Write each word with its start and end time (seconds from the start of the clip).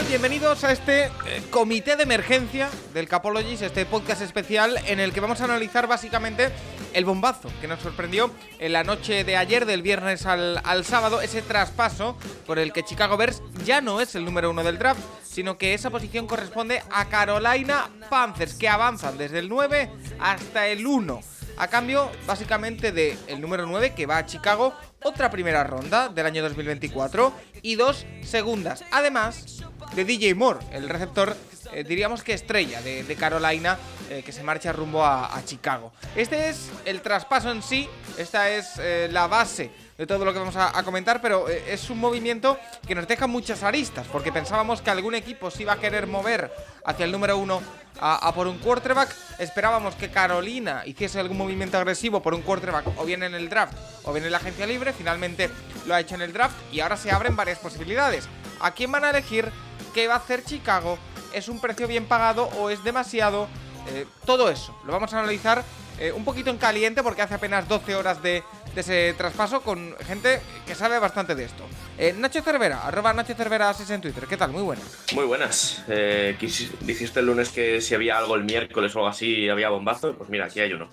Bienvenidos 0.00 0.64
a 0.64 0.72
este 0.72 1.04
eh, 1.04 1.10
comité 1.50 1.96
de 1.96 2.02
emergencia 2.02 2.70
del 2.94 3.08
Capologist, 3.08 3.62
este 3.62 3.84
podcast 3.84 4.22
especial 4.22 4.78
en 4.86 5.00
el 5.00 5.12
que 5.12 5.20
vamos 5.20 5.40
a 5.40 5.44
analizar 5.44 5.86
básicamente 5.86 6.48
el 6.94 7.04
bombazo 7.04 7.50
que 7.60 7.68
nos 7.68 7.80
sorprendió 7.80 8.30
en 8.58 8.72
la 8.72 8.84
noche 8.84 9.22
de 9.22 9.36
ayer, 9.36 9.66
del 9.66 9.82
viernes 9.82 10.24
al, 10.26 10.84
sábado, 10.84 11.20
ese 11.20 11.42
traspaso 11.42 12.16
por 12.46 12.58
el 12.58 12.72
que 12.72 12.82
Chicago 12.82 13.16
Bears 13.16 13.42
ya 13.64 13.80
no 13.80 14.00
es 14.00 14.14
el 14.14 14.24
número 14.24 14.50
uno 14.50 14.64
del 14.64 14.78
draft, 14.78 15.00
sino 15.22 15.58
que 15.58 15.74
esa 15.74 15.90
posición 15.90 16.26
corresponde 16.26 16.82
a 16.90 17.08
Carolina 17.08 17.90
Panthers, 18.08 18.54
que 18.54 18.68
avanzan 18.68 19.18
desde 19.18 19.38
el 19.38 19.48
9 19.48 19.90
hasta 20.18 20.68
el 20.68 20.86
1. 20.86 21.20
A 21.58 21.68
cambio, 21.68 22.10
básicamente, 22.26 23.16
el 23.26 23.40
número 23.40 23.66
9 23.66 23.92
que 23.94 24.06
va 24.06 24.18
a 24.18 24.26
Chicago, 24.26 24.74
otra 25.02 25.30
primera 25.30 25.64
ronda 25.64 26.08
del 26.08 26.26
año 26.26 26.42
2024 26.42 27.32
y 27.60 27.74
dos 27.74 28.06
segundas. 28.22 28.84
Además 28.90 29.62
de 29.94 30.04
DJ 30.04 30.34
Moore, 30.34 30.60
el 30.72 30.88
receptor, 30.88 31.36
eh, 31.72 31.84
diríamos 31.84 32.22
que 32.22 32.32
estrella 32.32 32.80
de, 32.80 33.16
Carolina, 33.16 33.78
eh, 34.08 34.22
que 34.24 34.32
se 34.32 34.42
marcha 34.42 34.72
rumbo 34.72 35.04
a, 35.04 35.40
Chicago. 35.44 35.92
Este 36.16 36.48
es 36.48 36.70
el 36.84 37.02
traspaso 37.02 37.50
en 37.50 37.62
sí, 37.62 37.88
esta 38.16 38.48
es 38.50 38.78
eh, 38.78 39.08
la 39.10 39.26
base 39.26 39.70
de 39.98 40.06
todo 40.06 40.24
lo 40.24 40.32
que 40.32 40.38
vamos 40.38 40.56
a, 40.56 40.82
comentar, 40.82 41.20
pero 41.20 41.48
es 41.48 41.90
un 41.90 41.98
movimiento 41.98 42.58
que 42.86 42.94
nos 42.94 43.06
deja 43.06 43.26
muchas 43.26 43.62
aristas, 43.62 44.06
porque 44.10 44.32
pensábamos 44.32 44.80
que 44.80 44.90
algún 44.90 45.14
equipo 45.14 45.50
se 45.50 45.62
iba 45.62 45.74
a 45.74 45.78
querer 45.78 46.06
mover 46.06 46.50
hacia 46.84 47.04
el 47.04 47.12
número 47.12 47.36
uno 47.36 47.62
a, 48.00 48.26
a 48.26 48.34
por 48.34 48.46
un 48.46 48.58
quarterback. 48.58 49.14
Esperábamos 49.38 49.94
que 49.94 50.10
Carolina 50.10 50.82
hiciese 50.86 51.20
algún 51.20 51.36
movimiento 51.36 51.76
agresivo 51.76 52.22
por 52.22 52.34
un 52.34 52.42
quarterback, 52.42 52.86
o 52.98 53.04
bien 53.04 53.22
en 53.22 53.34
el 53.34 53.48
draft, 53.48 53.74
o 54.04 54.12
bien 54.12 54.24
en 54.24 54.32
la 54.32 54.38
agencia 54.38 54.66
libre. 54.66 54.92
Finalmente 54.92 55.50
lo 55.86 55.94
ha 55.94 56.00
hecho 56.00 56.14
en 56.14 56.22
el 56.22 56.32
draft 56.32 56.56
y 56.72 56.80
ahora 56.80 56.96
se 56.96 57.10
abren 57.10 57.36
varias 57.36 57.58
posibilidades. 57.58 58.28
¿A 58.60 58.72
quién 58.72 58.90
van 58.90 59.04
a 59.04 59.10
elegir? 59.10 59.52
¿Qué 59.94 60.08
va 60.08 60.14
a 60.14 60.18
hacer 60.18 60.44
Chicago? 60.44 60.98
¿Es 61.32 61.48
un 61.48 61.60
precio 61.60 61.86
bien 61.86 62.06
pagado 62.06 62.44
o 62.58 62.70
es 62.70 62.82
demasiado? 62.84 63.48
Eh, 63.88 64.06
todo 64.24 64.48
eso 64.48 64.78
lo 64.86 64.92
vamos 64.92 65.12
a 65.12 65.18
analizar 65.18 65.64
eh, 65.98 66.12
un 66.12 66.24
poquito 66.24 66.50
en 66.50 66.58
caliente 66.58 67.02
porque 67.02 67.22
hace 67.22 67.34
apenas 67.34 67.68
12 67.68 67.96
horas 67.96 68.22
de, 68.22 68.42
de 68.74 68.80
ese 68.80 69.14
traspaso 69.18 69.60
con 69.62 69.96
gente 70.06 70.40
que 70.66 70.74
sabe 70.74 70.98
bastante 70.98 71.34
de 71.34 71.44
esto. 71.44 71.64
Eh, 71.98 72.14
Nacho 72.16 72.42
Cervera, 72.42 72.86
arroba 72.86 73.12
Nacho 73.12 73.34
Cervera 73.34 73.72
6 73.74 73.90
en 73.90 74.00
Twitter. 74.00 74.26
¿Qué 74.26 74.36
tal? 74.36 74.50
Muy 74.52 74.62
buenas. 74.62 74.86
Muy 75.14 75.24
buenas. 75.24 75.82
Eh, 75.88 76.36
dijiste 76.80 77.20
el 77.20 77.26
lunes 77.26 77.50
que 77.50 77.80
si 77.80 77.94
había 77.94 78.18
algo 78.18 78.34
el 78.36 78.44
miércoles 78.44 78.94
o 78.94 79.00
algo 79.00 79.08
así 79.08 79.48
había 79.48 79.68
bombazo. 79.68 80.14
Pues 80.16 80.30
mira, 80.30 80.46
aquí 80.46 80.60
hay 80.60 80.72
uno. 80.72 80.90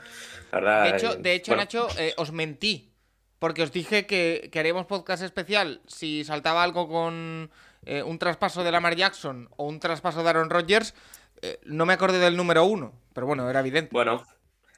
La 0.51 0.59
verdad, 0.59 0.83
De 0.83 0.97
hecho, 0.97 1.15
de 1.15 1.33
hecho 1.33 1.51
bueno, 1.51 1.61
Nacho, 1.63 1.87
eh, 1.97 2.13
os 2.17 2.31
mentí. 2.31 2.91
Porque 3.37 3.63
os 3.63 3.71
dije 3.71 4.05
que, 4.05 4.49
que 4.51 4.59
haríamos 4.59 4.85
podcast 4.85 5.23
especial 5.23 5.81
si 5.87 6.25
saltaba 6.25 6.61
algo 6.61 6.89
con 6.89 7.49
eh, 7.85 8.03
un 8.03 8.19
traspaso 8.19 8.63
de 8.63 8.71
Lamar 8.71 8.95
Jackson 8.95 9.49
o 9.57 9.65
un 9.67 9.79
traspaso 9.79 10.23
de 10.23 10.29
Aaron 10.29 10.49
Rodgers. 10.49 10.93
eh, 11.41 11.59
no 11.63 11.85
me 11.85 11.93
acordé 11.93 12.19
del 12.19 12.35
número 12.37 12.65
uno, 12.65 12.93
pero 13.13 13.25
bueno, 13.27 13.49
era 13.49 13.59
evidente. 13.61 13.89
Bueno, 13.93 14.23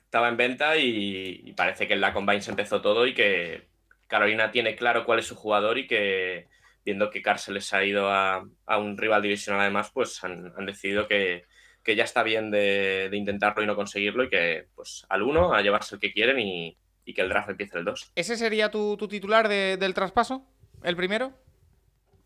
estaba 0.04 0.30
en 0.30 0.38
venta 0.38 0.78
y, 0.78 1.42
y 1.44 1.54
parece 1.54 1.88
que 1.88 1.94
en 1.94 2.02
la 2.02 2.14
Combine 2.14 2.42
se 2.42 2.52
empezó 2.52 2.82
todo 2.82 3.08
y 3.08 3.14
que 3.14 3.68
Carolina 4.08 4.52
tiene 4.52 4.76
claro 4.76 5.06
cuál 5.06 5.20
es 5.20 5.26
su 5.28 5.36
jugador 5.36 5.78
y 5.78 5.88
que 5.88 6.48
viendo 6.86 7.10
que 7.10 7.22
Carr 7.22 7.40
se 7.40 7.52
les 7.52 7.74
ha 7.74 7.84
ido 7.84 8.10
a, 8.10 8.44
a 8.66 8.78
un 8.78 8.98
rival 8.98 9.22
divisional 9.22 9.62
además, 9.62 9.92
pues 9.94 10.24
han, 10.24 10.52
han 10.58 10.66
decidido 10.66 11.08
que, 11.08 11.46
que 11.84 11.96
ya 11.96 12.04
está 12.04 12.22
bien 12.24 12.52
de, 12.52 13.08
de 13.10 13.18
intentarlo 13.18 13.64
y 13.64 13.68
no 13.68 13.76
conseguirlo 13.76 14.24
y 14.24 14.30
que 14.30 14.68
pues 14.76 15.06
al 15.10 15.22
uno 15.24 15.54
a 15.54 15.62
llevarse 15.62 15.96
el 15.96 16.02
que 16.02 16.12
quieren 16.12 16.40
y, 16.40 16.78
y 17.06 17.14
que 17.14 17.22
el 17.22 17.30
draft 17.30 17.50
empiece 17.50 17.78
el 17.78 17.86
2. 17.86 18.12
¿Ese 18.16 18.36
sería 18.38 18.70
tu, 18.70 18.98
tu 18.98 19.08
titular 19.08 19.48
de- 19.48 19.78
del 19.78 19.94
traspaso? 19.94 20.46
¿El 20.84 20.96
primero? 20.96 21.34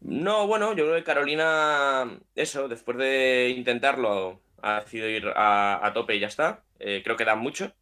No, 0.08 0.46
bueno, 0.48 0.76
yo 0.76 0.86
creo 0.86 0.96
que 0.96 1.04
Carolina, 1.04 2.20
eso, 2.36 2.68
después 2.68 2.98
de 2.98 3.54
intentarlo, 3.56 4.42
ha 4.62 4.82
decidido 4.82 5.10
ir 5.10 5.28
a, 5.36 5.86
a 5.86 5.94
tope 5.94 6.16
y 6.16 6.20
ya 6.20 6.28
está. 6.28 6.64
Eh, 6.80 7.02
creo 7.04 7.16
que 7.18 7.26
dan 7.26 7.40
mucho, 7.40 7.74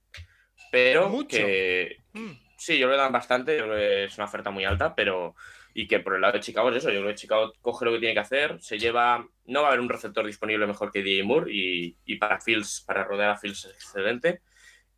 pero 0.71 1.09
¿Mucho? 1.09 1.37
que 1.37 1.97
Mm. 2.13 2.31
sí, 2.57 2.77
yo 2.77 2.87
creo 2.87 2.97
que 2.97 3.01
dan 3.03 3.11
bastante, 3.11 3.57
yo 3.57 3.63
creo 3.65 3.75
que 3.77 4.03
es 4.05 4.15
una 4.17 4.25
oferta 4.25 4.51
muy 4.51 4.65
alta, 4.65 4.95
pero 4.95 5.35
y 5.73 5.87
que 5.87 5.99
por 5.99 6.13
el 6.15 6.21
lado 6.21 6.33
de 6.33 6.39
Chicago 6.41 6.69
es 6.69 6.77
eso, 6.77 6.91
yo 6.91 6.99
creo 6.99 7.09
que 7.11 7.15
Chicago 7.19 7.51
coge 7.61 7.85
lo 7.85 7.91
que 7.91 7.99
tiene 7.99 8.13
que 8.13 8.19
hacer, 8.19 8.61
se 8.61 8.77
lleva, 8.77 9.27
no 9.45 9.61
va 9.61 9.67
a 9.67 9.69
haber 9.69 9.79
un 9.81 9.89
receptor 9.89 10.25
disponible 10.25 10.67
mejor 10.67 10.91
que 10.91 11.01
DJ 11.01 11.23
Moore 11.23 11.51
y, 11.51 11.97
y 12.05 12.15
para 12.17 12.39
Fields, 12.39 12.83
para 12.87 13.03
rodear 13.03 13.31
a 13.31 13.37
Fields 13.37 13.65
es 13.65 13.73
excelente. 13.73 14.41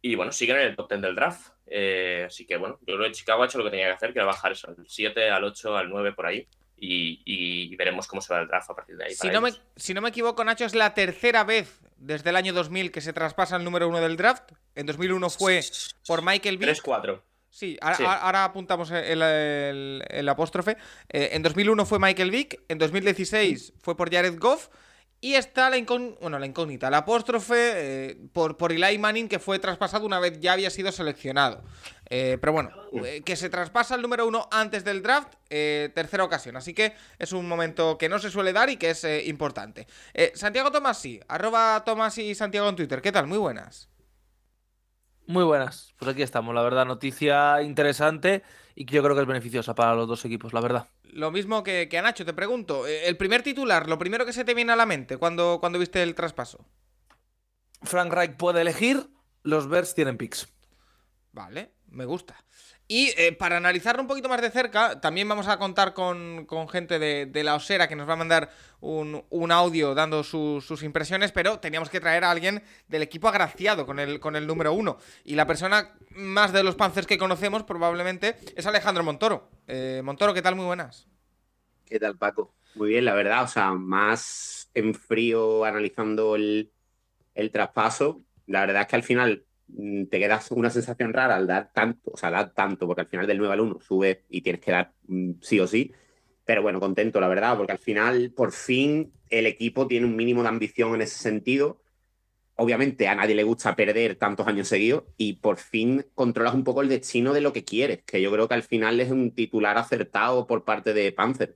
Y 0.01 0.15
bueno, 0.15 0.31
siguen 0.33 0.57
en 0.57 0.63
el 0.67 0.75
top 0.75 0.89
10 0.89 1.01
del 1.01 1.15
draft. 1.15 1.47
Eh, 1.67 2.25
así 2.27 2.45
que 2.45 2.57
bueno, 2.57 2.77
yo 2.81 2.95
creo 2.97 3.07
que 3.07 3.13
Chicago 3.13 3.41
ha 3.41 3.45
hecho 3.47 3.57
lo 3.57 3.63
que 3.63 3.71
tenía 3.71 3.87
que 3.87 3.93
hacer, 3.93 4.13
que 4.13 4.19
era 4.19 4.25
bajar 4.27 4.51
eso, 4.51 4.67
al 4.67 4.75
7, 4.87 5.29
al 5.31 5.43
8, 5.45 5.77
al 5.77 5.89
9 5.89 6.13
por 6.13 6.25
ahí. 6.27 6.47
Y, 6.77 7.21
y 7.25 7.75
veremos 7.77 8.05
cómo 8.07 8.21
se 8.21 8.33
va 8.33 8.41
el 8.41 8.47
draft 8.47 8.69
a 8.69 8.75
partir 8.75 8.97
de 8.97 9.05
ahí. 9.05 9.15
Si 9.15 9.29
no, 9.29 9.39
me, 9.41 9.51
si 9.75 9.93
no 9.93 10.01
me 10.01 10.09
equivoco, 10.09 10.43
Nacho, 10.43 10.65
es 10.65 10.75
la 10.75 10.93
tercera 10.93 11.43
vez 11.43 11.79
desde 11.97 12.29
el 12.31 12.35
año 12.35 12.51
2000 12.53 12.91
que 12.91 12.99
se 13.01 13.13
traspasa 13.13 13.55
el 13.55 13.63
número 13.63 13.87
uno 13.87 14.01
del 14.01 14.17
draft. 14.17 14.51
En 14.75 14.85
2001 14.85 15.29
fue 15.29 15.61
por 16.05 16.21
Michael 16.21 16.57
Vick. 16.57 16.69
3-4. 16.83 17.21
Sí, 17.49 17.77
ahora, 17.79 17.95
Sí. 17.95 18.03
ahora 18.05 18.43
apuntamos 18.43 18.91
el, 18.91 19.21
el- 19.21 20.03
el 20.09 20.29
apóstrofe. 20.29 20.75
Eh, 21.07 21.29
en 21.31 21.41
2001 21.41 21.85
fue 21.85 21.99
Michael 21.99 22.29
Vick, 22.29 22.59
en 22.67 22.77
2016 22.77 23.73
fue 23.81 23.95
por 23.95 24.11
Jared 24.13 24.37
Goff 24.37 24.67
y 25.25 25.33
está 25.35 25.71
la, 25.71 25.77
incón- 25.77 26.15
bueno, 26.21 26.37
la 26.37 26.45
incógnita, 26.45 26.89
la 26.91 26.97
apóstrofe 26.99 27.55
eh, 27.57 28.17
por, 28.31 28.57
por 28.57 28.71
Eli 28.71 28.97
Manning 28.99 29.27
que 29.27 29.39
fue 29.39 29.57
traspasado 29.57 30.05
una 30.05 30.19
vez 30.19 30.39
ya 30.39 30.53
había 30.53 30.69
sido 30.69 30.91
seleccionado. 30.91 31.63
Eh, 32.11 32.37
pero 32.39 32.53
bueno, 32.53 32.69
eh, 33.03 33.23
que 33.25 33.35
se 33.35 33.49
traspasa 33.49 33.95
el 33.95 34.03
número 34.03 34.27
uno 34.27 34.47
antes 34.51 34.83
del 34.83 35.01
draft, 35.01 35.33
eh, 35.49 35.89
tercera 35.95 36.23
ocasión. 36.23 36.55
Así 36.57 36.75
que 36.75 36.93
es 37.17 37.31
un 37.31 37.47
momento 37.47 37.97
que 37.97 38.07
no 38.07 38.19
se 38.19 38.29
suele 38.29 38.53
dar 38.53 38.69
y 38.69 38.77
que 38.77 38.91
es 38.91 39.03
importante. 39.25 39.87
Santiago 40.35 40.71
Tomasi, 40.71 41.19
arroba 41.27 41.81
Tomasi 41.83 42.35
Santiago 42.35 42.69
en 42.69 42.75
Twitter. 42.75 43.01
¿Qué 43.01 43.11
tal? 43.11 43.25
Muy 43.25 43.39
buenas. 43.39 43.89
Muy 45.27 45.43
buenas, 45.43 45.93
pues 45.97 46.11
aquí 46.11 46.21
estamos, 46.21 46.53
la 46.53 46.61
verdad, 46.61 46.85
noticia 46.85 47.61
interesante 47.63 48.43
y 48.75 48.85
que 48.85 48.95
yo 48.95 49.03
creo 49.03 49.15
que 49.15 49.21
es 49.21 49.27
beneficiosa 49.27 49.73
para 49.73 49.95
los 49.95 50.07
dos 50.07 50.23
equipos, 50.25 50.53
la 50.53 50.61
verdad. 50.61 50.87
Lo 51.03 51.31
mismo 51.31 51.63
que, 51.63 51.87
que 51.89 51.97
a 51.97 52.01
Nacho, 52.03 52.25
te 52.25 52.33
pregunto. 52.33 52.85
eh, 52.85 53.07
El 53.07 53.17
primer 53.17 53.41
titular, 53.41 53.89
lo 53.89 53.97
primero 53.97 54.25
que 54.25 54.33
se 54.33 54.45
te 54.45 54.53
viene 54.53 54.73
a 54.73 54.75
la 54.75 54.85
mente 54.85 55.17
cuando, 55.17 55.57
cuando 55.59 55.79
viste 55.79 56.03
el 56.03 56.13
traspaso. 56.13 56.65
Frank 57.81 58.11
Reich 58.13 58.35
puede 58.35 58.61
elegir, 58.61 59.09
los 59.43 59.67
Bears 59.67 59.95
tienen 59.95 60.17
picks. 60.17 60.47
Vale, 61.31 61.71
me 61.87 62.05
gusta. 62.05 62.35
Y 62.87 63.13
eh, 63.17 63.31
para 63.31 63.57
analizarlo 63.57 64.03
un 64.03 64.07
poquito 64.07 64.29
más 64.29 64.41
de 64.41 64.51
cerca, 64.51 65.01
también 65.01 65.27
vamos 65.27 65.47
a 65.47 65.57
contar 65.57 65.95
con, 65.95 66.45
con 66.45 66.69
gente 66.69 66.99
de, 66.99 67.25
de 67.25 67.43
la 67.43 67.55
Osera 67.55 67.87
que 67.87 67.95
nos 67.95 68.07
va 68.07 68.13
a 68.13 68.17
mandar 68.17 68.51
un, 68.79 69.25
un 69.31 69.51
audio 69.51 69.95
dando 69.95 70.23
su- 70.23 70.61
sus 70.61 70.83
impresiones, 70.83 71.31
pero 71.31 71.59
teníamos 71.59 71.89
que 71.89 71.99
traer 71.99 72.23
a 72.23 72.29
alguien 72.29 72.61
del 72.87 73.01
equipo 73.01 73.27
agraciado 73.27 73.87
con 73.87 73.99
el, 73.99 74.19
con 74.19 74.35
el 74.35 74.45
número 74.45 74.71
uno. 74.71 74.99
Y 75.23 75.33
la 75.33 75.47
persona 75.47 75.95
más 76.11 76.53
de 76.53 76.61
los 76.61 76.75
Panzers 76.75 77.07
que 77.07 77.17
conocemos 77.17 77.63
probablemente 77.63 78.35
es 78.55 78.67
Alejandro 78.67 79.03
Montoro. 79.03 79.49
Eh, 79.67 80.01
Montoro, 80.03 80.35
¿qué 80.35 80.43
tal? 80.43 80.55
Muy 80.55 80.65
buenas. 80.65 81.07
¿Qué 81.85 81.99
tal, 81.99 82.17
Paco? 82.17 82.53
Muy 82.75 82.89
bien, 82.89 83.05
la 83.05 83.15
verdad. 83.15 83.43
O 83.43 83.47
sea, 83.47 83.71
más 83.71 84.69
en 84.75 84.93
frío 84.93 85.65
analizando 85.65 86.35
el, 86.35 86.71
el 87.33 87.49
traspaso. 87.51 88.21
La 88.45 88.61
verdad 88.61 88.83
es 88.83 88.87
que 88.87 88.95
al 88.95 89.03
final 89.03 89.44
te 89.67 90.19
quedas 90.19 90.51
una 90.51 90.69
sensación 90.69 91.13
rara 91.13 91.35
al 91.35 91.47
dar 91.47 91.71
tanto, 91.73 92.11
o 92.13 92.17
sea, 92.17 92.31
dar 92.31 92.53
tanto, 92.53 92.87
porque 92.87 93.01
al 93.01 93.07
final 93.07 93.27
del 93.27 93.37
9 93.37 93.53
al 93.53 93.59
1 93.61 93.79
sube 93.81 94.23
y 94.29 94.41
tienes 94.41 94.61
que 94.61 94.71
dar 94.71 94.93
mm, 95.07 95.31
sí 95.41 95.59
o 95.59 95.67
sí. 95.67 95.91
Pero 96.45 96.61
bueno, 96.61 96.79
contento, 96.79 97.19
la 97.19 97.27
verdad, 97.27 97.57
porque 97.57 97.71
al 97.71 97.79
final, 97.79 98.31
por 98.31 98.51
fin, 98.51 99.11
el 99.29 99.47
equipo 99.47 99.87
tiene 99.87 100.05
un 100.05 100.15
mínimo 100.15 100.43
de 100.43 100.49
ambición 100.49 100.93
en 100.95 101.01
ese 101.01 101.17
sentido. 101.17 101.81
Obviamente 102.57 103.07
a 103.07 103.15
nadie 103.15 103.35
le 103.35 103.43
gusta 103.43 103.75
perder 103.75 104.15
tantos 104.15 104.47
años 104.47 104.67
seguidos 104.67 105.03
y 105.17 105.33
por 105.33 105.57
fin 105.57 106.05
controlas 106.15 106.53
un 106.53 106.63
poco 106.63 106.81
el 106.81 106.89
destino 106.89 107.33
de 107.33 107.41
lo 107.41 107.51
que 107.51 107.65
quieres, 107.65 108.03
que 108.03 108.21
yo 108.21 108.31
creo 108.31 108.47
que 108.47 108.53
al 108.53 108.63
final 108.63 108.99
es 109.01 109.11
un 109.11 109.31
titular 109.31 109.77
acertado 109.77 110.47
por 110.47 110.63
parte 110.63 110.93
de 110.93 111.11
Panzer 111.11 111.55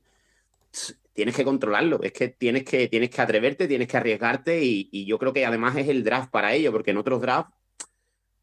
tienes 1.13 1.35
que 1.35 1.43
controlarlo, 1.43 2.01
es 2.01 2.13
que 2.13 2.29
tienes 2.29 2.63
que, 2.63 2.87
tienes 2.87 3.09
que 3.09 3.21
atreverte, 3.21 3.67
tienes 3.67 3.89
que 3.89 3.97
arriesgarte 3.97 4.63
y, 4.63 4.87
y 4.89 5.05
yo 5.05 5.19
creo 5.19 5.33
que 5.33 5.45
además 5.45 5.75
es 5.75 5.89
el 5.89 6.03
draft 6.03 6.31
para 6.31 6.53
ello, 6.53 6.71
porque 6.71 6.91
en 6.91 6.97
otros 6.97 7.19
drafts 7.21 7.53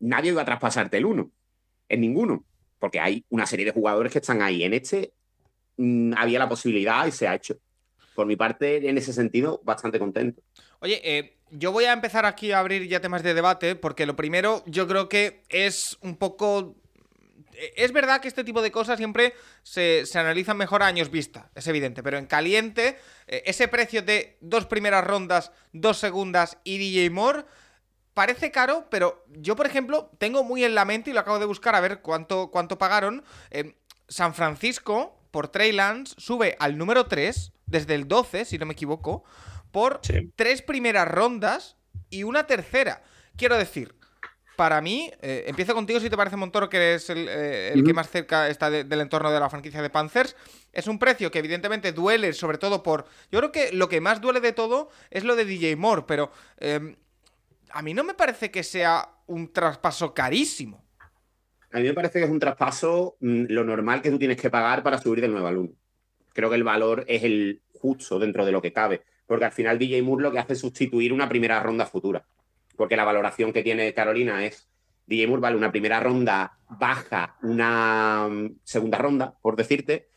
nadie 0.01 0.31
iba 0.31 0.43
a 0.43 0.45
traspasarte 0.45 0.97
el 0.99 1.07
uno. 1.07 1.31
en 1.89 2.01
ninguno, 2.01 2.45
porque 2.79 2.99
hay 3.01 3.25
una 3.29 3.47
serie 3.47 3.65
de 3.65 3.73
jugadores 3.73 4.13
que 4.13 4.19
están 4.19 4.43
ahí. 4.43 4.65
En 4.65 4.75
este 4.75 5.13
mm, 5.77 6.15
había 6.17 6.39
la 6.41 6.49
posibilidad 6.49 7.07
y 7.07 7.13
se 7.13 7.29
ha 7.29 7.35
hecho. 7.35 7.57
Por 8.15 8.27
mi 8.27 8.35
parte, 8.37 8.89
en 8.89 8.99
ese 8.99 9.13
sentido, 9.13 9.61
bastante 9.63 9.99
contento. 9.99 10.43
Oye, 10.81 11.01
eh, 11.05 11.37
yo 11.51 11.71
voy 11.71 11.85
a 11.85 11.93
empezar 11.93 12.27
aquí 12.27 12.51
a 12.51 12.59
abrir 12.59 12.89
ya 12.89 13.01
temas 13.01 13.23
de 13.23 13.35
debate, 13.35 13.77
porque 13.77 14.07
lo 14.07 14.17
primero 14.17 14.63
yo 14.67 14.89
creo 14.89 15.09
que 15.09 15.43
es 15.49 15.97
un 16.01 16.17
poco... 16.17 16.75
eh, 17.55 17.73
Es 17.77 17.93
verdad 17.93 18.21
que 18.21 18.29
este 18.29 18.43
tipo 18.43 18.63
de 18.63 18.73
cosas 18.73 18.97
siempre 18.99 19.35
se, 19.63 20.07
se 20.07 20.19
analizan 20.19 20.57
mejor 20.57 20.83
a 20.83 20.87
años 20.87 21.11
vista, 21.11 21.51
es 21.55 21.67
evidente, 21.69 22.03
pero 22.03 22.19
en 22.19 22.27
caliente, 22.27 22.97
eh, 23.27 23.43
ese 23.47 23.69
precio 23.69 24.03
de 24.03 24.39
dos 24.41 24.67
primeras 24.67 25.05
rondas, 25.05 25.53
dos 25.73 25.99
segundas 25.99 26.59
y 26.65 26.79
DJ 26.79 27.11
Moore 27.11 27.45
parece 28.17 28.51
caro, 28.51 28.87
pero 28.91 29.23
yo, 29.29 29.57
por 29.57 29.67
ejemplo, 29.67 30.11
tengo 30.17 30.43
muy 30.43 30.65
en 30.65 30.75
la 30.75 30.87
mente 30.87 31.11
y 31.11 31.13
lo 31.13 31.21
acabo 31.21 31.39
de 31.39 31.45
buscar 31.45 31.75
a 31.75 31.81
ver 31.81 32.01
cuánto, 32.01 32.51
cuánto 32.51 32.79
pagaron. 32.79 33.23
eh, 33.51 33.75
San 34.09 34.33
Francisco, 34.33 35.21
por 35.31 35.49
Trey 35.49 35.71
Lance, 35.73 36.15
sube 36.17 36.57
al 36.59 36.79
número 36.79 37.05
3, 37.07 37.53
desde 37.67 37.95
el 37.95 38.09
12, 38.09 38.47
si 38.47 38.57
no 38.57 38.65
me 38.65 38.73
equivoco, 38.73 39.23
por 39.71 40.01
Sí. 40.03 40.33
tres 40.35 40.63
primeras 40.63 41.07
rondas 41.07 41.77
y 42.09 42.23
una 42.23 42.47
tercera. 42.47 43.03
Quiero 43.37 43.59
decir, 43.59 43.95
para 44.57 44.81
mí, 44.81 45.11
eh, 45.21 45.45
empiezo 45.49 45.75
contigo 45.75 46.01
si 46.01 46.09
te 46.09 46.17
parece, 46.17 46.37
Montoro, 46.37 46.71
que 46.71 46.79
eres 46.79 47.11
el, 47.11 47.29
eh, 47.29 47.73
el 47.75 47.85
que 47.85 47.93
más 47.93 48.09
cerca 48.09 48.49
está 48.49 48.71
de- 48.71 48.85
del 48.85 49.03
entorno 49.03 49.31
de 49.31 49.41
la 49.41 49.51
franquicia 49.51 49.83
de 49.83 49.91
Panthers. 49.91 50.35
Es 50.73 50.87
un 50.87 50.99
precio 50.99 51.31
que 51.31 51.41
evidentemente 51.41 51.93
duele, 51.93 52.33
sobre 52.33 52.57
todo 52.57 52.83
por... 52.83 53.05
Yo 53.31 53.41
creo 53.41 53.53
que 53.53 53.73
lo 53.73 53.91
que 53.91 54.01
más 54.01 54.23
duele 54.23 54.41
de 54.41 54.53
todo 54.55 54.89
es 55.11 55.25
lo 55.25 55.37
de 55.37 55.45
DJ 55.45 55.77
Moore, 55.77 56.05
pero 56.07 56.31
eh, 56.59 56.97
a 57.71 57.83
mí 57.83 57.95
no 57.95 58.05
me 58.05 58.15
parece 58.15 58.51
que 58.51 58.63
sea 58.63 59.09
un 59.27 59.53
traspaso 59.53 60.15
carísimo. 60.15 60.85
A 61.73 61.79
mí 61.79 61.85
me 61.85 61.95
parece 61.95 62.19
que 62.19 62.25
es 62.25 62.31
un 62.31 62.39
traspaso 62.39 63.17
mm, 63.21 63.45
lo 63.49 63.65
normal 63.65 64.03
que 64.03 64.11
tú 64.11 64.19
tienes 64.19 64.41
que 64.41 64.51
pagar 64.51 64.83
para 64.83 64.99
subir 64.99 65.21
del 65.21 65.33
9 65.33 65.49
al 65.49 65.59
1. 65.59 65.71
Creo 66.33 66.51
que 66.51 66.57
el 66.57 66.65
valor 66.65 67.05
es 67.09 67.25
el 67.25 67.63
justo 67.81 68.19
dentro 68.19 68.45
de 68.45 68.53
lo 68.53 68.63
que 68.63 68.73
cabe, 68.73 69.03
porque 69.27 69.45
al 69.45 69.53
final 69.53 69.79
DJ 69.79 70.03
Moore 70.03 70.23
lo 70.23 70.33
que 70.33 70.39
hace 70.39 70.55
es 70.55 70.61
sustituir 70.61 71.13
una 71.13 71.29
primera 71.29 71.63
ronda 71.63 71.87
futura, 71.87 72.25
porque 72.77 72.97
la 72.97 73.05
valoración 73.05 73.53
que 73.53 73.63
tiene 73.63 73.93
Carolina 73.95 74.45
es 74.45 74.69
DJ 75.07 75.27
Moore 75.27 75.41
vale 75.41 75.57
una 75.57 75.71
primera 75.71 76.01
ronda 76.01 76.59
baja, 76.69 77.37
una 77.43 78.29
mm, 78.29 78.59
segunda 78.65 78.99
ronda, 78.99 79.37
por 79.41 79.57
decirte. 79.57 80.09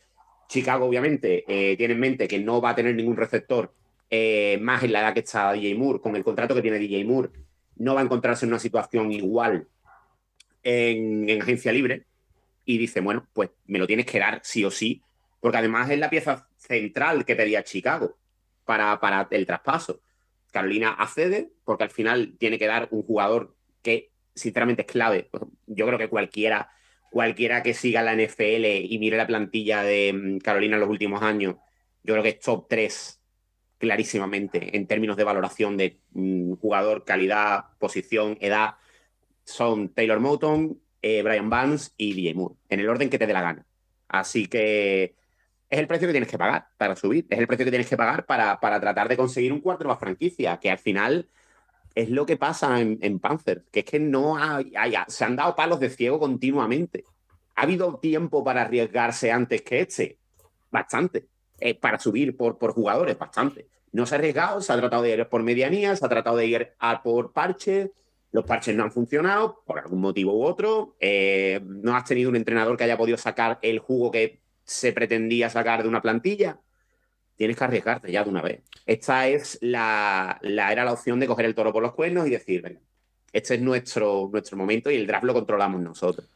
Chicago, 0.48 0.86
obviamente, 0.86 1.44
eh, 1.46 1.76
tiene 1.76 1.94
en 1.94 2.00
mente 2.00 2.26
que 2.26 2.40
no 2.40 2.60
va 2.60 2.70
a 2.70 2.74
tener 2.74 2.94
ningún 2.94 3.16
receptor 3.16 3.72
eh, 4.10 4.58
más 4.60 4.82
en 4.82 4.92
la 4.92 5.00
edad 5.00 5.14
que 5.14 5.20
está 5.20 5.52
DJ 5.52 5.76
Moore, 5.76 6.00
con 6.00 6.16
el 6.16 6.24
contrato 6.24 6.54
que 6.54 6.62
tiene 6.62 6.78
DJ 6.78 7.04
Moore, 7.04 7.30
no 7.76 7.94
va 7.94 8.00
a 8.00 8.04
encontrarse 8.04 8.44
en 8.44 8.50
una 8.50 8.58
situación 8.58 9.12
igual 9.12 9.68
en, 10.64 11.28
en 11.30 11.40
agencia 11.40 11.72
libre 11.72 12.06
y 12.64 12.76
dice, 12.76 13.00
bueno, 13.00 13.26
pues 13.32 13.50
me 13.66 13.78
lo 13.78 13.86
tienes 13.86 14.06
que 14.06 14.18
dar 14.18 14.40
sí 14.42 14.64
o 14.64 14.70
sí, 14.70 15.02
porque 15.40 15.58
además 15.58 15.88
es 15.90 15.98
la 15.98 16.10
pieza 16.10 16.48
central 16.56 17.24
que 17.24 17.36
pedía 17.36 17.62
Chicago 17.62 18.18
para, 18.64 18.98
para 19.00 19.28
el 19.30 19.46
traspaso. 19.46 20.02
Carolina 20.50 20.90
accede 20.90 21.50
porque 21.64 21.84
al 21.84 21.90
final 21.90 22.36
tiene 22.38 22.58
que 22.58 22.66
dar 22.66 22.88
un 22.90 23.02
jugador 23.02 23.54
que 23.82 24.10
sinceramente 24.34 24.82
es 24.82 24.88
clave. 24.88 25.30
Yo 25.66 25.86
creo 25.86 25.98
que 25.98 26.08
cualquiera, 26.08 26.70
cualquiera 27.10 27.62
que 27.62 27.74
siga 27.74 28.02
la 28.02 28.14
NFL 28.14 28.64
y 28.64 28.98
mire 28.98 29.16
la 29.16 29.26
plantilla 29.26 29.82
de 29.82 30.12
mm, 30.12 30.38
Carolina 30.38 30.76
en 30.76 30.80
los 30.80 30.90
últimos 30.90 31.22
años, 31.22 31.54
yo 32.02 32.14
creo 32.14 32.22
que 32.22 32.30
es 32.30 32.40
top 32.40 32.66
3 32.68 33.19
clarísimamente 33.80 34.76
en 34.76 34.86
términos 34.86 35.16
de 35.16 35.24
valoración 35.24 35.76
de 35.78 35.98
mm, 36.12 36.52
jugador, 36.56 37.04
calidad, 37.04 37.64
posición, 37.80 38.36
edad. 38.40 38.74
Son 39.44 39.88
Taylor 39.88 40.20
Moton, 40.20 40.80
eh, 41.02 41.22
Brian 41.22 41.50
Vance 41.50 41.90
y 41.96 42.12
DJ 42.14 42.34
Moore, 42.34 42.54
en 42.68 42.80
el 42.80 42.88
orden 42.88 43.10
que 43.10 43.18
te 43.18 43.26
dé 43.26 43.32
la 43.32 43.40
gana. 43.42 43.66
Así 44.06 44.46
que 44.46 45.16
es 45.70 45.78
el 45.78 45.86
precio 45.88 46.06
que 46.06 46.12
tienes 46.12 46.30
que 46.30 46.38
pagar 46.38 46.68
para 46.76 46.94
subir, 46.94 47.26
es 47.30 47.38
el 47.38 47.46
precio 47.46 47.64
que 47.64 47.70
tienes 47.72 47.88
que 47.88 47.96
pagar 47.96 48.26
para, 48.26 48.60
para 48.60 48.80
tratar 48.80 49.08
de 49.08 49.16
conseguir 49.16 49.52
un 49.52 49.60
cuarto 49.60 49.86
más 49.88 49.98
franquicia, 49.98 50.58
que 50.58 50.70
al 50.70 50.78
final 50.78 51.28
es 51.94 52.10
lo 52.10 52.26
que 52.26 52.36
pasa 52.36 52.80
en, 52.80 53.18
Panthers, 53.18 53.64
que 53.72 53.80
es 53.80 53.86
que 53.86 53.98
no 53.98 54.36
hay, 54.36 54.72
hay- 54.76 54.94
se 55.08 55.24
han 55.24 55.36
dado 55.36 55.56
palos 55.56 55.80
de 55.80 55.90
ciego 55.90 56.18
continuamente. 56.20 57.04
¿Ha 57.56 57.62
habido 57.62 57.98
tiempo 57.98 58.44
para 58.44 58.62
arriesgarse 58.62 59.32
antes 59.32 59.62
que 59.62 59.80
este? 59.80 60.18
Bastante. 60.70 61.29
Eh, 61.60 61.74
para 61.74 61.98
subir 61.98 62.36
por, 62.36 62.58
por 62.58 62.72
jugadores, 62.72 63.18
bastante. 63.18 63.66
No 63.92 64.06
se 64.06 64.14
ha 64.14 64.18
arriesgado, 64.18 64.60
se 64.62 64.72
ha 64.72 64.76
tratado 64.78 65.02
de 65.02 65.10
ir 65.10 65.26
por 65.28 65.42
medianía, 65.42 65.94
se 65.96 66.04
ha 66.04 66.08
tratado 66.08 66.36
de 66.36 66.46
ir 66.46 66.72
a 66.78 67.02
por 67.02 67.32
parches. 67.32 67.90
Los 68.32 68.44
parches 68.44 68.74
no 68.76 68.84
han 68.84 68.92
funcionado 68.92 69.62
por 69.66 69.78
algún 69.80 70.00
motivo 70.00 70.32
u 70.32 70.44
otro. 70.44 70.94
Eh, 71.00 71.60
no 71.64 71.96
has 71.96 72.04
tenido 72.04 72.30
un 72.30 72.36
entrenador 72.36 72.76
que 72.76 72.84
haya 72.84 72.96
podido 72.96 73.18
sacar 73.18 73.58
el 73.62 73.78
jugo 73.80 74.10
que 74.10 74.40
se 74.64 74.92
pretendía 74.92 75.50
sacar 75.50 75.82
de 75.82 75.88
una 75.88 76.00
plantilla. 76.00 76.60
Tienes 77.36 77.56
que 77.56 77.64
arriesgarte 77.64 78.12
ya 78.12 78.22
de 78.22 78.30
una 78.30 78.42
vez. 78.42 78.60
Esta 78.86 79.26
es 79.26 79.58
la, 79.60 80.38
la- 80.42 80.70
era 80.72 80.84
la 80.84 80.92
opción 80.92 81.18
de 81.18 81.26
coger 81.26 81.46
el 81.46 81.54
toro 81.54 81.72
por 81.72 81.82
los 81.82 81.92
cuernos 81.94 82.26
y 82.26 82.30
decir, 82.30 82.62
venga, 82.62 82.80
este 83.32 83.54
es 83.56 83.60
nuestro, 83.60 84.28
nuestro 84.30 84.56
momento 84.56 84.90
y 84.90 84.96
el 84.96 85.06
draft 85.06 85.24
lo 85.24 85.34
controlamos 85.34 85.80
nosotros. 85.80 86.26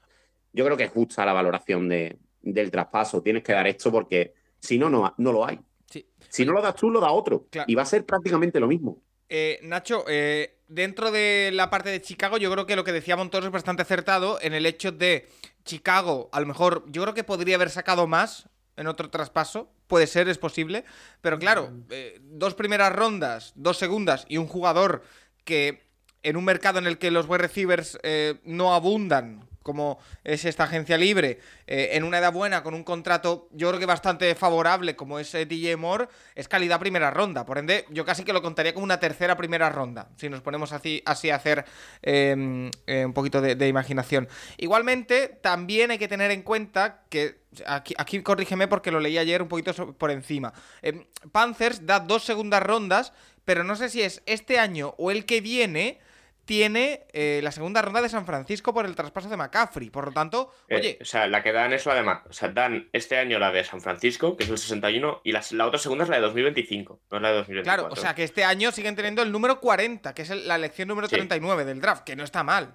Yo 0.52 0.64
creo 0.64 0.76
que 0.76 0.84
es 0.84 0.90
justa 0.90 1.24
la 1.24 1.32
valoración 1.32 1.88
de- 1.88 2.16
del 2.42 2.70
traspaso. 2.70 3.22
Tienes 3.22 3.42
que 3.44 3.52
dar 3.52 3.66
esto 3.68 3.92
porque 3.92 4.34
si 4.64 4.78
no, 4.78 4.88
no, 4.88 5.14
no 5.18 5.32
lo 5.32 5.46
hay. 5.46 5.60
Sí. 5.90 6.06
Si 6.28 6.44
no 6.44 6.52
lo 6.52 6.62
das 6.62 6.74
tú, 6.74 6.90
lo 6.90 7.00
da 7.00 7.10
otro. 7.10 7.46
Claro. 7.50 7.66
Y 7.70 7.74
va 7.74 7.82
a 7.82 7.86
ser 7.86 8.04
prácticamente 8.04 8.58
lo 8.58 8.66
mismo. 8.66 9.02
Eh, 9.28 9.60
Nacho, 9.62 10.04
eh, 10.08 10.60
dentro 10.68 11.10
de 11.10 11.50
la 11.52 11.70
parte 11.70 11.90
de 11.90 12.00
Chicago, 12.00 12.38
yo 12.38 12.50
creo 12.50 12.66
que 12.66 12.76
lo 12.76 12.84
que 12.84 12.92
decía 12.92 13.16
Montoro 13.16 13.46
es 13.46 13.52
bastante 13.52 13.82
acertado 13.82 14.38
en 14.40 14.54
el 14.54 14.66
hecho 14.66 14.92
de 14.92 15.28
Chicago, 15.64 16.28
a 16.32 16.40
lo 16.40 16.46
mejor, 16.46 16.84
yo 16.88 17.02
creo 17.02 17.14
que 17.14 17.24
podría 17.24 17.56
haber 17.56 17.70
sacado 17.70 18.06
más 18.06 18.48
en 18.76 18.86
otro 18.86 19.10
traspaso. 19.10 19.70
Puede 19.86 20.06
ser, 20.06 20.28
es 20.28 20.38
posible. 20.38 20.84
Pero 21.20 21.38
claro, 21.38 21.72
eh, 21.90 22.18
dos 22.22 22.54
primeras 22.54 22.92
rondas, 22.92 23.52
dos 23.54 23.76
segundas 23.76 24.24
y 24.28 24.38
un 24.38 24.46
jugador 24.46 25.02
que 25.44 25.82
en 26.22 26.36
un 26.36 26.44
mercado 26.44 26.78
en 26.78 26.86
el 26.86 26.98
que 26.98 27.10
los 27.10 27.28
wide 27.28 27.38
receivers 27.38 27.98
eh, 28.02 28.40
no 28.44 28.74
abundan, 28.74 29.46
como 29.64 29.98
es 30.22 30.44
esta 30.44 30.64
agencia 30.64 30.96
libre, 30.96 31.40
eh, 31.66 31.90
en 31.94 32.04
una 32.04 32.18
edad 32.18 32.32
buena, 32.32 32.62
con 32.62 32.74
un 32.74 32.84
contrato 32.84 33.48
yo 33.50 33.68
creo 33.68 33.80
que 33.80 33.86
bastante 33.86 34.32
favorable, 34.36 34.94
como 34.94 35.18
es 35.18 35.34
eh, 35.34 35.46
DJ 35.46 35.76
Moore, 35.76 36.06
es 36.36 36.46
calidad 36.46 36.78
primera 36.78 37.10
ronda. 37.10 37.44
Por 37.44 37.58
ende, 37.58 37.84
yo 37.90 38.04
casi 38.04 38.22
que 38.22 38.32
lo 38.32 38.42
contaría 38.42 38.72
como 38.72 38.84
una 38.84 39.00
tercera 39.00 39.36
primera 39.36 39.70
ronda, 39.70 40.08
si 40.16 40.28
nos 40.28 40.40
ponemos 40.40 40.72
así, 40.72 41.02
así 41.04 41.30
a 41.30 41.36
hacer 41.36 41.64
eh, 42.02 42.70
eh, 42.86 43.04
un 43.04 43.12
poquito 43.12 43.40
de, 43.40 43.68
imaginación. 43.68 44.28
Igualmente, 44.58 45.28
también 45.40 45.90
hay 45.90 45.98
que 45.98 46.08
tener 46.08 46.30
en 46.30 46.42
cuenta 46.42 47.02
que, 47.08 47.38
aquí, 47.66 48.22
corrígeme 48.22 48.68
porque 48.68 48.90
lo 48.90 49.00
leí 49.00 49.18
ayer 49.18 49.42
un 49.42 49.48
poquito 49.48 49.94
por 49.94 50.10
encima, 50.10 50.52
Eh, 50.82 51.06
Panthers 51.32 51.86
da 51.86 52.00
dos 52.00 52.24
segundas 52.24 52.62
rondas, 52.62 53.12
pero 53.44 53.64
no 53.64 53.76
sé 53.76 53.88
si 53.88 54.02
es 54.02 54.22
este 54.26 54.58
año 54.58 54.94
o 54.98 55.10
el 55.10 55.24
que 55.24 55.40
viene 55.40 55.98
tiene 56.44 57.06
eh, 57.12 57.40
la 57.42 57.50
segunda 57.52 57.80
ronda 57.82 58.02
de 58.02 58.08
San 58.08 58.26
Francisco 58.26 58.74
por 58.74 58.84
el 58.86 58.94
traspaso 58.94 59.28
de 59.28 59.36
McCaffrey. 59.36 59.90
Por 59.90 60.06
lo 60.06 60.12
tanto, 60.12 60.52
Eh, 60.68 60.76
oye, 60.76 60.98
o 61.00 61.04
sea, 61.04 61.26
la 61.26 61.42
que 61.42 61.52
dan 61.52 61.72
eso 61.72 61.90
además. 61.90 62.22
O 62.28 62.32
sea, 62.32 62.48
dan 62.50 62.88
este 62.92 63.16
año 63.18 63.38
la 63.38 63.50
de 63.50 63.64
San 63.64 63.80
Francisco, 63.80 64.36
que 64.36 64.44
es 64.44 64.50
el 64.50 64.58
61, 64.58 65.20
y 65.24 65.32
las- 65.32 65.52
la 65.52 65.66
otra 65.66 65.78
segunda 65.78 66.04
es 66.04 66.10
la 66.10 66.16
de 66.16 66.22
2025, 66.22 67.00
no 67.10 67.16
es 67.16 67.22
la 67.22 67.28
de 67.30 67.36
2024. 67.36 67.82
claro, 67.84 67.92
o 67.92 67.96
sea 67.96 68.14
que 68.14 68.24
este 68.24 68.44
año 68.44 68.72
siguen 68.72 68.94
teniendo 68.96 69.22
el 69.22 69.32
número 69.32 69.60
40, 69.60 70.14
que 70.14 70.22
es 70.22 70.30
el- 70.30 70.46
la 70.46 70.56
elección 70.56 70.88
número 70.88 71.08
Sí. 71.08 71.16
39 71.16 71.64
del 71.64 71.80
draft, 71.80 72.04
que 72.04 72.16
no 72.16 72.24
está 72.24 72.42
mal. 72.42 72.74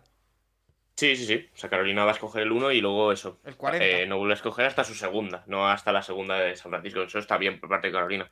Sí, 0.95 1.15
sí, 1.15 1.25
sí. 1.25 1.49
O 1.53 1.57
sea, 1.57 1.69
Carolina 1.69 2.03
va 2.03 2.11
a 2.11 2.13
escoger 2.15 2.41
el 2.43 2.51
1 2.51 2.71
y 2.73 2.81
luego 2.81 3.13
eso. 3.13 3.39
El 3.45 3.55
40. 3.55 3.85
Eh, 3.85 4.05
no 4.05 4.17
vuelve 4.17 4.33
a 4.33 4.35
escoger 4.35 4.65
hasta 4.65 4.83
su 4.83 4.93
segunda, 4.95 5.43
no 5.47 5.69
hasta 5.69 5.93
la 5.93 6.01
segunda 6.01 6.35
de 6.37 6.57
San 6.57 6.71
Francisco. 6.71 7.03
Eso 7.03 7.19
está 7.19 7.37
bien 7.37 7.57
por 7.59 7.69
parte 7.69 7.87
de 7.87 7.93
Carolina. 7.93 8.29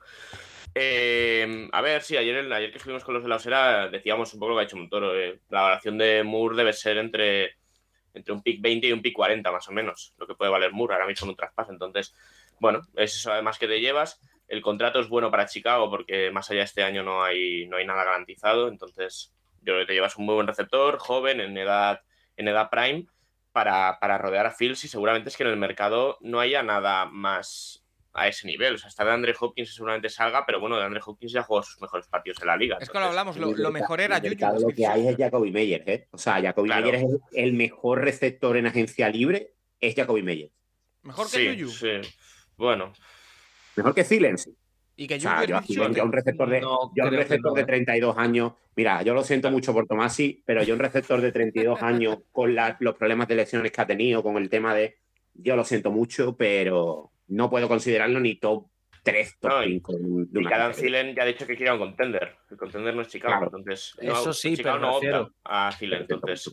Eh, 0.80 1.68
a 1.72 1.82
ver, 1.82 2.04
sí, 2.04 2.16
ayer, 2.18 2.54
ayer 2.54 2.70
que 2.70 2.78
estuvimos 2.78 3.04
con 3.04 3.16
los 3.16 3.24
de 3.24 3.30
la 3.30 3.38
Osera 3.38 3.90
decíamos 3.90 4.32
un 4.36 4.40
poco 4.40 4.52
lo 4.52 4.56
que 4.58 4.62
ha 4.62 4.66
hecho 4.66 4.78
Montoro. 4.78 5.20
eh, 5.20 5.40
la 5.50 5.62
valoración 5.62 5.98
de 5.98 6.22
Moore 6.24 6.56
debe 6.56 6.72
ser 6.72 7.00
entre, 7.00 7.56
entre 8.14 8.32
un 8.32 8.44
pick 8.44 8.62
20 8.62 8.86
y 8.86 8.92
un 8.92 9.02
pick 9.02 9.16
40, 9.16 9.52
más 9.52 9.68
o 9.68 9.72
menos, 9.72 10.14
lo 10.20 10.28
que 10.28 10.36
puede 10.36 10.52
valer 10.52 10.72
Moore 10.74 10.94
ahora 10.94 11.08
mismo 11.08 11.26
en 11.26 11.30
un 11.32 11.36
traspaso. 11.36 11.72
Entonces, 11.72 12.14
bueno, 12.60 12.82
es 12.96 13.16
eso 13.16 13.32
además 13.32 13.58
que 13.58 13.68
te 13.68 13.82
llevas. 13.82 14.22
El 14.48 14.62
contrato 14.62 15.00
es 15.00 15.10
bueno 15.10 15.32
para 15.32 15.48
Chicago 15.48 15.90
porque 15.90 16.30
más 16.30 16.48
allá 16.52 16.60
de 16.60 16.66
este 16.66 16.84
año 16.84 17.02
no 17.02 17.24
hay, 17.24 17.66
no 17.66 17.78
hay 17.78 17.86
nada 17.88 18.04
garantizado. 18.04 18.68
Entonces, 18.68 19.34
yo 19.62 19.74
creo 19.74 19.80
que 19.80 19.88
te 19.88 19.94
llevas 19.94 20.16
un 20.18 20.26
muy 20.28 20.36
buen 20.36 20.46
receptor, 20.46 21.00
joven, 21.00 21.42
en 21.42 21.58
edad, 21.58 22.02
en 22.36 22.50
edad 22.50 22.70
prime, 22.70 23.08
para, 23.52 23.98
para 24.00 24.20
rodear 24.20 24.46
a 24.46 24.52
Fields 24.52 24.84
y 24.84 24.90
seguramente 24.90 25.30
es 25.30 25.38
que 25.38 25.44
en 25.44 25.50
el 25.50 25.58
mercado 25.58 26.20
no 26.22 26.40
haya 26.40 26.62
nada 26.62 27.06
más 27.06 27.87
a 28.18 28.28
ese 28.28 28.48
nivel. 28.48 28.76
O 28.76 28.78
sea, 28.78 28.90
está 28.90 29.06
de 29.06 29.12
Andre 29.12 29.36
Hopkins 29.40 29.74
seguramente 29.76 30.10
salga, 30.10 30.46
pero 30.46 30.60
bueno, 30.60 30.78
de 30.78 30.84
Andre 30.84 31.02
Hopkins 31.06 31.32
ya 31.32 31.44
jugó 31.44 31.62
sus 31.64 31.80
mejores 31.82 32.08
partidos 32.08 32.42
en 32.42 32.48
la 32.48 32.58
liga. 32.58 32.78
Es 32.82 32.90
que 32.90 32.98
lo 33.00 33.06
hablamos, 33.06 33.38
lo, 33.38 33.72
mejor 33.72 34.02
era 34.02 34.20
Juju. 34.20 34.36
Lo 34.60 34.70
es 34.70 34.76
que- 34.76 34.88
hay 34.88 35.08
es 35.08 35.16
Jacoby 35.18 35.52
Meyers, 35.52 35.88
¿eh? 35.88 36.08
O 36.12 36.18
sea, 36.18 36.42
Jacoby 36.42 36.68
Claro. 36.68 36.86
Meyers 36.88 37.04
es 37.04 37.10
el, 37.34 37.44
el 37.46 37.54
mejor 37.54 38.02
receptor 38.04 38.58
en 38.58 38.66
agencia 38.68 39.08
libre, 39.10 39.54
es 39.80 39.96
Jacoby 39.96 40.24
Meyers. 40.24 40.52
Mejor 41.04 41.30
que 41.30 41.38
sí, 41.56 41.62
Juju. 41.64 41.72
sí. 41.72 42.10
Bueno, 42.58 42.92
Mejor 43.76 43.94
que 43.94 44.04
sí. 44.04 44.20
Y 45.00 45.06
que 45.08 45.16
O 45.18 45.20
sea, 45.20 45.44
yo, 45.46 45.56
aquí- 45.58 45.76
Smith-Schuster- 45.76 45.96
yo 45.98 46.04
un 46.06 46.12
receptor 46.12 46.50
de, 46.50 46.62
No, 46.62 46.92
yo 46.96 47.04
un 47.04 47.12
receptor 47.12 47.52
no, 47.52 47.56
de 47.56 47.62
¿eh? 47.62 47.66
32 47.66 48.18
años, 48.18 48.54
mira, 48.76 49.04
yo 49.04 49.14
lo 49.14 49.24
siento 49.24 49.52
mucho 49.52 49.72
por 49.72 49.86
Tomasi, 49.86 50.42
pero 50.44 50.64
yo 50.64 50.74
un 50.74 50.80
receptor 50.80 51.22
de 51.22 51.32
32 51.32 51.84
años 51.84 52.18
con 52.32 52.56
la- 52.56 52.76
los 52.80 52.96
problemas 52.96 53.28
de 53.28 53.36
lesiones 53.36 53.72
que 53.72 53.80
ha 53.80 53.86
tenido, 53.86 54.24
con 54.24 54.38
el 54.38 54.50
tema 54.50 54.74
de, 54.74 54.98
yo 55.36 55.56
lo 55.56 55.64
siento 55.64 55.92
mucho, 55.92 56.36
pero 56.36 57.12
no 57.28 57.50
puedo 57.50 57.68
considerarlo 57.68 58.20
ni 58.20 58.36
top 58.36 58.68
3, 59.04 59.38
top 59.40 59.52
No, 59.52 59.64
y- 59.64 59.68
5 59.74 59.94
de 59.98 60.04
un- 60.04 60.32
de 60.32 60.40
Y 60.42 60.46
una 60.46 60.56
Adam 60.56 60.72
NFL. 60.72 60.82
Thielen 60.82 61.16
ya 61.16 61.24
ha 61.24 61.26
dicho 61.26 61.48
que 61.48 61.56
quiere 61.56 61.72
un 61.72 61.80
contender. 61.80 62.36
El 62.50 62.58
contender 62.58 62.96
no 62.96 63.02
es 63.02 63.08
Chicago, 63.08 63.34
Claro. 63.40 63.46
entonces. 63.58 63.94
Eso 64.00 64.26
no, 64.26 64.34
sí, 64.34 64.56
Chicago 64.58 64.78
pero 64.78 64.86
no 64.86 64.88
me 64.88 64.94
refiero- 65.00 65.22
opta 65.24 65.68
a 65.68 65.72
Thielen, 65.78 66.06
entonces. 66.10 66.52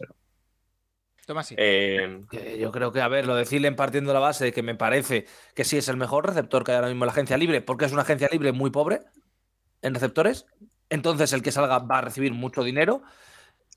Toma 1.26 1.40
así. 1.40 1.54
eh, 1.56 2.20
yo 2.60 2.70
creo 2.70 2.92
que, 2.92 3.00
a 3.00 3.08
ver, 3.08 3.26
lo 3.26 3.34
de 3.34 3.44
Thielen 3.46 3.76
partiendo 3.76 4.10
de 4.10 4.14
la 4.14 4.20
base 4.20 4.44
de 4.44 4.52
que 4.52 4.62
me 4.62 4.74
parece 4.74 5.24
que 5.54 5.64
sí 5.64 5.78
es 5.78 5.88
el 5.88 5.96
mejor 5.96 6.26
receptor 6.26 6.64
que 6.64 6.72
hay 6.72 6.76
ahora 6.76 6.88
mismo 6.88 7.04
en 7.04 7.06
la 7.06 7.12
agencia 7.12 7.38
libre, 7.38 7.62
porque 7.62 7.86
es 7.86 7.92
una 7.92 8.02
agencia 8.02 8.28
libre 8.30 8.52
muy 8.52 8.70
pobre 8.70 9.00
en 9.80 9.94
receptores. 9.94 10.44
Entonces, 10.90 11.32
el 11.32 11.42
que 11.42 11.50
salga 11.50 11.78
va 11.78 11.98
a 11.98 12.02
recibir 12.02 12.34
mucho 12.34 12.62
dinero. 12.62 13.02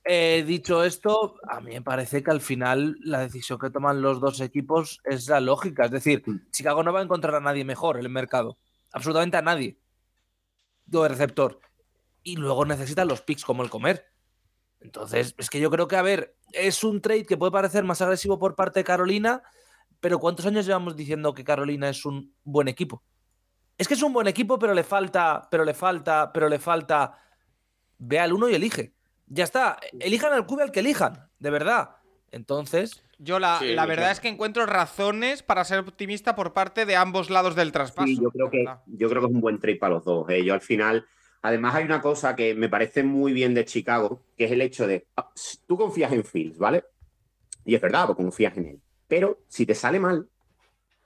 Eh, 0.09 0.45
dicho 0.47 0.85
esto, 0.85 1.35
a 1.49 1.59
mí 1.59 1.71
me 1.73 1.81
parece 1.81 2.23
que 2.23 2.31
al 2.31 2.39
final 2.39 2.95
la 3.01 3.19
decisión 3.19 3.59
que 3.59 3.69
toman 3.69 4.01
los 4.01 4.21
dos 4.21 4.39
equipos 4.39 5.01
es 5.03 5.27
la 5.27 5.41
lógica. 5.41 5.83
Es 5.83 5.91
decir, 5.91 6.23
Chicago 6.49 6.81
no 6.81 6.93
va 6.93 7.01
a 7.01 7.03
encontrar 7.03 7.35
a 7.35 7.41
nadie 7.41 7.65
mejor 7.65 7.97
en 7.97 8.05
el 8.05 8.09
mercado. 8.09 8.57
Absolutamente 8.93 9.35
a 9.35 9.41
nadie. 9.41 9.77
De 10.85 11.09
receptor. 11.09 11.59
Y 12.23 12.37
luego 12.37 12.63
necesitan 12.65 13.09
los 13.09 13.21
picks 13.21 13.43
como 13.43 13.63
el 13.63 13.69
comer. 13.69 14.05
Entonces, 14.79 15.35
es 15.37 15.49
que 15.49 15.59
yo 15.59 15.69
creo 15.69 15.89
que, 15.89 15.97
a 15.97 16.01
ver, 16.01 16.37
es 16.53 16.85
un 16.85 17.01
trade 17.01 17.25
que 17.25 17.35
puede 17.35 17.51
parecer 17.51 17.83
más 17.83 18.01
agresivo 18.01 18.39
por 18.39 18.55
parte 18.55 18.79
de 18.79 18.83
Carolina, 18.85 19.43
pero 19.99 20.19
¿cuántos 20.19 20.45
años 20.45 20.65
llevamos 20.65 20.95
diciendo 20.95 21.33
que 21.33 21.43
Carolina 21.43 21.89
es 21.89 22.05
un 22.05 22.33
buen 22.45 22.69
equipo? 22.69 23.03
Es 23.77 23.89
que 23.89 23.95
es 23.95 24.01
un 24.01 24.13
buen 24.13 24.27
equipo, 24.27 24.57
pero 24.57 24.73
le 24.73 24.85
falta, 24.85 25.49
pero 25.51 25.65
le 25.65 25.73
falta, 25.73 26.31
pero 26.31 26.47
le 26.47 26.59
falta. 26.59 27.19
Ve 27.97 28.19
al 28.19 28.31
uno 28.31 28.47
y 28.47 28.55
elige. 28.55 28.96
Ya 29.27 29.43
está. 29.43 29.77
Elijan 29.99 30.33
al 30.33 30.45
QB 30.45 30.61
al 30.61 30.71
que 30.71 30.79
elijan, 30.79 31.29
de 31.39 31.49
verdad. 31.49 31.97
Entonces, 32.31 33.03
Yo 33.19 33.39
la, 33.39 33.59
Sí, 33.59 33.73
la 33.73 33.85
verdad 33.85 34.11
es 34.11 34.19
que 34.19 34.27
encuentro 34.27 34.65
razones 34.65 35.41
para 35.41 35.63
ser 35.65 35.79
optimista 35.79 36.35
por 36.35 36.53
parte 36.53 36.85
de 36.85 36.95
ambos 36.95 37.29
lados 37.29 37.55
del 37.55 37.71
traspaso. 37.71 38.07
Sí, 38.07 38.19
yo 38.21 38.29
creo 38.31 38.49
que, 38.51 38.63
yo 38.85 39.09
creo 39.09 39.21
que 39.21 39.27
es 39.27 39.33
un 39.33 39.41
buen 39.41 39.59
trade 39.59 39.77
para 39.77 39.95
los 39.95 40.05
dos. 40.05 40.29
eh. 40.29 40.43
Yo 40.43 40.53
al 40.53 40.61
final, 40.61 41.05
además 41.41 41.75
hay 41.75 41.85
una 41.85 42.01
cosa 42.01 42.35
que 42.35 42.53
me 42.53 42.69
parece 42.69 43.03
muy 43.03 43.33
bien 43.33 43.53
de 43.53 43.65
Chicago, 43.65 44.21
que 44.37 44.45
es 44.45 44.51
el 44.51 44.61
hecho 44.61 44.85
de, 44.87 45.07
ah, 45.17 45.31
tú 45.65 45.77
confías 45.77 46.11
en 46.11 46.23
Fields, 46.23 46.57
¿vale? 46.59 46.83
Y 47.65 47.73
es 47.75 47.81
verdad, 47.81 48.05
porque 48.07 48.21
confías 48.23 48.55
en 48.57 48.67
él. 48.67 48.81
Pero 49.07 49.39
si 49.47 49.65
te 49.65 49.73
sale 49.73 49.99
mal, 49.99 50.27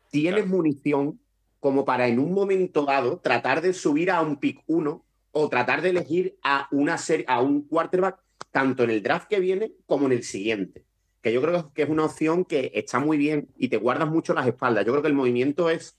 tienes 0.10 0.44
Claro. 0.44 0.58
munición 0.58 1.20
como 1.60 1.86
para 1.86 2.08
en 2.08 2.20
un 2.20 2.34
momento 2.34 2.84
dado 2.86 3.20
tratar 3.20 3.62
de 3.62 3.74
subir 3.74 4.12
a 4.12 4.22
un 4.22 4.36
pick 4.38 4.64
1 4.68 5.06
o 5.32 5.50
tratar 5.50 5.82
de 5.82 5.90
elegir 5.90 6.38
a 6.44 6.68
una 6.72 6.98
serie, 6.98 7.26
a 7.28 7.42
un 7.42 7.68
quarterback 7.68 8.20
tanto 8.52 8.84
en 8.84 8.90
el 8.90 9.02
draft 9.02 9.28
que 9.28 9.40
viene 9.40 9.74
como 9.86 10.06
en 10.08 10.14
el 10.14 10.24
siguiente. 10.24 10.86
Que 11.22 11.32
yo 11.32 11.42
creo 11.42 11.72
que 11.74 11.84
es 11.84 11.90
una 11.90 12.06
opción 12.06 12.46
que 12.46 12.72
está 12.74 13.00
muy 13.00 13.18
bien 13.18 13.50
y 13.58 13.70
te 13.70 13.78
guardas 13.78 14.10
mucho 14.10 14.34
las 14.34 14.48
espaldas. 14.48 14.86
Yo 14.86 14.92
creo 14.92 15.02
que 15.02 15.08
el 15.08 15.14
movimiento 15.14 15.70
es 15.70 15.98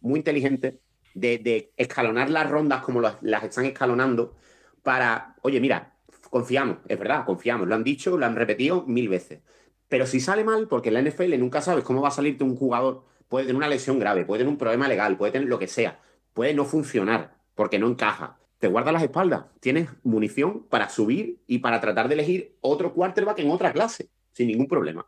muy 0.00 0.18
inteligente 0.18 0.80
de, 1.14 1.72
escalonar 1.76 2.28
las 2.28 2.50
rondas 2.50 2.82
como 2.82 3.00
las, 3.00 3.16
las 3.22 3.44
están 3.44 3.64
escalonando 3.64 4.34
para, 4.82 5.36
oye, 5.42 5.60
mira, 5.60 5.96
confiamos, 6.30 6.78
es 6.88 6.98
verdad, 6.98 7.24
confiamos, 7.24 7.68
lo 7.68 7.74
han 7.74 7.84
dicho, 7.84 8.18
lo 8.18 8.26
han 8.26 8.36
repetido 8.36 8.84
mil 8.86 9.08
veces. 9.08 9.40
Pero 9.88 10.06
si 10.06 10.20
sale 10.20 10.44
mal, 10.44 10.66
porque 10.68 10.88
en 10.88 10.94
la 10.94 11.02
NFL 11.02 11.38
nunca 11.38 11.62
sabes 11.62 11.84
cómo 11.84 12.02
va 12.02 12.08
a 12.08 12.10
salirte 12.10 12.44
un 12.44 12.56
jugador, 12.56 13.04
puede 13.28 13.46
tener 13.46 13.56
una 13.56 13.68
lesión 13.68 13.98
grave, 13.98 14.24
puede 14.24 14.40
tener 14.40 14.50
un 14.50 14.58
problema 14.58 14.88
legal, 14.88 15.16
puede 15.16 15.32
tener 15.32 15.48
lo 15.48 15.58
que 15.58 15.68
sea, 15.68 16.00
puede 16.32 16.52
no 16.52 16.64
funcionar 16.64 17.36
porque 17.54 17.78
no 17.78 17.86
encaja. 17.86 18.38
Te 18.64 18.68
guarda 18.68 18.92
las 18.92 19.02
espaldas, 19.02 19.44
tienes 19.60 19.90
munición 20.04 20.62
para 20.70 20.88
subir 20.88 21.36
y 21.46 21.58
para 21.58 21.82
tratar 21.82 22.08
de 22.08 22.14
elegir 22.14 22.56
otro 22.62 22.94
quarterback 22.94 23.38
en 23.40 23.50
otra 23.50 23.74
clase, 23.74 24.08
sin 24.32 24.46
ningún 24.48 24.66
problema. 24.66 25.04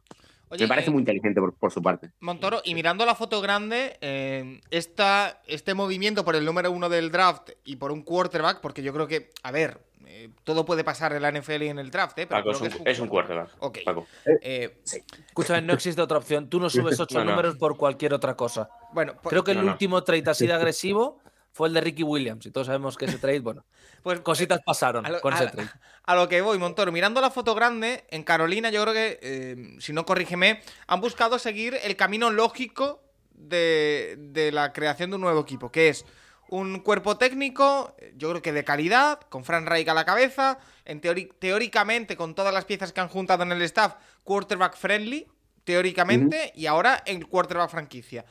Oye, 0.50 0.64
Me 0.64 0.68
parece 0.68 0.90
eh, 0.90 0.92
muy 0.92 1.00
inteligente 1.00 1.40
por, 1.40 1.54
por 1.54 1.72
su 1.72 1.80
parte. 1.80 2.10
Montoro, 2.20 2.60
y 2.66 2.75
mirando 2.75 3.06
la 3.06 3.14
foto 3.14 3.40
grande, 3.40 3.96
eh, 4.02 4.60
esta- 4.70 5.40
este 5.46 5.72
movimiento 5.72 6.22
por 6.22 6.36
el 6.36 6.44
número 6.44 6.70
uno 6.70 6.90
del 6.90 7.10
draft 7.10 7.48
y 7.64 7.76
por 7.76 7.92
un 7.92 8.02
quarterback, 8.02 8.60
porque 8.60 8.82
yo 8.82 8.92
creo 8.92 9.06
que, 9.08 9.30
a 9.42 9.50
ver, 9.52 9.80
eh, 10.04 10.28
todo 10.44 10.66
puede 10.66 10.84
pasar 10.84 11.14
en 11.14 11.22
la 11.22 11.30
NFL 11.32 11.62
y 11.64 11.68
en 11.70 11.78
el 11.78 11.90
draft, 11.90 12.18
¿eh? 12.18 12.26
Pero 12.26 12.44
Paco, 12.44 12.58
creo 12.58 12.68
es 12.68 12.75
que 12.76 12.82
un, 12.82 12.88
es 12.88 13.00
un 13.00 13.08
quarterback. 13.08 13.50
Ok. 13.60 13.78
Paco. 13.86 14.06
Eh, 14.42 14.82
escúchame, 14.84 15.62
no 15.62 15.72
existe 15.72 16.02
otra 16.02 16.18
opción. 16.18 16.50
Tú 16.50 16.60
no 16.60 16.68
subes 16.94 17.00
ocho 17.00 17.18
No, 17.20 17.25
no. 17.25 17.30
números 17.30 17.56
por 17.56 17.78
cualquier 17.78 18.12
otra 18.12 18.36
cosa. 18.36 18.68
bueno, 18.92 19.14
pues, 19.14 19.30
Creo 19.30 19.44
que 19.44 19.52
el 19.52 19.56
No, 19.58 19.62
no. 19.64 19.72
último 19.72 20.04
trade 20.04 20.30
así 20.30 20.46
de 20.46 20.52
agresivo 20.52 21.20
fue 21.56 21.68
el 21.68 21.75
de 21.75 21.80
Ricky 21.80 22.02
Williams. 22.02 22.44
Y 22.44 22.50
todos 22.50 22.66
sabemos 22.66 22.98
que 22.98 23.06
ese 23.06 23.16
trade, 23.18 23.40
bueno, 23.40 23.64
pues 24.02 24.20
cositas 24.20 24.60
pasaron 24.62 25.06
a 25.06 25.08
lo, 25.08 25.20
con 25.22 25.32
a- 25.32 25.36
ese 25.36 25.46
trade. 25.48 25.70
a 26.04 26.14
lo 26.14 26.28
que 26.28 26.42
voy, 26.42 26.58
Montoro. 26.58 26.92
Mirando 26.92 27.20
la 27.22 27.30
foto 27.30 27.54
grande, 27.54 28.04
en 28.10 28.25
Carolina, 28.25 28.68
yo 28.70 28.82
creo 28.82 28.92
que, 28.92 29.18
eh, 29.22 29.76
si 29.80 29.94
no 29.94 30.04
corrígeme, 30.04 30.60
han 30.86 31.00
buscado 31.00 31.38
seguir 31.38 31.78
el 31.82 31.96
camino 31.96 32.30
lógico 32.30 33.02
de, 33.32 34.16
de 34.18 34.52
la 34.52 34.75
creación 34.75 35.08
de 35.10 35.16
un 35.16 35.22
nuevo 35.22 35.40
equipo, 35.40 35.72
que 35.72 35.88
es 35.88 36.04
un 36.48 36.80
cuerpo 36.80 37.16
técnico, 37.16 37.94
eh, 37.98 38.12
yo 38.16 38.28
creo 38.30 38.42
que 38.42 38.52
de 38.52 38.62
calidad, 38.62 39.20
con 39.30 39.42
Fran 39.44 39.64
Reich 39.66 39.88
a 39.88 39.94
la 39.94 40.04
cabeza, 40.04 40.58
en 40.84 41.00
teori- 41.00 41.32
teóricamente 41.38 42.16
con 42.18 42.34
todas 42.34 42.52
las 42.52 42.66
piezas 42.66 42.92
que 42.92 43.00
han 43.00 43.08
juntado 43.08 43.42
en 43.44 43.52
el 43.52 43.62
staff, 43.62 43.94
quarterback 44.25 44.76
friendly, 44.76 45.26
teóricamente, 45.64 46.52
y 46.54 46.66
ahora 46.66 47.02
el 47.06 47.26
quarterback 47.26 47.70
franquicia. 47.70 48.25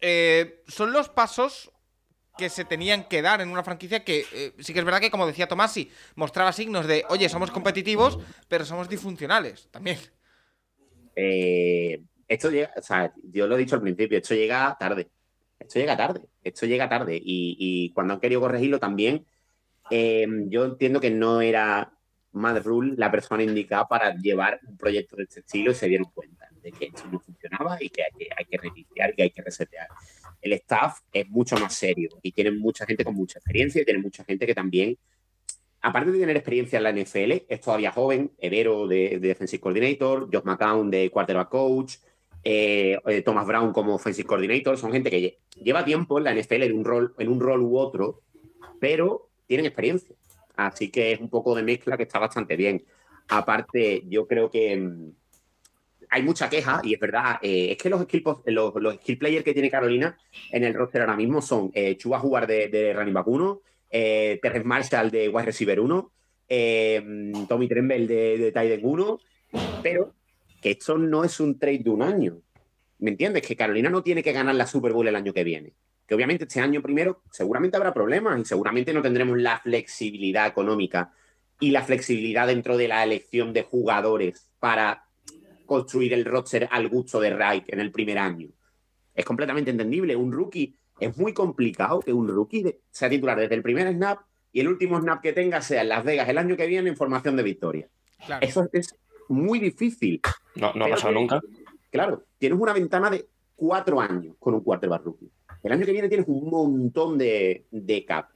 Eh, 0.00 0.62
son 0.68 0.92
los 0.92 1.08
pasos 1.08 1.70
que 2.38 2.48
se 2.48 2.64
tenían 2.64 3.04
que 3.04 3.20
dar 3.20 3.40
en 3.40 3.50
una 3.50 3.64
franquicia 3.64 4.04
que 4.04 4.24
eh, 4.32 4.52
sí 4.60 4.72
que 4.72 4.78
es 4.78 4.84
verdad 4.84 5.00
que, 5.00 5.10
como 5.10 5.26
decía 5.26 5.48
Tomasi, 5.48 5.90
mostraba 6.14 6.52
signos 6.52 6.86
de, 6.86 7.04
oye, 7.10 7.28
somos 7.28 7.50
competitivos, 7.50 8.18
pero 8.48 8.64
somos 8.64 8.88
disfuncionales 8.88 9.68
también. 9.70 9.98
Eh, 11.16 12.00
esto 12.28 12.50
llega, 12.50 12.72
o 12.76 12.82
sea, 12.82 13.12
yo 13.24 13.46
lo 13.46 13.56
he 13.56 13.58
dicho 13.58 13.74
al 13.74 13.82
principio, 13.82 14.16
esto 14.16 14.34
llega 14.34 14.76
tarde. 14.78 15.10
Esto 15.58 15.80
llega 15.80 15.96
tarde. 15.96 16.20
Esto 16.44 16.66
llega 16.66 16.88
tarde. 16.88 17.20
Y, 17.22 17.90
cuando 17.92 18.14
han 18.14 18.20
querido 18.20 18.40
corregirlo 18.40 18.78
también, 18.78 19.26
eh, 19.90 20.26
yo 20.46 20.64
entiendo 20.64 21.00
que 21.00 21.10
no 21.10 21.40
era 21.40 21.92
Mad 22.32 22.62
Rule 22.62 22.94
la 22.96 23.10
persona 23.10 23.42
indicada 23.42 23.88
para 23.88 24.14
llevar 24.14 24.60
un 24.66 24.76
proyecto 24.76 25.16
de 25.16 25.24
este 25.24 25.40
estilo 25.40 25.72
y 25.72 25.74
se 25.74 25.88
dieron 25.88 26.10
cuenta 26.14 26.48
de 26.62 26.70
que 26.70 26.86
esto 26.86 27.04
no 27.10 27.18
funcionaba 27.18 27.78
y 27.80 27.88
que 27.88 28.02
hay 28.02 28.10
que, 28.16 28.28
hay 28.36 28.44
que 28.44 28.58
reiniciar 28.58 29.14
que 29.14 29.22
hay 29.24 29.30
que 29.30 29.42
resetear. 29.42 29.88
El 30.40 30.52
staff 30.54 31.00
es 31.12 31.28
mucho 31.28 31.56
más 31.56 31.74
serio 31.74 32.10
y 32.22 32.32
tienen 32.32 32.58
mucha 32.58 32.86
gente 32.86 33.04
con 33.04 33.14
mucha 33.14 33.38
experiencia 33.38 33.82
y 33.82 33.84
tienen 33.84 34.02
mucha 34.02 34.24
gente 34.24 34.46
que 34.46 34.54
también, 34.54 34.96
aparte 35.80 36.10
de 36.12 36.18
tener 36.20 36.36
experiencia 36.36 36.76
en 36.78 36.82
la 36.84 36.90
NFL, 36.92 37.44
es 37.48 37.60
todavía 37.60 37.92
joven, 37.92 38.32
Evero 38.38 38.86
de, 38.86 39.18
de 39.20 39.28
Defensive 39.28 39.60
Coordinator, 39.60 40.28
Josh 40.32 40.44
McCown 40.44 40.90
de 40.90 41.10
Quarterback 41.10 41.48
Coach, 41.48 41.94
eh, 42.44 42.98
eh, 43.06 43.22
Thomas 43.22 43.46
Brown 43.46 43.72
como 43.72 43.94
Offensive 43.96 44.26
Coordinator, 44.26 44.78
son 44.78 44.92
gente 44.92 45.10
que 45.10 45.20
lle- 45.20 45.38
lleva 45.62 45.84
tiempo 45.84 46.18
en 46.18 46.24
la 46.24 46.32
NFL 46.34 46.62
en 46.64 46.76
un 46.78 46.84
rol, 46.84 47.14
en 47.18 47.28
un 47.28 47.40
rol 47.40 47.62
u 47.62 47.76
otro, 47.78 48.22
pero 48.80 49.28
tienen 49.46 49.66
experiencia. 49.66 50.14
Así 50.56 50.90
que 50.90 51.12
es 51.12 51.20
un 51.20 51.28
poco 51.30 51.54
de 51.54 51.62
mezcla 51.62 51.96
que 51.96 52.02
está 52.04 52.18
bastante 52.18 52.56
bien. 52.56 52.84
Aparte, 53.28 54.02
yo 54.08 54.26
creo 54.26 54.50
que 54.50 54.76
mm, 54.76 55.10
hay 56.10 56.22
mucha 56.22 56.48
queja, 56.48 56.80
y 56.82 56.94
es 56.94 57.00
verdad, 57.00 57.38
eh, 57.42 57.72
es 57.72 57.78
que 57.78 57.88
los 57.88 58.02
skill, 58.02 58.24
los, 58.46 58.74
skill 58.96 59.18
players 59.18 59.44
que 59.44 59.52
tiene 59.52 59.70
Carolina 59.70 60.16
en 60.50 60.64
el 60.64 60.74
roster 60.74 61.02
ahora 61.02 61.16
mismo 61.16 61.42
son 61.42 61.70
eh, 61.74 61.96
Chuba 61.96 62.18
Jugar 62.18 62.46
de, 62.46 62.68
de 62.68 62.92
running 62.92 63.14
back 63.14 63.26
1, 63.26 63.60
eh, 63.90 64.38
Terrence 64.42 64.66
Marshall 64.66 65.10
de 65.10 65.28
wide 65.28 65.46
receiver 65.46 65.80
1, 65.80 66.12
eh, 66.48 67.02
mm, 67.04 67.46
Tommy 67.46 67.68
Tremble 67.68 68.06
de, 68.06 68.38
de 68.38 68.52
tight 68.52 68.72
end 68.72 68.84
1, 68.84 69.20
pero 69.82 70.14
que 70.60 70.72
esto 70.72 70.98
no 70.98 71.24
es 71.24 71.40
un 71.40 71.58
trade 71.58 71.80
de 71.80 71.90
un 71.90 72.02
año. 72.02 72.40
¿Me 72.98 73.10
entiendes? 73.10 73.46
Que 73.46 73.56
Carolina 73.56 73.90
no 73.90 74.02
tiene 74.02 74.22
que 74.22 74.32
ganar 74.32 74.54
la 74.54 74.66
Super 74.66 74.92
Bowl 74.92 75.06
el 75.06 75.16
año 75.16 75.32
que 75.32 75.44
viene. 75.44 75.72
Que 76.06 76.14
obviamente 76.14 76.44
este 76.44 76.60
año 76.60 76.82
primero 76.82 77.22
seguramente 77.30 77.76
habrá 77.76 77.94
problemas 77.94 78.40
y 78.40 78.44
seguramente 78.44 78.92
no 78.92 79.02
tendremos 79.02 79.38
la 79.38 79.58
flexibilidad 79.60 80.46
económica 80.46 81.12
y 81.60 81.70
la 81.70 81.82
flexibilidad 81.82 82.46
dentro 82.46 82.76
de 82.76 82.88
la 82.88 83.04
elección 83.04 83.52
de 83.52 83.62
jugadores 83.62 84.50
para 84.58 85.07
construir 85.68 86.14
el 86.14 86.24
roster 86.24 86.66
al 86.72 86.88
gusto 86.88 87.20
de 87.20 87.30
Reich 87.30 87.64
en 87.68 87.78
el 87.78 87.92
primer 87.92 88.18
año. 88.18 88.48
Es 89.14 89.24
completamente 89.24 89.70
entendible. 89.70 90.16
Un 90.16 90.32
rookie 90.32 90.74
es 90.98 91.16
muy 91.16 91.32
complicado 91.32 92.00
que 92.00 92.12
un 92.12 92.26
rookie 92.26 92.80
sea 92.90 93.08
titular 93.08 93.38
desde 93.38 93.54
el 93.54 93.62
primer 93.62 93.92
snap 93.92 94.20
y 94.50 94.60
el 94.60 94.68
último 94.68 94.98
snap 94.98 95.20
que 95.20 95.32
tenga 95.32 95.60
sea 95.60 95.82
en 95.82 95.90
Las 95.90 96.04
Vegas 96.04 96.28
el 96.28 96.38
año 96.38 96.56
que 96.56 96.66
viene 96.66 96.88
en 96.88 96.96
formación 96.96 97.36
de 97.36 97.42
victoria. 97.42 97.88
Claro. 98.24 98.44
Eso 98.44 98.68
es 98.72 98.96
muy 99.28 99.58
difícil. 99.58 100.20
No, 100.56 100.72
no 100.72 100.86
ha 100.86 100.88
pasado 100.88 101.12
nunca. 101.12 101.40
Claro, 101.90 102.24
tienes 102.38 102.58
una 102.58 102.72
ventana 102.72 103.10
de 103.10 103.28
cuatro 103.54 104.00
años 104.00 104.36
con 104.38 104.54
un 104.54 104.62
quarterback 104.62 105.04
rookie. 105.04 105.30
El 105.62 105.72
año 105.72 105.84
que 105.84 105.92
viene 105.92 106.08
tienes 106.08 106.26
un 106.28 106.48
montón 106.48 107.18
de, 107.18 107.66
de 107.70 108.04
cap. 108.04 108.30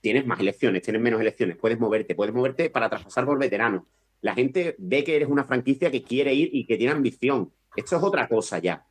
Tienes 0.00 0.26
más 0.26 0.40
elecciones, 0.40 0.82
tienes 0.82 1.00
menos 1.00 1.20
elecciones, 1.20 1.56
puedes 1.56 1.78
moverte, 1.78 2.14
puedes 2.14 2.34
moverte 2.34 2.68
para 2.68 2.90
traspasar 2.90 3.24
por 3.24 3.38
veteranos. 3.38 3.84
La 4.24 4.34
gente 4.34 4.74
ve 4.78 5.04
que 5.04 5.16
eres 5.16 5.28
una 5.28 5.44
franquicia 5.44 5.90
que 5.90 6.02
quiere 6.02 6.32
ir 6.32 6.48
y 6.50 6.64
que 6.64 6.78
tiene 6.78 6.94
ambición. 6.94 7.52
Esto 7.76 7.96
es 7.98 8.02
otra 8.02 8.26
cosa 8.26 8.58
ya. 8.58 8.86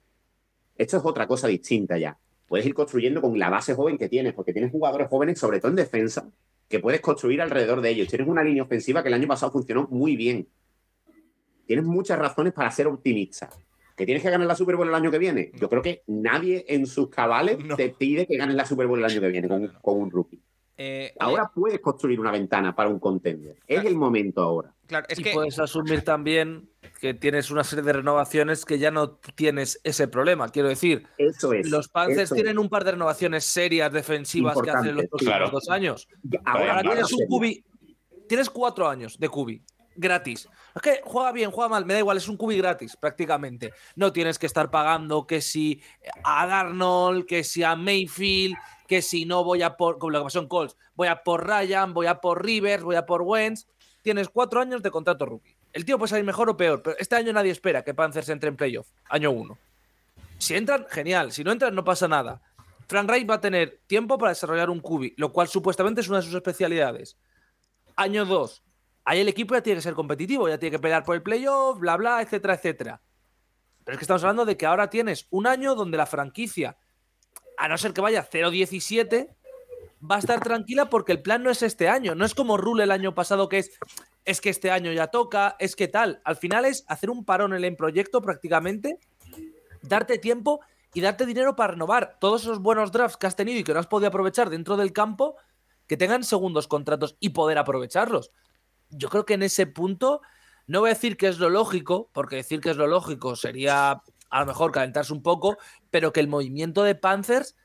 Esto 0.77 0.97
es 0.97 1.03
otra 1.03 1.25
cosa 1.25 1.47
distinta 1.47 1.97
ya. 1.97 2.19
puedes 2.47 2.67
ir 2.67 2.75
construyendo 2.75 3.19
con 3.19 3.39
la 3.39 3.49
base 3.49 3.73
joven 3.73 3.97
que 3.97 4.07
tienes, 4.09 4.33
porque 4.35 4.53
tienes 4.53 4.71
jugadores 4.71 5.07
jóvenes, 5.07 5.39
sobre 5.39 5.59
todo 5.59 5.69
en 5.71 5.75
defensa, 5.77 6.29
que 6.69 6.79
puedes 6.79 7.01
construir 7.01 7.41
alrededor 7.41 7.81
de 7.81 7.89
ellos. 7.89 8.07
Tienes 8.09 8.27
una 8.27 8.43
línea 8.43 8.61
ofensiva 8.61 9.01
que 9.01 9.07
el 9.07 9.15
año 9.15 9.27
pasado 9.27 9.51
funcionó 9.51 9.87
muy 9.89 10.15
bien. 10.15 10.47
Tienes 11.65 11.83
muchas 11.85 12.19
razones 12.19 12.53
para 12.53 12.69
ser 12.69 12.85
optimista. 12.85 13.49
¿Que 13.97 14.05
tienes 14.05 14.21
que 14.21 14.29
ganar 14.29 14.45
la 14.45 14.55
Super 14.55 14.75
Bowl 14.75 14.87
el 14.87 14.93
año 14.93 15.09
que 15.09 15.17
viene? 15.17 15.51
Yo 15.59 15.67
creo 15.67 15.81
que 15.81 16.03
nadie 16.05 16.63
en 16.67 16.85
sus 16.85 17.09
cabales 17.09 17.57
No. 17.57 17.75
te 17.75 17.89
pide 17.89 18.27
que 18.27 18.37
ganes 18.37 18.55
la 18.55 18.65
Super 18.65 18.85
Bowl 18.85 18.99
el 18.99 19.05
año 19.05 19.19
que 19.19 19.29
viene 19.29 19.47
con, 19.47 19.67
con 19.81 19.99
un 19.99 20.11
rookie. 20.11 20.39
Eh, 20.85 21.13
Ahora 21.17 21.49
puedes 21.53 21.79
construir 21.79 22.19
una 22.19 22.29
ventana 22.31 22.75
para 22.75 22.89
un 22.89 22.99
contender. 22.99 23.55
Es 23.67 23.85
el 23.85 23.95
momento 23.95 24.41
ahora. 24.41 24.73
claro, 24.85 25.05
es 25.07 25.17
y 25.19 25.23
que 25.23 25.31
puedes 25.31 25.57
asumir 25.57 26.03
también 26.03 26.69
que 26.99 27.13
tienes 27.13 27.51
una 27.51 27.63
serie 27.63 27.83
de 27.85 27.93
renovaciones 27.93 28.65
que 28.65 28.77
ya 28.79 28.91
no 28.91 29.11
tienes 29.35 29.79
ese 29.85 30.09
problema. 30.09 30.49
Quiero 30.49 30.67
decir, 30.67 31.07
Eso 31.17 31.53
es. 31.53 31.69
los 31.69 31.87
Panthers 31.87 32.23
eso 32.23 32.35
es. 32.35 32.41
tienen 32.41 32.59
un 32.59 32.67
par 32.67 32.83
de 32.83 32.91
renovaciones 32.91 33.45
serias 33.45 33.93
defensivas 33.93 34.57
que 34.61 34.71
hacen 34.71 34.89
en 34.89 34.95
los 34.97 35.05
próximos 35.07 35.33
claro. 35.35 35.49
dos 35.51 35.69
años. 35.69 36.07
Ahora, 36.43 36.77
Ahora 36.77 36.81
tienes 36.81 37.13
un 37.13 37.27
cubi. 37.27 37.63
Tienes 38.27 38.49
cuatro 38.49 38.87
años 38.89 39.17
de 39.17 39.29
cubi. 39.29 39.63
Gratis. 39.95 40.49
Es 40.75 40.81
que 40.81 41.01
juega 41.03 41.31
bien, 41.31 41.51
juega 41.51 41.69
mal, 41.69 41.85
me 41.85 41.93
da 41.93 41.99
igual, 41.99 42.17
es 42.17 42.27
un 42.27 42.35
cubi 42.35 42.57
gratis 42.57 42.97
prácticamente. 42.97 43.73
No 43.95 44.11
tienes 44.11 44.39
que 44.39 44.47
estar 44.47 44.71
pagando 44.71 45.27
que 45.27 45.39
si 45.39 45.81
a 46.23 46.47
Darnold, 46.47 47.25
que 47.25 47.43
si 47.43 47.61
a 47.63 47.75
Mayfield, 47.75 48.55
que 48.87 49.01
si 49.01 49.25
no 49.25 49.43
voy 49.43 49.61
a 49.61 49.77
por, 49.77 49.97
como 49.97 50.11
lo 50.11 50.19
que 50.19 50.23
pasó 50.25 50.39
en 50.39 50.47
Colts, 50.47 50.75
voy 50.95 51.07
a 51.07 51.23
por 51.23 51.47
Ryan, 51.47 51.93
voy 51.93 52.07
a 52.07 52.21
por 52.21 52.43
Rivers, 52.43 52.83
voy 52.83 52.95
a 52.95 53.05
por 53.05 53.21
Wentz. 53.21 53.67
Tienes 54.01 54.29
cuatro 54.29 54.59
años 54.59 54.83
de 54.83 54.91
contrato 54.91 55.25
rookie. 55.25 55.55
El 55.71 55.85
tío 55.85 55.97
puede 55.97 56.09
salir 56.09 56.25
mejor 56.25 56.49
o 56.49 56.57
peor, 56.57 56.83
pero 56.83 56.97
este 56.99 57.15
año 57.15 57.33
nadie 57.33 57.51
espera 57.51 57.83
que 57.83 57.93
Panthers 57.93 58.29
entre 58.29 58.49
en 58.49 58.55
playoff. 58.55 58.87
Año 59.09 59.31
uno. 59.31 59.57
Si 60.37 60.55
entran, 60.55 60.85
genial. 60.89 61.31
Si 61.31 61.43
no 61.43 61.51
entran, 61.51 61.73
no 61.73 61.83
pasa 61.83 62.07
nada. 62.07 62.41
Frank 62.87 63.09
Reich 63.09 63.29
va 63.29 63.35
a 63.35 63.41
tener 63.41 63.81
tiempo 63.87 64.17
para 64.17 64.31
desarrollar 64.31 64.69
un 64.69 64.81
cubi, 64.81 65.13
lo 65.17 65.31
cual 65.31 65.47
supuestamente 65.47 66.01
es 66.01 66.09
una 66.09 66.17
de 66.17 66.23
sus 66.23 66.35
especialidades. 66.35 67.17
Año 67.95 68.25
2. 68.25 68.63
Ahí 69.05 69.19
el 69.19 69.27
equipo 69.27 69.55
ya 69.55 69.63
tiene 69.63 69.77
que 69.77 69.83
ser 69.83 69.93
competitivo, 69.93 70.47
ya 70.47 70.57
tiene 70.57 70.77
que 70.77 70.81
pelear 70.81 71.03
por 71.03 71.15
el 71.15 71.23
playoff, 71.23 71.79
bla, 71.79 71.97
bla, 71.97 72.21
etcétera, 72.21 72.55
etcétera. 72.55 73.01
Pero 73.83 73.95
es 73.95 73.99
que 73.99 74.03
estamos 74.03 74.23
hablando 74.23 74.45
de 74.45 74.55
que 74.55 74.65
ahora 74.65 74.89
tienes 74.89 75.27
un 75.29 75.47
año 75.47 75.75
donde 75.75 75.97
la 75.97 76.05
franquicia, 76.05 76.77
a 77.57 77.67
no 77.67 77.77
ser 77.77 77.93
que 77.93 78.01
vaya 78.01 78.27
0-17, 78.29 79.29
va 80.09 80.17
a 80.17 80.19
estar 80.19 80.39
tranquila 80.41 80.89
porque 80.89 81.11
el 81.11 81.21
plan 81.21 81.43
no 81.43 81.49
es 81.49 81.61
este 81.61 81.87
año. 81.87 82.15
No 82.15 82.25
es 82.25 82.35
como 82.35 82.57
Rule 82.57 82.83
el 82.83 82.91
año 82.91 83.15
pasado, 83.15 83.49
que 83.49 83.59
es, 83.59 83.71
es 84.25 84.41
que 84.41 84.49
este 84.49 84.71
año 84.71 84.91
ya 84.91 85.07
toca, 85.07 85.55
es 85.59 85.75
que 85.75 85.87
tal. 85.87 86.21
Al 86.25 86.35
final 86.35 86.65
es 86.65 86.83
hacer 86.87 87.09
un 87.09 87.25
parón 87.25 87.53
en 87.53 87.63
el 87.63 87.75
proyecto 87.75 88.21
prácticamente, 88.21 88.99
darte 89.81 90.17
tiempo 90.17 90.61
y 90.93 91.01
darte 91.01 91.25
dinero 91.25 91.55
para 91.55 91.73
renovar 91.73 92.17
todos 92.19 92.43
esos 92.43 92.59
buenos 92.59 92.91
drafts 92.91 93.17
que 93.17 93.27
has 93.27 93.35
tenido 93.35 93.59
y 93.59 93.63
que 93.63 93.73
no 93.73 93.79
has 93.79 93.87
podido 93.87 94.09
aprovechar 94.09 94.49
dentro 94.49 94.77
del 94.77 94.93
campo, 94.93 95.35
que 95.87 95.97
tengan 95.97 96.23
segundos 96.23 96.67
contratos 96.67 97.17
y 97.19 97.29
poder 97.29 97.57
aprovecharlos. 97.57 98.31
Yo 98.89 99.09
creo 99.09 99.25
que 99.25 99.33
en 99.33 99.43
ese 99.43 99.65
punto, 99.65 100.21
no 100.67 100.81
voy 100.81 100.91
a 100.91 100.93
decir 100.93 101.17
que 101.17 101.27
es 101.27 101.39
lo 101.39 101.49
lógico, 101.49 102.09
porque 102.13 102.37
decir 102.37 102.61
que 102.61 102.69
es 102.69 102.77
lo 102.77 102.87
lógico 102.87 103.35
sería 103.35 104.03
a 104.33 104.39
lo 104.39 104.47
mejor 104.47 104.71
calentarse 104.71 105.13
un 105.13 105.21
poco, 105.21 105.59
pero 105.91 106.11
que 106.11 106.19
el 106.19 106.27
movimiento 106.27 106.81
de 106.81 106.95
Panthers 106.95 107.55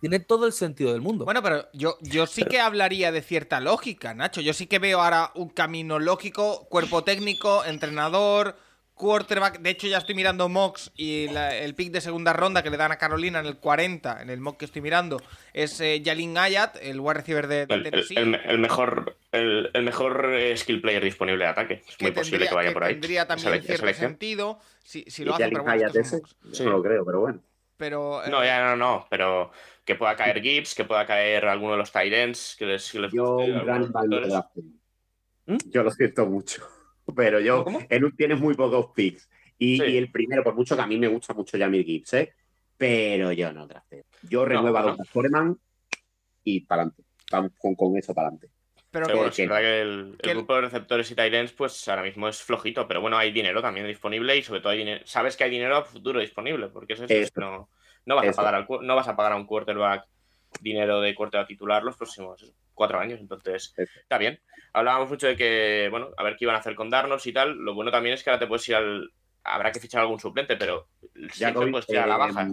tiene 0.00 0.18
todo 0.18 0.46
el 0.46 0.52
sentido 0.54 0.92
del 0.92 1.02
mundo. 1.02 1.26
Bueno, 1.26 1.42
pero 1.42 1.68
yo, 1.74 1.98
yo 2.00 2.26
sí 2.26 2.44
que 2.44 2.58
hablaría 2.58 3.12
de 3.12 3.20
cierta 3.20 3.60
lógica, 3.60 4.14
Nacho. 4.14 4.40
Yo 4.40 4.54
sí 4.54 4.66
que 4.66 4.78
veo 4.78 5.02
ahora 5.02 5.30
un 5.34 5.50
camino 5.50 5.98
lógico, 5.98 6.66
cuerpo 6.70 7.04
técnico, 7.04 7.66
entrenador, 7.66 8.56
quarterback. 8.96 9.60
De 9.60 9.70
hecho, 9.70 9.86
ya 9.86 9.98
estoy 9.98 10.14
mirando 10.14 10.48
mocks 10.48 10.90
y 10.96 11.28
la- 11.28 11.54
el 11.54 11.74
pick 11.74 11.92
de 11.92 12.00
segunda 12.00 12.32
ronda 12.32 12.62
que 12.62 12.70
le 12.70 12.76
dan 12.78 12.90
a 12.92 12.96
Carolina 12.96 13.38
en 13.38 13.46
el 13.46 13.58
40, 13.58 14.20
en 14.22 14.30
el 14.30 14.40
mock 14.40 14.56
que 14.56 14.64
estoy 14.64 14.82
mirando, 14.82 15.20
es 15.52 15.80
eh, 15.80 16.02
Jalin 16.04 16.36
Ayat, 16.36 16.76
el 16.80 16.98
wide 16.98 17.14
receiver 17.14 17.46
de, 17.46 17.66
de 17.66 17.74
el- 17.74 17.82
Tennessee. 17.84 18.16
el 18.16 18.26
me- 18.26 18.42
el 18.44 18.58
mejor, 18.58 19.16
el, 19.32 19.70
el 19.74 19.82
mejor 19.84 20.32
eh, 20.34 20.56
skill 20.56 20.80
player 20.80 21.04
disponible 21.04 21.44
de 21.44 21.50
ataque. 21.50 21.82
Es 21.86 22.00
muy 22.00 22.10
posible 22.10 22.48
que 22.48 22.54
vaya 22.54 22.72
por 22.72 22.82
ahí. 22.84 22.94
Tendría 22.94 23.26
también 23.26 23.54
esa 23.54 23.66
cierto 23.66 23.92
sentido 23.94 24.58
si, 24.82 25.04
lo 25.24 25.34
hace, 25.34 25.48
pero 25.48 25.62
bueno, 25.62 25.88
son 25.90 26.00
ese, 26.00 26.22
yo 26.52 26.64
no 26.64 26.70
lo 26.72 26.82
creo, 26.82 27.04
pero 27.04 27.20
bueno. 27.20 27.40
Pero, 27.76 28.24
eh, 28.24 28.30
No, 28.30 28.42
ya 28.42 28.64
no, 28.64 28.76
no, 28.76 29.06
pero 29.10 29.50
que 29.84 29.94
pueda 29.94 30.16
caer 30.16 30.40
Gibbs, 30.40 30.74
que 30.74 30.84
pueda 30.86 31.04
caer 31.04 31.44
alguno 31.44 31.72
de 31.72 31.78
los 31.78 31.92
Tyrants, 31.92 32.56
que 32.58 32.64
les, 32.64 32.90
que 32.90 32.98
les 33.00 33.12
Yo 33.12 33.36
un 33.36 33.64
gran 33.66 33.92
drafting. 33.92 34.80
¿Mm? 35.44 35.56
Yo 35.66 35.82
lo 35.82 35.90
siento 35.90 36.24
mucho. 36.26 36.66
Pero 37.14 37.40
yo, 37.40 37.64
¿Cómo, 37.64 37.78
un 37.78 38.16
tienes 38.16 38.40
muy 38.40 38.54
pocos 38.54 38.88
picks. 38.94 39.28
Y, 39.58 39.78
Sí. 39.78 39.84
y 39.84 39.96
el 39.96 40.10
primero, 40.10 40.42
por 40.42 40.54
mucho 40.54 40.76
que 40.76 40.82
a 40.82 40.86
mí 40.86 40.98
me 40.98 41.08
gusta 41.08 41.32
mucho 41.34 41.58
Jamir 41.58 41.84
Gibbs, 41.84 42.12
¿eh? 42.14 42.32
Pero 42.76 43.32
yo 43.32 43.52
no 43.52 43.66
drafteo. 43.66 44.04
Yo 44.28 44.44
renuevo 44.44 44.76
a 44.76 44.82
no. 44.82 44.96
Don 44.96 45.06
Foreman 45.06 45.58
y 46.44 46.60
para 46.60 46.82
adelante. 46.82 47.04
Vamos 47.32 47.52
con, 47.58 47.74
con 47.74 47.96
eso 47.96 48.12
para 48.14 48.28
adelante. 48.28 48.50
pero 48.90 49.06
Pero 49.06 49.18
bueno, 49.18 49.30
es 49.32 49.38
verdad 49.38 49.60
que 49.60 49.80
el, 49.80 50.16
que 50.20 50.30
el 50.30 50.30
el- 50.30 50.36
grupo 50.36 50.54
de 50.56 50.60
receptores 50.62 51.10
y 51.10 51.14
Tyrants, 51.14 51.52
pues 51.52 51.88
ahora 51.88 52.02
mismo 52.02 52.28
es 52.28 52.42
flojito, 52.42 52.86
pero 52.86 53.00
bueno, 53.00 53.16
hay 53.16 53.32
dinero 53.32 53.62
también 53.62 53.86
disponible 53.86 54.36
y 54.36 54.42
sobre 54.42 54.60
todo 54.60 54.72
hay 54.72 54.78
dinero. 54.78 55.00
Sabes 55.06 55.36
que 55.36 55.44
hay 55.44 55.50
dinero 55.50 55.76
a 55.76 55.84
futuro 55.84 56.20
disponible, 56.20 56.68
porque 56.68 56.92
eso 56.94 57.04
es 57.04 57.10
Eso. 57.10 57.40
no, 57.40 57.70
no 58.04 58.16
vas 58.16 58.28
a 58.28 58.32
pagar 58.32 58.54
al 58.54 58.66
no 58.82 58.94
vas 58.96 59.08
a 59.08 59.16
pagar 59.16 59.32
a 59.32 59.36
un 59.36 59.46
quarterback 59.46 60.04
dinero 60.60 61.00
de 61.00 61.14
quarterback 61.14 61.48
titular 61.48 61.82
los 61.82 61.96
próximos 61.96 62.52
cuatro 62.76 63.00
años, 63.00 63.18
entonces 63.18 63.74
está 63.76 64.18
bien. 64.18 64.38
Hablábamos 64.72 65.08
mucho 65.10 65.26
de 65.26 65.34
que, 65.36 65.88
bueno, 65.90 66.10
a 66.16 66.22
ver 66.22 66.36
qué 66.36 66.44
iban 66.44 66.54
a 66.54 66.60
hacer 66.60 66.76
con 66.76 66.90
Darnold 66.90 67.20
y 67.24 67.32
tal. 67.32 67.56
Lo 67.56 67.74
bueno 67.74 67.90
también 67.90 68.14
es 68.14 68.22
que 68.22 68.30
ahora 68.30 68.38
te 68.38 68.46
puedes 68.46 68.68
ir 68.68 68.76
al. 68.76 69.10
Habrá 69.42 69.72
que 69.72 69.80
fichar 69.80 70.02
algún 70.02 70.20
suplente, 70.20 70.56
pero 70.56 70.88
siempre 71.32 71.68
puedes 71.70 71.86
tirar 71.86 72.04
a 72.04 72.06
la 72.08 72.14
eh, 72.14 72.18
baja. 72.18 72.48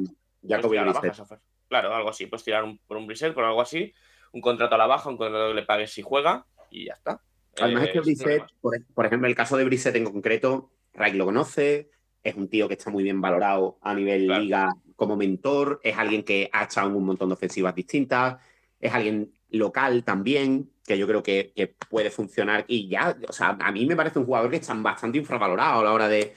Jacoby 0.48 0.72
tirar 0.78 0.88
a 0.90 0.94
la 0.94 1.00
baja. 1.00 1.40
Claro, 1.68 1.94
algo 1.96 2.10
así. 2.10 2.26
Puedes 2.28 2.44
tirar 2.44 2.64
un- 2.64 2.78
por 2.80 2.98
un 2.98 3.06
Brissett, 3.08 3.34
por 3.34 3.44
algo 3.44 3.62
así. 3.62 3.94
Un 4.32 4.42
contrato 4.42 4.76
a 4.76 4.78
la 4.78 4.88
baja, 4.88 5.10
un 5.10 5.18
contrato 5.18 5.50
que 5.50 5.54
le 5.56 5.64
pagues 5.64 5.92
si 5.92 6.02
juega 6.02 6.46
y 6.72 6.86
ya 6.86 6.94
está. 6.94 7.20
Además 7.60 7.84
Eh, 7.84 7.86
es 7.88 7.92
que 7.94 8.04
sin 8.04 8.04
Brissett, 8.16 8.44
por, 8.62 8.74
por 8.94 9.06
ejemplo, 9.06 9.28
el 9.28 9.36
caso 9.36 9.58
de 9.58 9.66
Brissett 9.66 9.96
en 9.96 10.06
concreto, 10.06 10.72
Reich 10.94 11.16
lo 11.16 11.26
conoce, 11.26 11.90
es 12.24 12.36
un 12.36 12.48
tío 12.48 12.68
que 12.68 12.76
está 12.76 12.90
muy 12.90 13.04
bien 13.04 13.20
valorado 13.22 13.78
a 13.82 13.94
nivel 13.94 14.26
Claro. 14.28 14.42
liga 14.44 14.70
como 14.96 15.18
mentor, 15.18 15.80
es 15.84 15.98
alguien 15.98 16.24
que 16.24 16.50
ha 16.54 16.64
echado 16.64 16.88
en 16.90 16.96
un 16.96 17.06
montón 17.06 17.30
de 17.30 17.34
ofensivas 17.34 17.76
distintas, 17.76 18.38
es 18.80 18.94
alguien 18.94 19.34
local 19.58 20.04
también, 20.04 20.70
que 20.86 20.98
yo 20.98 21.08
creo 21.08 21.24
que, 21.24 21.54
que 21.56 21.68
puede 21.68 22.12
funcionar. 22.12 22.66
Y 22.68 22.88
ya, 22.88 23.18
o 23.28 23.34
sea, 23.34 23.58
a 23.60 23.72
mí 23.72 23.86
me 23.86 23.96
parece 23.96 24.20
un 24.20 24.26
jugador 24.26 24.50
que 24.50 24.58
está 24.58 24.74
bastante 24.74 25.18
infravalorado 25.18 25.82
a 25.82 25.84
la 25.84 25.94
hora 25.94 26.08
de, 26.08 26.34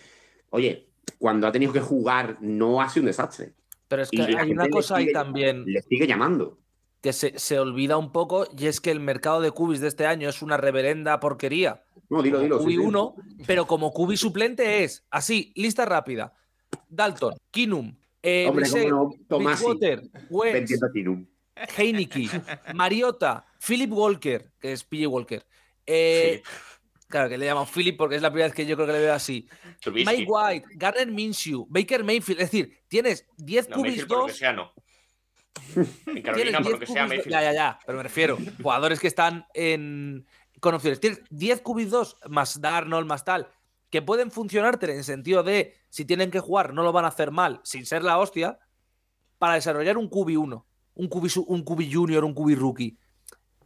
oye, 0.51 0.87
cuando 1.19 1.47
ha 1.47 1.53
tenido 1.53 1.73
que 1.73 1.81
jugar 1.81 2.37
no 2.41 2.81
ha 2.81 2.89
sido 2.89 3.03
un 3.03 3.07
desastre. 3.07 3.53
Pero 3.89 4.03
es 4.03 4.11
que 4.11 4.23
hay 4.23 4.51
una 4.51 4.69
cosa 4.69 4.97
ahí 4.97 5.13
también 5.13 5.65
Le 5.65 5.81
sigue 5.83 6.07
llamando. 6.07 6.59
que 7.01 7.13
se, 7.13 7.39
se 7.39 7.59
olvida 7.59 7.97
un 7.97 8.11
poco 8.11 8.47
y 8.57 8.67
es 8.67 8.81
que 8.81 8.91
el 8.91 9.01
mercado 9.01 9.41
de 9.41 9.53
cubis 9.53 9.81
de 9.81 9.89
este 9.89 10.07
año 10.07 10.29
es 10.29 10.43
una 10.43 10.57
reverenda 10.57 11.21
porquería. 11.21 11.85
No, 12.09 12.23
dilo, 12.23 12.41
dilo. 12.41 12.59
cubi 12.59 12.75
sí. 12.75 12.79
1, 12.79 13.15
pero 13.47 13.67
como 13.67 13.93
cubi 13.93 14.17
suplente 14.17 14.85
es 14.85 15.05
así, 15.11 15.53
lista 15.55 15.85
rápida. 15.85 16.35
Dalton, 16.89 17.35
Kinum, 17.51 17.97
eh, 18.23 18.47
Hombre, 18.49 18.67
no, 18.89 19.11
Tomasi, 19.29 19.65
Wentz, 20.31 20.81
Tinum. 20.93 21.27
Heineke, 21.77 22.29
Mariota, 22.75 23.47
Philip 23.67 23.93
Walker, 23.93 24.53
que 24.61 24.73
es 24.73 24.85
PJ 24.85 25.07
Walker. 25.09 25.47
Eh, 25.87 26.43
Claro, 27.09 27.29
que 27.29 27.39
le 27.39 27.47
llaman 27.47 27.67
Philip 27.73 27.97
porque 27.97 28.17
es 28.17 28.23
la 28.23 28.31
primera 28.31 28.49
vez 28.49 28.55
que 28.57 28.67
yo 28.67 28.75
creo 28.75 28.89
que 28.89 28.93
le 28.95 28.99
veo 28.99 29.15
así. 29.15 29.49
Trubisky. 29.81 30.11
Mike 30.17 30.27
White, 30.29 30.67
Garner 30.75 31.07
Minshew, 31.07 31.65
Baker 31.71 32.03
Mayfield. 32.03 32.41
Es 32.41 32.51
decir, 32.51 32.81
tienes 32.89 33.29
10 33.37 33.69
No, 33.69 33.77
cubis 33.77 33.91
Mayfield 33.93 34.09
por 34.09 34.19
lo 34.19 34.27
que 34.27 34.33
2. 34.33 34.39
sea, 34.39 34.53
no. 34.53 34.73
En 36.07 36.23
Carolina, 36.23 36.59
por 36.59 36.67
10 36.67 36.73
lo 36.73 36.79
que 36.81 36.87
sea, 36.87 37.07
Mayfield. 37.07 37.31
Ya, 37.31 37.43
ya, 37.43 37.53
ya. 37.53 37.79
Pero 37.87 37.99
me 37.99 38.03
refiero. 38.03 38.37
Jugadores 38.61 38.99
que 38.99 39.07
están 39.07 39.47
en. 39.55 40.27
con 40.59 40.75
opciones. 40.75 40.99
Tienes 40.99 41.21
10 41.31 41.61
cubis 41.61 41.91
2 41.91 42.17
más 42.29 42.61
Darnold, 42.61 43.07
más 43.07 43.25
tal. 43.25 43.49
Que 43.89 44.03
pueden 44.03 44.33
funcionarte 44.33 44.87
en 44.91 44.99
el 44.99 45.05
sentido 45.05 45.45
de 45.45 45.75
si 45.89 46.05
tienen 46.05 46.33
que 46.33 46.41
jugar, 46.41 46.75
no 46.75 46.83
lo 46.83 46.91
van 46.91 47.05
a 47.05 47.09
hacer 47.09 47.31
mal, 47.31 47.61
sin 47.63 47.87
ser 47.87 48.03
la 48.03 48.19
hostia. 48.19 48.59
Para 49.39 49.55
desarrollar 49.55 49.97
un 49.97 50.09
cubi 50.09 50.35
1, 50.35 50.67
un 50.97 51.09
cubi, 51.09 51.31
un 51.47 51.63
cubi 51.63 51.93
junior, 51.93 52.25
un 52.25 52.35
cubi 52.35 52.55
rookie. 52.55 52.99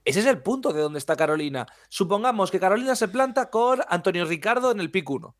Ese 0.04 0.20
es 0.20 0.26
el 0.26 0.42
punto 0.42 0.72
de 0.72 0.80
donde 0.82 0.98
está 0.98 1.16
Carolina. 1.16 1.66
Supongamos 1.88 2.50
que 2.50 2.60
Carolina 2.60 2.94
se 2.96 3.08
planta 3.08 3.50
con 3.50 3.80
Antonio 3.88 4.24
Ricardo 4.24 4.70
en 4.70 4.80
el 4.80 4.90
pick 4.90 5.08
1. 5.08 5.34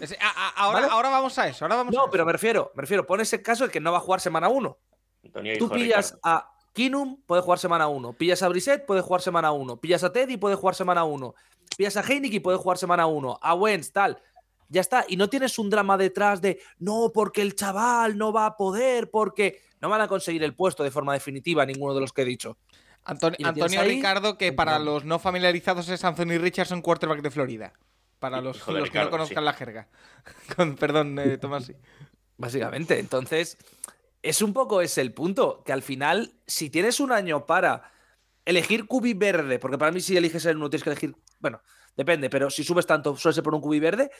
es- 0.00 0.12
a- 0.12 0.16
a- 0.30 0.48
ahora, 0.64 0.80
¿Vale? 0.80 0.92
ahora 0.92 1.10
vamos 1.10 1.36
a 1.38 1.48
eso. 1.48 1.64
Ahora 1.64 1.76
vamos 1.76 1.94
a 1.94 1.96
No, 1.96 2.02
eso. 2.04 2.10
pero 2.10 2.24
me 2.24 2.32
refiero, 2.32 2.70
me 2.74 2.80
refiero, 2.82 3.06
pon 3.06 3.20
ese 3.20 3.42
caso 3.42 3.64
el 3.64 3.70
que 3.70 3.80
no 3.80 3.90
va 3.92 3.98
a 3.98 4.00
jugar 4.00 4.20
semana 4.20 4.48
1. 4.48 4.78
Antonio 5.24 5.58
Tú 5.58 5.68
pillas 5.68 6.12
Ricardo. 6.14 6.20
a 6.22 6.50
Kinum, 6.72 7.20
puede 7.26 7.42
jugar 7.42 7.58
semana 7.58 7.88
1. 7.88 8.12
Pillas 8.12 8.42
a 8.42 8.48
Brissett, 8.48 8.86
puede 8.86 9.00
jugar 9.02 9.20
semana 9.20 9.50
1. 9.52 9.78
Pillas 9.78 10.04
a 10.04 10.12
Teddy, 10.12 10.36
puede 10.36 10.54
jugar 10.54 10.74
semana 10.76 11.02
1. 11.04 11.34
Pillas 11.76 11.96
a 11.96 12.02
Heineke, 12.02 12.40
puede 12.40 12.56
jugar 12.58 12.78
semana 12.78 13.06
1. 13.06 13.38
A 13.42 13.54
Wentz, 13.54 13.92
tal. 13.92 14.18
Ya 14.68 14.80
está. 14.80 15.04
Y 15.08 15.16
no 15.16 15.28
tienes 15.28 15.58
un 15.58 15.68
drama 15.68 15.96
detrás 15.98 16.40
de 16.40 16.60
no, 16.78 17.10
porque 17.12 17.42
el 17.42 17.56
chaval 17.56 18.16
no 18.16 18.32
va 18.32 18.46
a 18.46 18.56
poder, 18.56 19.10
porque 19.10 19.60
no 19.80 19.88
van 19.88 20.00
a 20.00 20.08
conseguir 20.08 20.42
el 20.42 20.54
puesto 20.54 20.82
de 20.82 20.90
forma 20.90 21.12
definitiva 21.12 21.64
ninguno 21.66 21.94
de 21.94 22.00
los 22.00 22.12
que 22.12 22.22
he 22.22 22.24
dicho. 22.24 22.56
Antonio 23.04 23.82
Ricardo, 23.82 24.36
que 24.36 24.52
para 24.52 24.78
los 24.78 25.04
no 25.04 25.18
familiarizados 25.18 25.88
es 25.88 26.04
Anthony 26.04 26.38
Richardson, 26.38 26.82
quarterback 26.82 27.22
de 27.22 27.30
Florida. 27.30 27.72
Para 28.18 28.42
los, 28.42 28.62
que 28.62 28.98
no 28.98 29.10
conozcan 29.10 29.38
sí. 29.38 29.44
la 29.44 29.52
jerga. 29.54 29.88
Con- 30.56 30.76
perdón, 30.76 31.18
eh, 31.18 31.38
Tomás. 31.38 31.64
sí. 31.64 31.72
Básicamente. 32.36 32.98
Entonces, 32.98 33.56
es 34.22 34.42
un 34.42 34.52
poco 34.52 34.82
ese 34.82 35.00
el 35.00 35.12
punto, 35.12 35.62
que 35.64 35.72
al 35.72 35.82
final, 35.82 36.34
si 36.46 36.68
tienes 36.68 37.00
un 37.00 37.12
año 37.12 37.46
para 37.46 37.90
elegir 38.44 38.86
cubi 38.86 39.14
verde, 39.14 39.58
porque 39.58 39.78
para 39.78 39.92
mí 39.92 40.00
si 40.00 40.16
eliges 40.16 40.44
el 40.44 40.56
uno 40.56 40.68
tienes 40.68 40.84
que 40.84 40.90
elegir, 40.90 41.14
bueno, 41.38 41.62
depende, 41.96 42.28
pero 42.28 42.50
si 42.50 42.64
subes 42.64 42.86
tanto, 42.86 43.16
suele 43.16 43.34
ser 43.34 43.44
por 43.44 43.54
un 43.54 43.60
cubi 43.60 43.80
verde, 43.80 44.10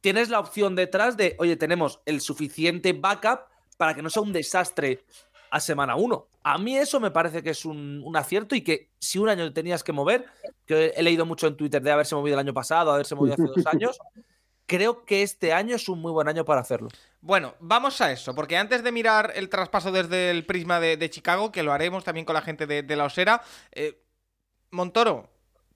tienes 0.00 0.30
la 0.30 0.40
opción 0.40 0.74
detrás 0.74 1.16
de, 1.16 1.36
oye, 1.38 1.56
tenemos 1.56 2.00
el 2.06 2.20
suficiente 2.20 2.92
backup 2.92 3.51
para 3.82 3.94
que 3.94 4.02
no 4.02 4.10
sea 4.10 4.22
un 4.22 4.32
desastre 4.32 5.02
a 5.50 5.58
semana 5.58 5.96
1. 5.96 6.28
A 6.44 6.56
mí 6.56 6.76
eso 6.76 7.00
me 7.00 7.10
parece 7.10 7.42
que 7.42 7.50
es 7.50 7.64
un, 7.64 8.00
un, 8.04 8.16
acierto 8.16 8.54
y 8.54 8.60
que 8.60 8.90
si 9.00 9.18
un 9.18 9.28
año 9.28 9.52
tenías 9.52 9.82
que 9.82 9.90
mover, 9.90 10.24
que 10.66 10.92
he 10.94 11.02
leído 11.02 11.26
mucho 11.26 11.48
en 11.48 11.56
Twitter 11.56 11.82
de 11.82 11.90
haberse 11.90 12.14
movido 12.14 12.36
el 12.36 12.46
año 12.46 12.54
pasado, 12.54 12.92
haberse 12.92 13.16
movido 13.16 13.34
hace 13.34 13.42
dos 13.42 13.66
años, 13.66 13.98
creo 14.66 15.04
que 15.04 15.24
este 15.24 15.52
año 15.52 15.74
es 15.74 15.88
un 15.88 16.00
muy 16.00 16.12
buen 16.12 16.28
año 16.28 16.44
para 16.44 16.60
hacerlo. 16.60 16.90
Bueno, 17.20 17.56
vamos 17.58 18.00
a 18.00 18.12
eso, 18.12 18.36
porque 18.36 18.56
antes 18.56 18.84
de 18.84 18.92
mirar 18.92 19.32
el 19.34 19.48
traspaso 19.48 19.90
desde 19.90 20.30
el 20.30 20.46
prisma 20.46 20.78
de, 20.78 20.96
de 20.96 21.10
Chicago, 21.10 21.50
que 21.50 21.64
lo 21.64 21.72
haremos 21.72 22.04
también 22.04 22.24
con 22.24 22.34
la 22.34 22.42
gente 22.42 22.68
de, 22.68 22.84
de 22.84 22.94
la 22.94 23.06
Osera, 23.06 23.42
eh, 23.72 24.00
Montoro, 24.70 25.28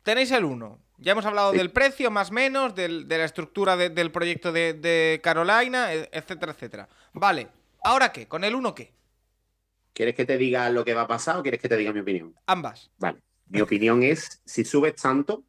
tenéis 0.05 0.31
el 0.31 0.45
1. 0.45 0.79
Ya 0.99 1.13
hemos 1.13 1.27
hablado 1.27 1.53
sí. 1.53 1.59
del 1.59 1.71
precio, 1.73 2.11
más 2.11 2.31
o 2.31 2.35
menos, 2.35 2.75
del, 2.75 3.07
de 3.09 3.19
la 3.19 3.25
estructura 3.25 3.77
de, 3.77 3.91
del 3.91 4.11
proyecto 4.13 4.53
de, 4.53 4.75
de, 4.75 5.21
Carolina, 5.23 5.93
e, 5.93 6.09
etcétera, 6.13 6.53
etcétera. 6.53 6.89
Vale, 7.13 7.49
¿ahora 7.87 8.13
qué? 8.13 8.27
¿Con 8.27 8.45
el 8.45 8.55
1 8.55 8.75
qué? 8.75 8.93
¿Quieres 9.93 10.15
que 10.15 10.27
te 10.27 10.37
diga 10.37 10.69
lo 10.71 10.85
que 10.85 10.95
va 10.95 11.03
a 11.03 11.07
pasar 11.07 11.39
o 11.39 11.43
quieres 11.43 11.61
que 11.61 11.69
te 11.69 11.77
diga 11.77 11.93
mi 11.93 12.01
opinión? 12.01 12.35
Ambas. 12.47 12.91
Vale. 12.99 13.19
Mi 13.49 13.61
opinión 13.61 14.03
es, 14.03 14.43
si 14.45 14.65
subes 14.65 14.95
tanto, 14.97 15.45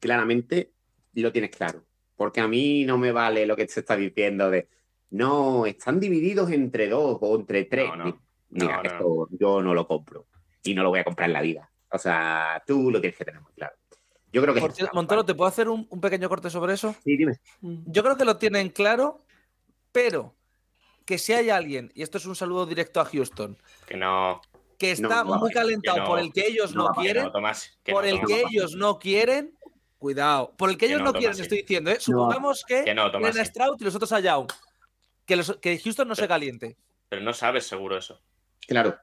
claramente 0.00 0.72
lo 1.14 1.30
tienes 1.30 1.50
claro. 1.50 1.84
Porque 2.16 2.40
a 2.40 2.48
mí 2.48 2.84
no 2.84 2.98
me 2.98 3.12
vale 3.12 3.46
lo 3.46 3.54
que 3.54 3.68
se 3.68 3.80
está 3.80 3.96
diciendo 3.96 4.50
de, 4.50 4.68
no, 5.10 5.66
están 5.66 6.00
divididos 6.00 6.50
entre 6.50 6.88
dos 6.88 7.18
o 7.20 7.36
entre 7.36 7.64
tres. 7.64 7.88
No, 7.88 7.96
no. 7.96 8.22
Mira, 8.50 8.76
No, 8.76 8.82
no. 8.82 8.88
esto 8.90 9.28
yo 9.38 9.62
no 9.62 9.74
lo 9.74 9.86
compro. 9.86 10.26
Y 10.64 10.74
no 10.74 10.82
lo 10.82 10.88
voy 10.90 11.00
a 11.00 11.04
comprar 11.04 11.28
en 11.28 11.34
la 11.34 11.42
vida. 11.42 11.70
O 11.90 11.98
sea, 11.98 12.62
tú 12.66 12.90
lo 12.90 13.00
tienes 13.00 13.16
que 13.18 13.24
tener 13.24 13.40
muy 13.40 13.52
claro. 13.52 13.74
Yo 14.32 14.40
creo 14.40 14.54
que 14.54 14.60
Por 14.60 14.70
es 14.70 14.76
cierto, 14.76 14.92
trampa. 14.92 14.98
Montoro, 15.00 15.24
¿te 15.26 15.34
puedo 15.34 15.48
hacer 15.48 15.68
un, 15.68 15.86
un 15.90 16.00
pequeño 16.00 16.28
corte 16.28 16.48
sobre 16.48 16.72
eso? 16.74 16.94
Sí, 17.04 17.16
dime. 17.16 17.38
Yo 17.60 18.02
creo 18.02 18.16
que 18.16 18.24
lo 18.24 18.38
tienen 18.38 18.70
claro, 18.70 19.20
pero 19.92 20.34
que 21.04 21.18
si 21.18 21.32
hay 21.32 21.50
alguien, 21.50 21.90
y 21.94 22.02
esto 22.02 22.18
es 22.18 22.26
un 22.26 22.36
saludo 22.36 22.66
directo 22.66 23.00
a 23.00 23.04
Houston, 23.04 23.56
Que 23.86 23.96
no. 23.96 24.40
que 24.78 24.92
está 24.92 25.24
No, 25.24 25.34
no, 25.34 25.40
muy 25.40 25.50
calentado 25.52 25.98
no, 25.98 26.04
por 26.04 26.18
el 26.18 26.32
que 26.32 26.46
ellos 26.46 26.74
no, 26.74 26.88
quieren, 26.88 27.24
no, 27.24 27.32
Tomás. 27.32 27.78
que 27.82 27.92
por 27.92 28.04
no, 28.04 28.10
el 28.10 28.20
Tomás. 28.20 28.28
que 28.28 28.44
ellos 28.50 28.74
no 28.76 28.98
quieren, 28.98 29.56
cuidado, 29.98 30.52
por 30.56 30.70
el 30.70 30.76
que 30.76 30.86
Que 30.86 30.92
ellos 30.94 31.02
no, 31.04 31.12
quieren, 31.12 31.40
estoy 31.40 31.58
diciendo, 31.62 31.90
¿eh? 31.90 31.98
Supongamos 32.00 32.64
que, 32.66 32.84
Que 32.84 32.94
no, 32.94 33.10
Tomás, 33.10 33.36
a. 33.38 33.44
Stroud 33.44 33.76
y 33.80 33.84
los 33.84 33.94
otros 33.94 34.12
a 34.12 34.20
Young. 34.20 34.48
Que, 35.26 35.36
los- 35.36 35.56
que 35.60 35.78
Houston 35.78 36.08
no 36.08 36.14
se 36.14 36.22
Pero- 36.22 36.28
caliente. 36.30 36.76
Pero 37.08 37.22
no 37.22 37.32
sabes 37.32 37.66
seguro 37.66 37.96
eso. 37.98 38.20
Claro. 38.66 38.98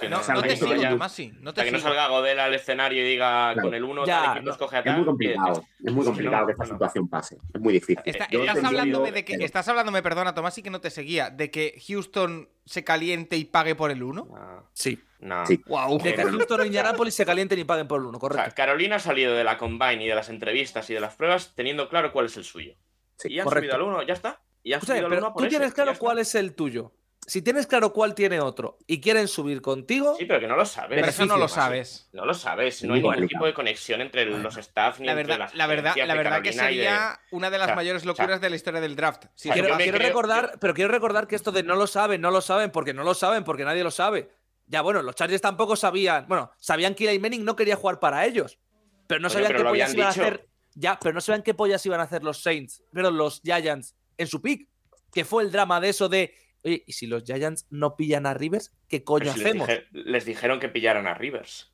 Sí, 0.00 0.08
No, 0.08 0.20
no 0.26 0.42
que 0.42 0.48
te 0.48 0.56
sigo, 0.56 0.70
vaya- 0.70 0.90
Tomasi. 0.90 1.32
No 1.40 1.54
te 1.54 1.64
que 1.64 1.70
no 1.70 1.78
salga 1.78 2.08
Godel 2.08 2.40
al 2.40 2.52
escenario 2.54 3.00
y 3.06 3.10
diga 3.10 3.52
Claro. 3.52 3.68
con 3.68 3.74
el 3.74 3.84
1 3.84 4.04
Ya, 4.06 4.22
tal 4.22 4.30
equipo 4.32 4.44
no. 4.46 4.50
escoge 4.52 4.76
a 4.76 4.78
Es 4.80 4.84
tal. 4.86 4.96
muy 4.96 5.04
complicado. 5.04 5.64
Es 5.84 5.92
muy 5.92 6.04
complicado 6.04 6.40
no, 6.40 6.46
que 6.46 6.52
esta 6.52 6.64
situación 6.64 7.08
pase. 7.08 7.38
Es 7.54 7.60
muy 7.60 7.72
difícil. 7.74 7.98
Está- 8.04 8.24
estás 8.30 8.64
hablándome 8.64 9.12
de 9.12 9.24
que 9.24 9.34
estás 9.44 9.68
hablándome, 9.68 10.02
perdona, 10.02 10.34
Tomás, 10.34 10.58
y 10.58 10.62
que 10.62 10.70
no 10.70 10.80
te 10.80 10.90
seguía, 10.90 11.30
de 11.30 11.50
que 11.50 11.80
Houston 11.86 12.48
se 12.64 12.82
caliente 12.82 13.36
y 13.36 13.44
pague 13.44 13.74
por 13.76 13.90
el 13.90 14.02
1. 14.02 14.24
No, 14.26 14.68
Sí. 14.72 14.98
no. 15.20 15.46
Sí. 15.46 15.60
Wow. 15.66 15.98
De 16.02 16.14
que. 16.14 16.22
Houston 16.24 16.60
o 16.60 16.64
Indianapolis 16.64 17.14
se 17.14 17.24
calienten 17.24 17.58
y 17.58 17.64
paguen 17.64 17.86
por 17.86 18.00
el 18.00 18.06
uno, 18.06 18.18
O 18.18 18.20
sea, 18.20 18.28
correcto. 18.28 18.52
Carolina 18.56 18.96
ha 18.96 19.00
salido 19.00 19.34
de 19.34 19.44
la 19.44 19.58
combine 19.58 20.04
y 20.04 20.08
de 20.08 20.14
las 20.14 20.28
entrevistas 20.28 20.88
y 20.90 20.94
de 20.94 21.00
las 21.00 21.14
pruebas 21.14 21.52
teniendo 21.54 21.88
claro 21.88 22.12
cuál 22.12 22.26
es 22.26 22.36
el 22.36 22.44
suyo. 22.44 22.74
Sí, 23.16 23.28
y 23.32 23.38
han 23.38 23.44
correcto. 23.44 23.70
subido 23.72 23.74
al 23.76 23.82
1, 23.94 24.02
ya 24.02 24.14
está. 24.14 24.40
Y 24.64 24.72
han 24.72 24.78
Escúchame, 24.78 24.98
subido 24.98 25.06
al 25.06 25.10
pero 25.10 25.26
1 25.26 25.34
por 25.34 25.42
tú 25.44 25.48
tienes 25.48 25.72
claro 25.74 25.92
ya 25.92 25.98
cuál 25.98 26.18
es 26.18 26.34
el 26.34 26.54
tuyo. 26.54 26.92
Si 27.26 27.42
tienes 27.42 27.66
claro 27.66 27.92
cuál 27.92 28.14
tiene 28.14 28.40
otro 28.40 28.78
y 28.86 29.00
quieren 29.00 29.28
subir 29.28 29.62
contigo, 29.62 30.14
Sí, 30.18 30.24
pero 30.26 30.40
que 30.40 30.46
no 30.46 30.56
lo 30.56 30.66
sabes. 30.66 30.90
Pero 30.96 31.06
eso 31.08 31.26
no 31.26 31.36
lo 31.38 31.48
sabes. 31.48 32.08
No 32.12 32.24
lo 32.24 32.34
sabes. 32.34 32.82
No 32.84 32.94
hay 32.94 33.02
ningún 33.02 33.26
tipo 33.28 33.46
de 33.46 33.54
conexión 33.54 34.00
entre 34.00 34.26
los 34.26 34.56
staff 34.56 35.00
ni 35.00 35.06
La 35.06 35.12
entre 35.12 35.24
verdad, 35.24 35.38
las 35.46 35.54
la 35.54 35.66
verdad, 35.66 35.94
la 35.96 36.14
verdad 36.14 36.42
que 36.42 36.50
de- 36.50 36.56
sería 36.56 37.20
una 37.30 37.50
de 37.50 37.58
las 37.58 37.66
o 37.66 37.68
sea, 37.68 37.76
mayores 37.76 38.02
o 38.02 38.04
sea, 38.04 38.08
locuras 38.12 38.40
de 38.40 38.50
la 38.50 38.56
historia 38.56 38.80
del 38.80 38.94
draft. 38.96 39.24
Sí, 39.34 39.48
o 39.50 39.54
sea, 39.54 39.62
quiero, 39.62 39.76
creo- 39.78 39.98
recordar, 40.08 40.58
pero 40.60 40.74
quiero 40.74 40.90
recordar 40.90 41.26
que 41.26 41.36
esto 41.36 41.50
de 41.52 41.62
no 41.62 41.76
lo 41.76 41.86
saben, 41.86 42.20
no 42.20 42.30
lo 42.30 42.40
saben, 42.40 42.70
porque 42.70 42.92
no 42.94 43.04
lo 43.04 43.14
saben, 43.14 43.44
porque 43.44 43.64
nadie 43.64 43.82
lo 43.82 43.90
sabe. 43.90 44.30
Ya, 44.66 44.80
bueno, 44.82 45.02
los 45.02 45.14
Chargers 45.14 45.42
tampoco 45.42 45.76
sabían. 45.76 46.26
Bueno, 46.26 46.50
sabían 46.58 46.94
que 46.94 47.08
Eli 47.08 47.18
Manning 47.18 47.44
no 47.44 47.54
quería 47.56 47.76
jugar 47.76 48.00
para 48.00 48.24
ellos. 48.24 48.58
Pero 49.06 49.20
no 49.20 49.28
sabían 49.30 49.48
pero 49.52 49.64
qué 49.64 49.68
pollas 49.70 49.94
iban 49.94 50.06
a 50.06 50.10
hacer. 50.10 50.48
Ya, 50.74 50.98
pero 51.00 51.12
no 51.14 51.20
sabían 51.20 51.42
qué 51.42 51.54
pollas 51.54 51.84
iban 51.86 52.00
a 52.00 52.04
hacer 52.04 52.22
los 52.24 52.42
Saints, 52.42 52.82
pero 52.92 53.10
los 53.10 53.40
Giants 53.44 53.94
en 54.16 54.26
su 54.26 54.40
pick. 54.40 54.68
Que 55.12 55.24
fue 55.24 55.42
el 55.42 55.52
drama 55.52 55.80
de 55.80 55.90
eso 55.90 56.08
de. 56.08 56.34
Oye, 56.64 56.82
¿y 56.86 56.92
si 56.94 57.06
los 57.06 57.24
Giants 57.24 57.66
no 57.70 57.94
pillan 57.96 58.26
a 58.26 58.34
Rivers? 58.34 58.72
¿Qué 58.88 59.04
coño 59.04 59.26
les, 59.26 59.34
hacemos? 59.36 59.68
dije- 59.68 59.86
les 59.92 60.24
dijeron 60.24 60.58
que 60.60 60.68
pillaran 60.68 61.06
a 61.06 61.14
Rivers. 61.14 61.72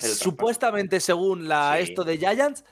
Supuestamente, 0.00 1.00
según 1.00 1.48
la 1.48 1.74
Sí. 1.76 1.82
esto 1.82 2.04
de 2.04 2.16
Giants, 2.18 2.64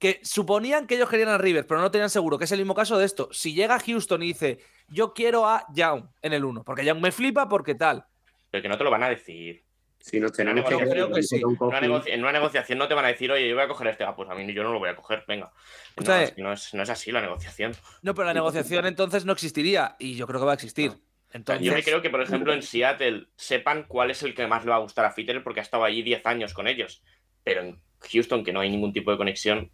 que 0.00 0.20
suponían 0.22 0.86
que 0.86 0.96
ellos 0.96 1.08
querían 1.08 1.28
a 1.28 1.38
Rivers, 1.38 1.66
pero 1.66 1.80
no 1.80 1.90
tenían 1.90 2.10
seguro, 2.10 2.38
que 2.38 2.44
es 2.44 2.52
el 2.52 2.58
mismo 2.58 2.74
caso 2.74 2.98
de 2.98 3.04
esto. 3.06 3.28
Si 3.32 3.54
llega 3.54 3.78
Houston 3.78 4.22
y 4.22 4.28
dice, 4.28 4.58
yo 4.88 5.12
quiero 5.14 5.46
a 5.46 5.66
Young 5.74 6.04
en 6.22 6.32
el 6.32 6.44
1, 6.44 6.64
porque 6.64 6.84
Young 6.84 7.00
me 7.00 7.12
flipa, 7.12 7.48
porque 7.48 7.74
tal. 7.74 8.04
Pero 8.50 8.62
que 8.62 8.68
no 8.68 8.76
te 8.78 8.84
lo 8.84 8.90
van 8.90 9.02
a 9.04 9.08
decir. 9.08 9.64
Si 10.08 10.20
no 10.20 10.28
tenemos 10.30 10.70
Yo 10.70 10.78
creo 10.78 11.10
que 11.10 11.20
sí. 11.22 11.36
En 11.36 11.44
una, 11.58 11.80
negoci- 11.80 12.10
en 12.12 12.20
una 12.22 12.30
negociación 12.30 12.78
no 12.78 12.86
te 12.86 12.94
van 12.94 13.04
a 13.06 13.08
decir, 13.08 13.28
oye, 13.32 13.48
yo 13.48 13.56
voy 13.56 13.64
a 13.64 13.68
coger 13.68 13.88
este. 13.88 14.04
Ah, 14.04 14.14
pues 14.14 14.30
a 14.30 14.34
mí 14.36 14.52
yo 14.54 14.62
no 14.62 14.72
lo 14.72 14.78
voy 14.78 14.88
a 14.88 14.94
coger, 14.94 15.24
venga. 15.26 15.50
No, 15.96 16.14
es, 16.14 16.38
no, 16.38 16.52
es, 16.52 16.74
no 16.74 16.82
es 16.84 16.90
así 16.90 17.10
la 17.10 17.20
negociación. 17.20 17.72
No, 18.02 18.14
pero 18.14 18.26
la 18.26 18.34
negociación 18.34 18.86
entonces 18.86 19.24
no 19.24 19.32
existiría, 19.32 19.96
y 19.98 20.14
yo 20.14 20.28
creo 20.28 20.38
que 20.38 20.46
va 20.46 20.52
a 20.52 20.54
existir. 20.54 20.92
Entonces, 21.32 21.66
yo 21.66 21.72
me 21.72 21.82
creo 21.82 22.00
que, 22.02 22.08
por 22.10 22.22
ejemplo, 22.22 22.52
en 22.54 22.62
Seattle 22.62 23.26
sepan 23.34 23.82
cuál 23.88 24.12
es 24.12 24.22
el 24.22 24.32
que 24.34 24.46
más 24.46 24.64
le 24.64 24.70
va 24.70 24.76
a 24.76 24.80
gustar 24.80 25.04
a 25.06 25.10
Fitter 25.10 25.42
porque 25.42 25.58
ha 25.58 25.64
estado 25.64 25.82
allí 25.82 26.02
10 26.02 26.24
años 26.24 26.54
con 26.54 26.68
ellos. 26.68 27.02
Pero 27.42 27.62
en 27.62 27.82
Houston, 28.12 28.44
que 28.44 28.52
no 28.52 28.60
hay 28.60 28.70
ningún 28.70 28.92
tipo 28.92 29.10
de 29.10 29.16
conexión, 29.16 29.72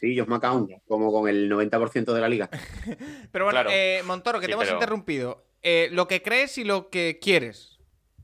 Sí, 0.00 0.18
Josh 0.18 0.26
McCown, 0.28 0.68
como 0.88 1.12
con 1.12 1.28
el 1.28 1.48
90% 1.48 2.12
de 2.12 2.20
la 2.20 2.28
liga. 2.28 2.50
Pero 3.32 3.44
bueno, 3.44 3.60
Claro. 3.60 3.70
eh, 3.72 4.02
Montoro, 4.04 4.40
que 4.40 4.46
Sí, 4.46 4.50
te 4.50 4.52
hemos 4.54 4.64
pero- 4.66 4.76
interrumpido. 4.76 5.46
Eh, 5.62 5.88
lo 5.92 6.08
que 6.08 6.20
crees 6.20 6.58
y 6.58 6.64
lo 6.64 6.90
que 6.90 7.18
quieres. 7.22 7.73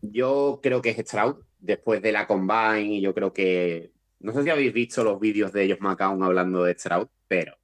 Yo 0.02 0.60
creo 0.62 0.82
que 0.82 0.90
es 0.90 0.96
Stroud, 0.98 1.36
después 1.58 2.02
de 2.02 2.12
la 2.12 2.26
Combine, 2.26 2.94
y 2.96 3.00
yo 3.00 3.14
creo 3.14 3.32
que. 3.32 3.92
No 4.20 4.32
sé 4.32 4.42
si 4.42 4.50
habéis 4.50 4.72
visto 4.72 5.02
los 5.02 5.18
vídeos 5.18 5.52
de 5.52 5.68
Josh 5.68 5.80
McCown 5.80 6.22
hablando 6.22 6.64
de 6.64 6.74
Stroud, 6.74 7.08
pero. 7.28 7.56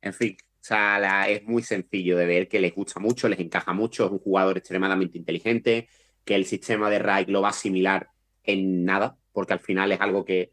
En 0.00 0.12
fin, 0.12 0.36
o 0.62 0.64
sea, 0.64 1.28
es 1.28 1.44
muy 1.44 1.62
sencillo 1.62 2.16
de 2.16 2.26
ver 2.26 2.48
que 2.48 2.60
les 2.60 2.74
gusta 2.74 3.00
mucho, 3.00 3.28
les 3.28 3.40
encaja 3.40 3.72
mucho, 3.72 4.06
es 4.06 4.12
un 4.12 4.18
jugador 4.18 4.58
extremadamente 4.58 5.18
inteligente, 5.18 5.88
que 6.24 6.34
el 6.34 6.44
sistema 6.44 6.90
de 6.90 6.98
Reich 6.98 7.28
lo 7.28 7.42
va 7.42 7.48
a 7.48 7.50
asimilar 7.50 8.10
en 8.44 8.84
nada, 8.84 9.16
porque 9.32 9.54
al 9.54 9.60
final 9.60 9.92
es 9.92 10.00
algo 10.00 10.24
que, 10.24 10.50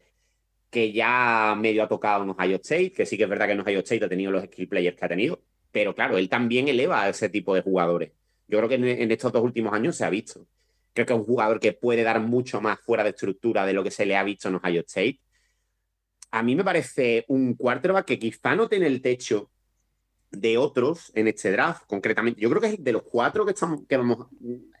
que 0.70 0.92
ya 0.92 1.56
medio 1.58 1.82
ha 1.84 1.88
tocado 1.88 2.24
en 2.24 2.30
Ohio 2.30 2.56
State, 2.56 2.92
que 2.92 3.06
sí 3.06 3.16
que 3.16 3.24
es 3.24 3.28
verdad 3.30 3.46
que 3.46 3.52
en 3.52 3.60
Ohio 3.60 3.80
State 3.80 4.04
ha 4.04 4.08
tenido 4.08 4.32
los 4.32 4.44
skill 4.44 4.68
players 4.68 4.96
que 4.96 5.04
ha 5.04 5.08
tenido, 5.08 5.42
pero 5.70 5.94
claro, 5.94 6.18
él 6.18 6.28
también 6.28 6.68
eleva 6.68 7.02
a 7.02 7.08
ese 7.08 7.28
tipo 7.28 7.54
de 7.54 7.62
jugadores. 7.62 8.12
Yo 8.50 8.58
creo 8.58 8.68
que 8.68 8.74
en, 8.74 9.12
estos 9.12 9.32
dos 9.32 9.44
últimos 9.44 9.72
años 9.72 9.96
se 9.96 10.04
ha 10.04 10.10
visto. 10.10 10.44
Creo 10.92 11.06
que 11.06 11.12
es 11.12 11.18
un 11.20 11.24
jugador 11.24 11.60
que 11.60 11.72
puede 11.72 12.02
dar 12.02 12.20
mucho 12.20 12.60
más 12.60 12.80
fuera 12.80 13.04
de 13.04 13.10
estructura 13.10 13.64
de 13.64 13.72
lo 13.72 13.84
que 13.84 13.92
se 13.92 14.04
le 14.04 14.16
ha 14.16 14.24
visto 14.24 14.48
en 14.48 14.56
Ohio 14.56 14.80
State. 14.80 15.20
A 16.32 16.42
mí 16.42 16.56
me 16.56 16.64
parece 16.64 17.24
un 17.28 17.54
quarterback 17.54 18.06
que 18.06 18.18
quizá 18.18 18.56
no 18.56 18.68
tiene 18.68 18.88
el 18.88 19.00
techo 19.00 19.52
de 20.32 20.58
otros 20.58 21.12
en 21.14 21.28
este 21.28 21.52
draft, 21.52 21.84
concretamente. 21.86 22.40
Yo 22.40 22.50
creo 22.50 22.60
que 22.60 22.68
es 22.68 22.82
de 22.82 22.92
los 22.92 23.02
cuatro 23.02 23.44
que, 23.44 23.52
estamos, 23.52 23.82
que, 23.88 23.96
vamos, 23.96 24.26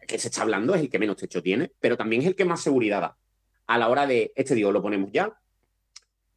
que 0.06 0.18
se 0.18 0.28
está 0.28 0.42
hablando, 0.42 0.74
es 0.74 0.80
el 0.80 0.90
que 0.90 0.98
menos 0.98 1.16
techo 1.16 1.40
tiene, 1.40 1.70
pero 1.78 1.96
también 1.96 2.22
es 2.22 2.28
el 2.28 2.34
que 2.34 2.44
más 2.44 2.60
seguridad 2.60 3.00
da. 3.00 3.16
A 3.68 3.78
la 3.78 3.88
hora 3.88 4.04
de, 4.04 4.32
este 4.34 4.56
digo, 4.56 4.72
lo 4.72 4.82
ponemos 4.82 5.12
ya, 5.12 5.26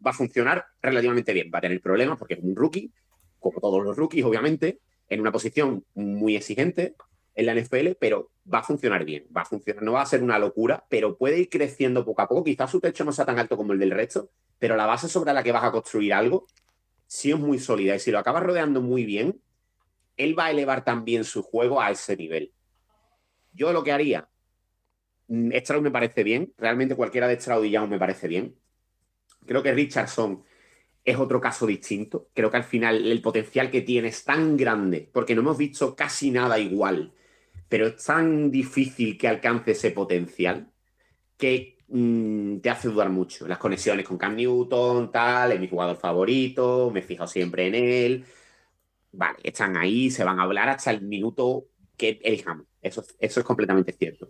va 0.05 0.11
a 0.11 0.13
funcionar 0.13 0.65
relativamente 0.83 1.33
bien. 1.33 1.49
Va 1.51 1.57
a 1.57 1.61
tener 1.61 1.81
problemas 1.81 2.19
porque 2.19 2.35
es 2.35 2.43
un 2.43 2.55
rookie, 2.55 2.91
como 3.39 3.59
todos 3.59 3.83
los 3.83 3.97
rookies, 3.97 4.23
obviamente, 4.23 4.81
en 5.09 5.19
una 5.19 5.31
posición 5.31 5.83
muy 5.95 6.35
exigente 6.35 6.95
en 7.35 7.45
la 7.45 7.55
NFL, 7.55 7.93
pero 7.99 8.31
va 8.51 8.59
a 8.59 8.63
funcionar 8.63 9.05
bien. 9.05 9.25
Va 9.35 9.41
a 9.41 9.45
funcionar, 9.45 9.83
no 9.83 9.93
va 9.93 10.01
a 10.01 10.05
ser 10.05 10.21
una 10.23 10.37
locura, 10.39 10.85
pero 10.89 11.17
puede 11.17 11.39
ir 11.39 11.49
creciendo 11.49 12.05
poco 12.05 12.21
a 12.21 12.27
poco. 12.27 12.43
Quizás 12.43 12.69
su 12.69 12.79
techo 12.79 13.03
no 13.03 13.11
sea 13.11 13.25
tan 13.25 13.39
alto 13.39 13.57
como 13.57 13.73
el 13.73 13.79
del 13.79 13.91
resto, 13.91 14.29
pero 14.59 14.75
la 14.75 14.85
base 14.85 15.07
sobre 15.07 15.33
la 15.33 15.43
que 15.43 15.51
vas 15.51 15.63
a 15.63 15.71
construir 15.71 16.13
algo 16.13 16.47
sí 17.07 17.31
es 17.31 17.39
muy 17.39 17.59
sólida. 17.59 17.95
Y 17.95 17.99
si 17.99 18.11
lo 18.11 18.19
acabas 18.19 18.43
rodeando 18.43 18.81
muy 18.81 19.05
bien, 19.05 19.41
él 20.17 20.37
va 20.37 20.45
a 20.45 20.51
elevar 20.51 20.83
también 20.83 21.23
su 21.23 21.41
juego 21.41 21.81
a 21.81 21.91
ese 21.91 22.15
nivel. 22.15 22.53
Yo 23.53 23.73
lo 23.73 23.83
que 23.83 23.91
haría, 23.91 24.29
mm, 25.27 25.51
Stroud 25.57 25.81
me 25.81 25.91
parece 25.91 26.23
bien, 26.23 26.53
realmente 26.57 26.95
cualquiera 26.95 27.27
de 27.27 27.39
Stroud 27.39 27.65
y 27.65 27.71
Young 27.71 27.89
me 27.89 27.99
parece 27.99 28.27
bien. 28.27 28.55
Creo 29.45 29.61
que 29.61 29.73
Richardson 29.73 30.43
es 31.03 31.17
otro 31.17 31.41
caso 31.41 31.65
distinto. 31.65 32.29
Creo 32.33 32.49
que 32.49 32.57
al 32.57 32.63
final 32.63 33.11
el 33.11 33.21
potencial 33.21 33.69
que 33.69 33.81
tiene 33.81 34.07
es 34.07 34.23
tan 34.23 34.55
grande, 34.57 35.09
porque 35.11 35.35
no 35.35 35.41
hemos 35.41 35.57
visto 35.57 35.95
casi 35.95 36.31
nada 36.31 36.59
igual, 36.59 37.13
pero 37.73 37.87
es 37.87 38.05
tan 38.05 38.51
difícil 38.51 39.17
que 39.17 39.27
alcance 39.27 39.71
ese 39.71 39.89
potencial 39.89 40.71
que 41.35 41.79
mm, 41.87 42.57
te 42.59 42.69
hace 42.69 42.87
dudar 42.87 43.09
mucho. 43.09 43.47
Las 43.47 43.57
conexiones 43.57 44.07
con 44.07 44.19
Cam 44.19 44.35
Newton, 44.35 45.11
tal, 45.11 45.53
es 45.53 45.59
mi 45.59 45.67
jugador 45.67 45.97
favorito, 45.97 46.91
me 46.93 46.99
he 46.99 47.01
fijado 47.01 47.25
siempre 47.27 47.65
en 47.65 47.73
él. 47.73 48.25
vale, 49.11 49.39
están 49.41 49.75
ahí, 49.75 50.11
se 50.11 50.23
van 50.23 50.39
a 50.39 50.43
hablar 50.43 50.69
hasta 50.69 50.91
el 50.91 51.01
minuto 51.01 51.65
que 51.97 52.19
elijamos. 52.21 52.67
Eso, 52.79 53.03
eso 53.17 53.39
es 53.39 53.43
completamente 53.43 53.91
cierto. 53.91 54.29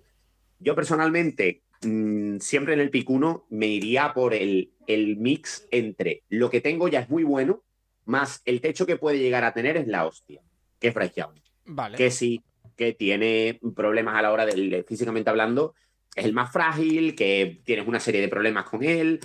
Yo 0.58 0.73
personalmente, 0.73 1.63
mm, 1.82 2.38
siempre 2.38 2.75
en 2.75 2.79
el 2.79 2.91
pick 2.91 3.10
1 3.10 3.47
me 3.49 3.67
iría 3.67 4.13
por 4.13 4.34
el, 4.34 4.71
el 4.88 5.17
mix 5.17 5.67
entre 5.69 6.23
lo 6.29 6.49
que 6.49 6.62
tengo 6.62 6.88
ya 6.88 7.01
es 7.01 7.10
muy 7.10 7.25
bueno, 7.25 7.62
más 8.06 8.41
el 8.45 8.62
techo 8.62 8.86
que 8.86 8.95
puede 8.95 9.19
llegar 9.19 9.43
a 9.43 9.53
tener 9.53 9.75
es 9.75 9.88
la 9.88 10.06
hostia, 10.06 10.41
que 10.79 10.88
es 10.88 10.93
Bryce 10.93 11.15
Young. 11.17 11.36
Vale. 11.65 11.97
Que 11.97 12.10
sí, 12.10 12.41
que 12.75 12.93
tiene 12.93 13.59
problemas 13.75 14.15
a 14.15 14.21
la 14.21 14.31
hora 14.31 14.45
de, 14.45 14.53
de 14.53 14.83
físicamente 14.83 15.29
hablando, 15.29 15.75
es 16.15 16.25
el 16.25 16.33
más 16.33 16.51
frágil, 16.51 17.15
que 17.15 17.62
tienes 17.63 17.88
una 17.88 17.99
serie 17.99 18.21
de 18.21 18.27
problemas 18.27 18.65
con 18.65 18.83
él 18.83 19.19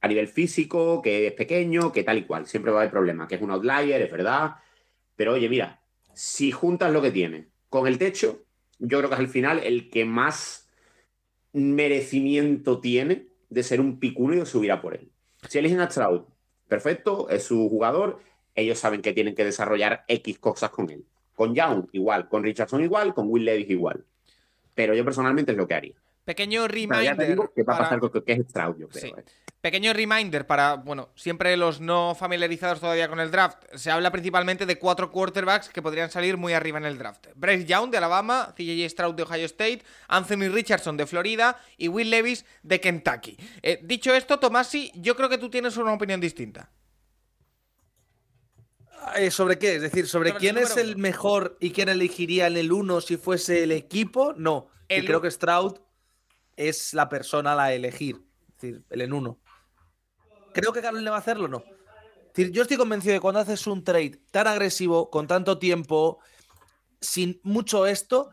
a 0.00 0.08
nivel 0.08 0.28
físico, 0.28 1.00
que 1.00 1.28
es 1.28 1.32
pequeño, 1.32 1.90
que 1.90 2.04
tal 2.04 2.18
y 2.18 2.24
cual. 2.24 2.46
Siempre 2.46 2.70
va 2.70 2.78
a 2.78 2.82
haber 2.82 2.92
problemas, 2.92 3.26
que 3.26 3.36
es 3.36 3.40
un 3.40 3.50
outlier, 3.50 4.02
es 4.02 4.12
verdad. 4.12 4.56
Pero 5.16 5.32
oye, 5.32 5.48
mira, 5.48 5.80
si 6.12 6.52
juntas 6.52 6.92
lo 6.92 7.00
que 7.00 7.10
tiene 7.10 7.48
con 7.70 7.86
el 7.86 7.96
techo, 7.96 8.44
yo 8.78 8.98
creo 8.98 9.08
que 9.08 9.14
es 9.14 9.20
al 9.20 9.28
final 9.28 9.60
el 9.60 9.88
que 9.88 10.04
más 10.04 10.68
merecimiento 11.52 12.80
tiene 12.80 13.28
de 13.48 13.62
ser 13.62 13.80
un 13.80 13.98
picuno 13.98 14.34
y 14.34 14.40
de 14.40 14.46
subir 14.46 14.72
a 14.72 14.82
por 14.82 14.94
él. 14.94 15.10
Si 15.48 15.58
eligen 15.58 15.80
a 15.80 15.90
Stroud, 15.90 16.22
perfecto, 16.68 17.28
es 17.30 17.44
su 17.44 17.68
jugador, 17.68 18.20
ellos 18.54 18.78
saben 18.78 19.00
que 19.00 19.12
tienen 19.12 19.34
que 19.34 19.44
desarrollar 19.44 20.04
X 20.08 20.38
cosas 20.38 20.70
con 20.70 20.90
él. 20.90 21.06
Con 21.34 21.54
Young 21.54 21.86
igual, 21.92 22.28
con 22.28 22.42
Richardson 22.42 22.82
igual, 22.82 23.14
con 23.14 23.26
Will 23.28 23.44
Levis 23.44 23.70
igual. 23.70 24.04
Pero 24.74 24.94
yo 24.94 25.04
personalmente 25.04 25.52
es 25.52 25.58
lo 25.58 25.66
que 25.66 25.74
haría. 25.74 25.94
Pequeño 26.24 26.66
Pero 26.66 27.02
ya 27.02 27.10
te 27.14 27.22
reminder. 27.24 27.28
digo 27.28 27.52
que 27.54 27.62
va 27.62 27.74
a 27.74 27.78
pasar 27.78 28.00
con 28.00 28.10
que 28.10 28.32
es 28.32 28.46
Stroud, 28.48 28.78
yo 28.78 28.88
creo. 28.88 29.02
Sí. 29.02 29.12
eh. 29.16 29.24
Pequeño 29.60 29.94
reminder 29.94 30.46
para, 30.46 30.74
bueno, 30.74 31.08
siempre 31.14 31.56
los 31.56 31.80
no 31.80 32.14
familiarizados 32.14 32.80
todavía 32.80 33.08
con 33.08 33.18
el 33.18 33.30
draft. 33.30 33.64
Se 33.74 33.90
habla 33.90 34.10
principalmente 34.10 34.66
de 34.66 34.78
cuatro 34.78 35.10
quarterbacks 35.10 35.70
que 35.70 35.80
podrían 35.80 36.10
salir 36.10 36.36
muy 36.36 36.52
arriba 36.52 36.76
en 36.78 36.84
el 36.84 36.98
draft. 36.98 37.28
Bryce 37.34 37.64
Young 37.64 37.90
de 37.90 37.96
Alabama, 37.96 38.52
CJ 38.56 38.88
Stroud 38.90 39.14
de 39.14 39.22
Ohio 39.22 39.46
State, 39.46 39.82
Anthony 40.08 40.50
Richardson 40.52 40.98
de 40.98 41.06
Florida 41.06 41.58
y 41.78 41.88
Will 41.88 42.10
Levis 42.10 42.44
de 42.62 42.78
Kentucky. 42.80 43.38
Eh, 43.62 43.80
dicho 43.82 44.14
esto, 44.14 44.38
Tomasi, 44.38 44.92
yo 44.96 45.16
creo 45.16 45.30
que 45.30 45.38
tú 45.38 45.48
tienes 45.48 45.76
una 45.78 45.94
opinión 45.94 46.20
distinta. 46.20 46.70
Eh, 49.16 49.30
¿Sobre 49.30 49.58
qué? 49.58 49.76
Es 49.76 49.82
decir, 49.82 50.08
¿sobre, 50.08 50.30
Sobre 50.30 50.30
el 50.30 50.36
quién 50.36 50.58
es 50.58 50.76
el 50.76 50.96
mejor 50.96 51.56
y 51.60 51.70
quién 51.70 51.88
elegiría 51.88 52.46
en 52.46 52.56
el 52.56 52.72
1 52.72 53.00
si 53.00 53.16
fuese 53.16 53.62
el 53.62 53.72
equipo? 53.72 54.32
No. 54.36 54.68
Y 54.88 55.04
creo 55.04 55.20
que 55.20 55.30
Stroud 55.30 55.78
es 56.56 56.94
la 56.94 57.08
persona 57.08 57.52
a 57.52 57.56
la 57.56 57.72
elegir. 57.72 58.22
Es 58.48 58.54
decir, 58.60 58.84
el 58.90 59.00
en 59.00 59.12
1. 59.12 59.38
¿Creo 60.52 60.72
que 60.72 60.80
Carolina 60.80 61.10
va 61.10 61.16
a 61.16 61.20
hacerlo? 61.20 61.48
No. 61.48 61.58
Es 61.58 62.34
decir, 62.34 62.52
yo 62.52 62.62
estoy 62.62 62.76
convencido 62.76 63.12
de 63.12 63.18
que 63.18 63.22
cuando 63.22 63.40
haces 63.40 63.66
un 63.66 63.84
trade 63.84 64.20
tan 64.30 64.46
agresivo, 64.46 65.10
con 65.10 65.26
tanto 65.26 65.58
tiempo, 65.58 66.20
sin 67.00 67.40
mucho 67.42 67.86
esto, 67.86 68.30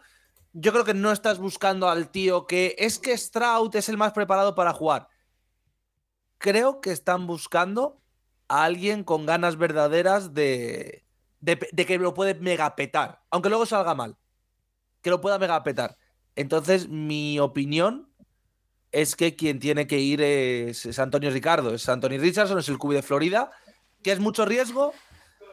yo 0.54 0.72
creo 0.72 0.84
que 0.84 0.94
no 0.94 1.12
estás 1.12 1.38
buscando 1.38 1.90
al 1.90 2.10
tío 2.10 2.46
que 2.46 2.76
es 2.78 3.00
que 3.00 3.18
Stroud 3.18 3.76
es 3.76 3.90
el 3.90 3.98
más 3.98 4.14
preparado 4.14 4.56
para 4.56 4.74
jugar. 4.74 5.08
Creo 6.38 6.82
que 6.82 6.92
están 6.92 7.28
buscando 7.28 8.01
a 8.52 8.66
alguien 8.66 9.06
con 9.06 9.26
ganas 9.26 9.58
verdaderas 9.58 10.34
de, 10.34 11.06
de, 11.40 11.86
que 11.86 11.98
lo 11.98 12.14
puede 12.14 12.36
megapetar, 12.36 13.22
aunque 13.30 13.48
luego 13.48 13.66
salga 13.66 13.96
mal, 13.96 14.18
que 15.02 15.10
lo 15.10 15.22
pueda 15.22 15.40
megapetar. 15.40 15.96
Entonces, 16.36 16.90
mi 16.90 17.40
opinión 17.40 18.10
es 18.92 19.16
que 19.16 19.38
quien 19.38 19.60
tiene 19.60 19.88
que 19.88 20.00
ir 20.00 20.22
es, 20.22 21.00
Antonio 21.00 21.32
Ricardo, 21.32 21.74
es 21.74 21.88
Anthony 21.88 22.20
Richardson, 22.20 22.60
es 22.60 22.68
el 22.68 22.78
QB 22.78 22.92
de 22.92 23.02
Florida, 23.02 23.52
que 24.04 24.12
es 24.12 24.20
mucho 24.20 24.44
riesgo. 24.46 24.94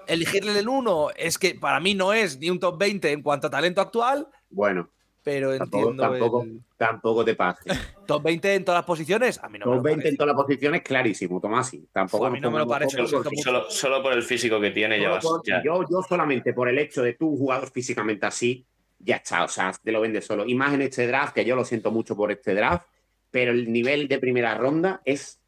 Elegirle 0.09 0.59
el 0.59 0.69
1 0.69 1.11
es 1.15 1.39
que 1.39 1.55
para 1.55 1.79
mí 1.79 1.95
no 1.95 2.13
es 2.13 2.41
ni 2.41 2.51
un 2.51 2.59
top 2.59 2.81
20 2.81 3.13
en 3.13 3.23
cuanto 3.23 3.47
a 3.47 3.51
talento 3.51 3.81
actual, 3.81 4.27
Bueno, 4.51 4.91
pero 5.23 5.57
tampoco, 5.59 5.91
entiendo 5.91 6.03
tampoco, 6.03 6.43
el 6.43 6.61
tampoco 6.77 7.25
te 7.25 7.35
pases. 7.35 7.65
top 8.07 8.23
20 8.23 8.55
en 8.55 8.65
todas 8.65 8.79
las 8.79 8.87
posiciones. 8.87 9.39
A 9.43 9.49
mí 9.49 9.59
no 9.59 9.67
me 9.67 9.71
Top 9.73 9.77
lo 9.77 9.83
20 9.83 10.09
en 10.09 10.17
todas 10.17 10.35
las 10.35 10.43
posiciones, 10.45 10.83
clarísimo, 10.83 11.41
Tomasi. 11.41 11.87
Tampoco 11.93 12.27
A 12.27 12.31
mí 12.31 12.41
no 12.41 12.51
me 12.51 12.59
lo 12.59 12.67
parece, 12.67 12.97
pocos, 12.97 13.13
lo 13.13 13.19
porque 13.23 13.37
siento 13.37 13.51
Solo, 13.51 13.71
solo 13.71 14.03
por 14.03 14.13
el 14.13 14.23
físico 14.23 14.61
que 14.61 14.71
tiene, 14.71 14.99
ya 15.01 15.05
solo 15.05 15.15
vas. 15.15 15.25
por- 15.25 15.43
ya. 15.47 15.63
Yo, 15.63 15.83
yo 15.91 16.03
solamente 16.03 16.53
por 16.53 16.69
el 16.69 16.79
hecho 16.79 17.03
de 17.03 17.15
tú, 17.15 17.37
jugador 17.37 17.71
físicamente 17.71 18.25
así, 18.27 18.65
ya 18.99 19.17
está, 19.17 19.45
o 19.45 19.49
sea, 19.49 19.73
te 19.83 19.93
lo 19.93 20.01
vendes 20.01 20.25
solo. 20.25 20.45
Y 20.47 20.55
más 20.55 20.73
en 20.75 20.83
este 20.83 21.07
draft, 21.07 21.35
que 21.35 21.45
yo 21.45 21.55
lo 21.55 21.65
siento 21.65 21.91
mucho 21.91 22.17
por 22.17 22.33
este 22.33 22.55
draft, 22.55 22.87
pero 23.31 23.53
el 23.53 23.71
nivel 23.71 24.09
de 24.09 24.19
primera 24.19 24.55
ronda 24.57 25.03
es 25.05 25.41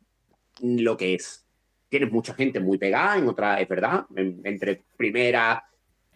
lo 0.61 0.96
que 0.96 1.14
es. 1.14 1.46
Tienes 1.88 2.12
mucha 2.12 2.35
gente 2.35 2.61
muy 2.61 2.78
pegada, 2.78 3.16
en 3.18 3.26
otra, 3.28 3.61
es 3.61 3.66
verdad, 3.68 4.04
en- 4.14 4.40
entre 4.44 4.83
primera, 4.96 5.64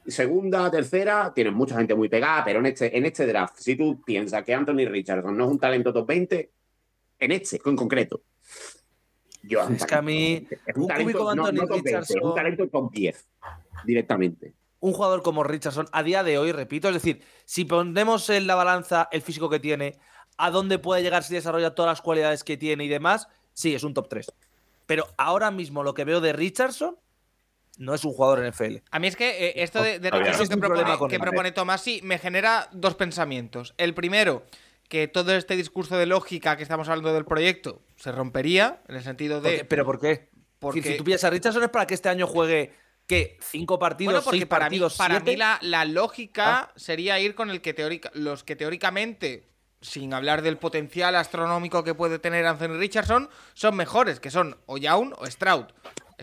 segunda, 0.06 0.70
tercera, 0.70 1.32
tienes 1.34 1.52
mucha 1.52 1.76
gente 1.76 1.94
muy 1.94 2.08
pegada, 2.08 2.44
pero 2.44 2.58
en 2.60 2.66
este, 2.66 2.96
en 2.96 3.06
este 3.06 3.26
draft, 3.26 3.56
si 3.58 3.76
tú 3.76 4.02
piensas 4.02 4.42
que 4.44 4.54
Anthony 4.54 4.86
Richardson 4.88 5.36
no 5.36 5.44
es 5.44 5.50
un 5.50 5.58
talento 5.58 5.92
top 5.92 6.06
20, 6.06 6.50
en 7.20 7.32
este, 7.32 7.60
en 7.64 7.76
concreto. 7.76 8.22
Yo, 9.42 9.62
Es 9.68 9.84
que 9.84 9.94
a 9.94 10.02
mí, 10.02 10.46
es 10.66 10.76
un 10.76 10.86
talento, 10.86 11.12
cúbico 11.18 11.34
no- 11.34 11.46
Anthony 11.46 11.60
no 11.60 11.66
top 11.66 11.82
20, 11.82 11.90
es 11.90 11.94
un 12.10 12.16
Richardson- 12.16 12.34
talento 12.34 12.68
top 12.68 12.92
10 12.92 13.28
directamente. 13.84 14.54
un 14.80 14.92
jugador 14.92 15.22
como 15.22 15.42
Richardson 15.44 15.86
a 15.92 16.02
día 16.02 16.22
de 16.22 16.38
hoy, 16.38 16.52
repito, 16.52 16.88
es 16.88 16.94
decir, 16.94 17.22
si 17.46 17.64
ponemos 17.64 18.28
en 18.30 18.46
la 18.46 18.54
balanza 18.54 19.08
el 19.12 19.22
físico 19.22 19.48
que 19.48 19.60
tiene, 19.60 19.98
a 20.36 20.50
dónde 20.50 20.78
puede 20.78 21.02
llegar 21.02 21.22
si 21.24 21.32
desarrolla 21.34 21.74
todas 21.74 21.90
las 21.92 22.02
cualidades 22.02 22.44
que 22.44 22.56
tiene 22.56 22.84
y 22.84 22.88
demás, 22.88 23.28
sí, 23.52 23.74
es 23.74 23.84
un 23.84 23.94
top 23.94 24.08
3. 24.08 24.32
Pero 24.86 25.06
ahora 25.16 25.50
mismo 25.50 25.82
lo 25.82 25.94
que 25.94 26.04
veo 26.04 26.20
de 26.20 26.32
Richardson 26.34 26.96
no 27.78 27.94
es 27.94 28.04
un 28.04 28.12
jugador 28.12 28.40
en 28.40 28.46
FL. 28.52 28.82
A 28.90 28.98
mí 28.98 29.06
es 29.06 29.16
que 29.16 29.48
eh, 29.48 29.52
esto 29.62 29.82
de, 29.82 29.98
de 29.98 30.10
que 30.10 30.56
propone, 30.56 31.08
que 31.08 31.18
propone 31.18 31.52
Tomasi 31.52 32.00
me 32.02 32.18
genera 32.18 32.68
dos 32.72 32.94
pensamientos. 32.94 33.74
El 33.78 33.94
primero, 33.94 34.44
que 34.88 35.08
todo 35.08 35.34
este 35.34 35.56
discurso 35.56 35.96
de 35.96 36.06
lógica 36.06 36.56
que 36.56 36.62
estamos 36.62 36.88
hablando 36.88 37.12
del 37.12 37.24
proyecto 37.24 37.82
se 37.96 38.12
rompería, 38.12 38.82
en 38.88 38.96
el 38.96 39.02
sentido 39.02 39.40
¿Por 39.40 39.50
de... 39.50 39.58
qué? 39.58 39.64
¿Pero 39.64 39.84
por 39.84 40.00
qué? 40.00 40.30
Porque- 40.58 40.80
decir, 40.80 40.92
si 40.92 40.98
tú 40.98 41.04
pillas 41.04 41.24
a 41.24 41.30
Richardson 41.30 41.62
es 41.62 41.68
para 41.70 41.87
que 41.87 41.94
este 41.94 42.08
año 42.08 42.26
juegue, 42.26 42.72
¿qué? 43.06 43.37
¿Cinco 43.40 43.78
partidos? 43.78 44.12
Bueno, 44.14 44.24
porque 44.24 44.38
seis 44.38 44.48
para 44.48 44.64
mí, 44.70 44.78
partidos? 44.78 44.96
para 44.96 45.14
siete? 45.16 45.30
mí 45.32 45.37
la, 45.37 45.58
la 45.62 45.84
lógica 45.84 46.72
sería 46.76 47.18
ir 47.20 47.34
con 47.34 47.50
el 47.50 47.60
que 47.60 47.74
teórica, 47.74 48.10
los 48.14 48.44
que 48.44 48.56
teóricamente, 48.56 49.48
sin 49.80 50.14
hablar 50.14 50.40
del 50.42 50.56
potencial 50.58 51.14
astronómico 51.16 51.84
que 51.84 51.94
puede 51.94 52.18
tener 52.18 52.46
Anthony 52.46 52.78
Richardson, 52.78 53.28
son 53.52 53.76
mejores, 53.76 54.20
que 54.20 54.30
son 54.30 54.56
o 54.66 54.78
Young 54.78 55.12
o 55.18 55.26
Stroud. 55.26 55.66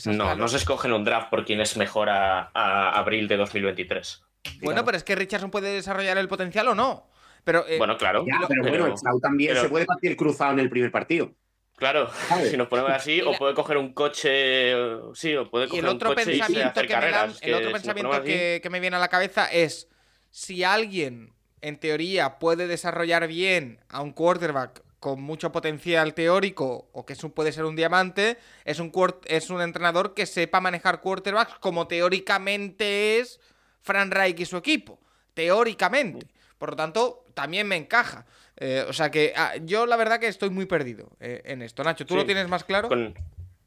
No, 0.05 0.13
no 0.13 0.29
se 0.29 0.35
lógica. 0.37 0.57
escoge 0.57 0.87
en 0.87 0.93
un 0.93 1.03
draft 1.03 1.29
por 1.29 1.45
quién 1.45 1.61
es 1.61 1.77
mejor 1.77 2.09
a, 2.09 2.51
a 2.53 2.97
abril 2.99 3.27
de 3.27 3.37
2023. 3.37 4.23
Bueno, 4.61 4.83
pero 4.85 4.97
es 4.97 5.03
que 5.03 5.15
Richardson 5.15 5.51
puede 5.51 5.73
desarrollar 5.73 6.17
el 6.17 6.27
potencial 6.27 6.67
o 6.69 6.75
no. 6.75 7.07
Pero 7.43 7.65
eh, 7.67 7.77
Bueno, 7.77 7.97
claro. 7.97 8.23
Ya, 8.25 8.39
pero, 8.47 8.61
bueno, 8.63 8.95
Stroud 8.97 9.19
también 9.21 9.51
pero- 9.51 9.63
se 9.63 9.69
puede 9.69 9.85
partir 9.85 10.15
cruzado 10.15 10.51
en 10.53 10.59
el 10.59 10.69
primer 10.69 10.91
partido. 10.91 11.31
Claro, 11.75 12.11
¿Sabes? 12.27 12.51
si 12.51 12.57
nos 12.57 12.67
ponemos 12.67 12.91
así, 12.91 13.13
Y 13.13 13.21
la- 13.21 13.31
o 13.31 13.33
puede 13.37 13.55
coger 13.55 13.77
un 13.77 13.93
coche, 13.93 14.73
sí, 15.15 15.35
o 15.35 15.49
puede 15.49 15.65
Y 15.65 15.69
coger 15.69 15.83
el 15.83 15.89
un 15.89 15.95
otro 15.95 16.09
coche 16.09 16.21
y 16.21 16.25
pensamiento, 16.39 16.69
hacer 16.69 16.87
que 16.87 16.97
me, 16.97 17.09
dan- 17.11 17.33
el 17.41 17.53
otro 17.55 17.71
pensamiento 17.71 18.23
que 18.23 18.67
me 18.69 18.79
viene 18.79 18.95
a 18.97 18.99
la 18.99 19.07
cabeza 19.07 19.45
es 19.51 19.89
si 20.29 20.63
alguien, 20.63 21.33
en 21.61 21.79
teoría, 21.79 22.37
puede 22.37 22.67
desarrollar 22.67 23.27
bien 23.27 23.79
a 23.89 24.01
un 24.01 24.11
quarterback 24.13 24.83
con 25.01 25.19
mucho 25.19 25.51
potencial 25.51 26.13
teórico 26.13 26.87
o 26.93 27.05
que 27.07 27.15
puede 27.33 27.51
ser 27.51 27.65
un 27.65 27.75
diamante, 27.75 28.37
es 28.65 28.79
un, 28.79 28.91
es 29.25 29.49
un 29.49 29.59
entrenador 29.59 30.13
que 30.13 30.27
sepa 30.27 30.61
manejar 30.61 31.01
quarterbacks 31.01 31.55
como 31.55 31.87
teóricamente 31.87 33.17
es 33.19 33.41
Fran 33.81 34.11
Reich 34.11 34.39
y 34.39 34.45
su 34.45 34.57
equipo. 34.57 34.99
Teóricamente. 35.33 36.27
Por 36.59 36.69
lo 36.69 36.75
tanto, 36.75 37.25
también 37.33 37.67
me 37.67 37.77
encaja. 37.77 38.25
Eh, 38.57 38.85
o 38.87 38.93
sea 38.93 39.09
que 39.09 39.33
ah, 39.35 39.53
yo 39.63 39.87
la 39.87 39.97
verdad 39.97 40.19
que 40.19 40.27
estoy 40.27 40.51
muy 40.51 40.67
perdido 40.67 41.09
eh, 41.19 41.41
en 41.45 41.63
esto. 41.63 41.83
Nacho, 41.83 42.05
¿tú 42.05 42.13
Sí. 42.13 42.19
lo 42.19 42.25
tienes 42.27 42.47
más 42.47 42.63
claro? 42.63 42.87
Con- 42.87 43.15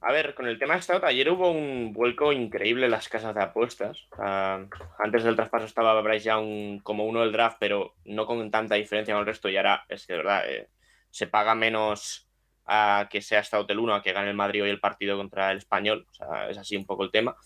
a 0.07 0.12
ver, 0.12 0.35
con 0.35 0.47
el 0.47 0.59
tema 0.59 0.75
de 0.77 0.83
Stout, 0.83 1.03
ayer 1.03 1.31
hubo 1.31 1.51
un 1.51 1.92
vuelco 1.94 2.31
increíble 2.31 2.85
en 2.85 2.90
las 2.92 3.09
casas 3.09 3.35
de 3.35 3.42
apuestas. 3.42 3.97
Ah, 4.18 4.61
antes 5.01 5.25
del 5.25 5.35
traspaso 5.35 5.64
estaba 5.64 6.01
Bryce 6.03 6.27
Young 6.29 6.81
como 6.83 7.07
uno 7.07 7.23
del 7.23 7.33
draft, 7.33 7.57
pero 7.59 7.94
no 8.05 8.25
con 8.27 8.51
tanta 8.53 8.77
diferencia 8.77 9.14
con 9.14 9.23
el 9.23 9.27
resto. 9.27 9.49
Y 9.49 9.57
ahora 9.57 9.85
es 9.88 10.07
que 10.07 10.12
de 10.12 10.16
verdad 10.18 10.42
eh, 10.49 10.68
se 11.14 11.29
paga 11.29 11.55
menos 11.55 12.29
a 12.66 13.07
que 13.09 13.22
sea 13.22 13.44
Stout 13.44 13.70
el 13.70 13.79
uno 13.79 13.94
a 13.94 14.03
que 14.03 14.12
gane 14.12 14.31
el 14.31 14.35
Madrid 14.35 14.64
hoy 14.64 14.70
el 14.70 14.81
partido 14.81 15.16
contra 15.16 15.53
el 15.53 15.59
español. 15.59 16.09
O 16.11 16.12
sea, 16.12 16.50
es 16.50 16.59
así 16.59 16.77
un 16.77 16.85
poco 16.87 17.05
el 17.05 17.12
tema. 17.12 17.37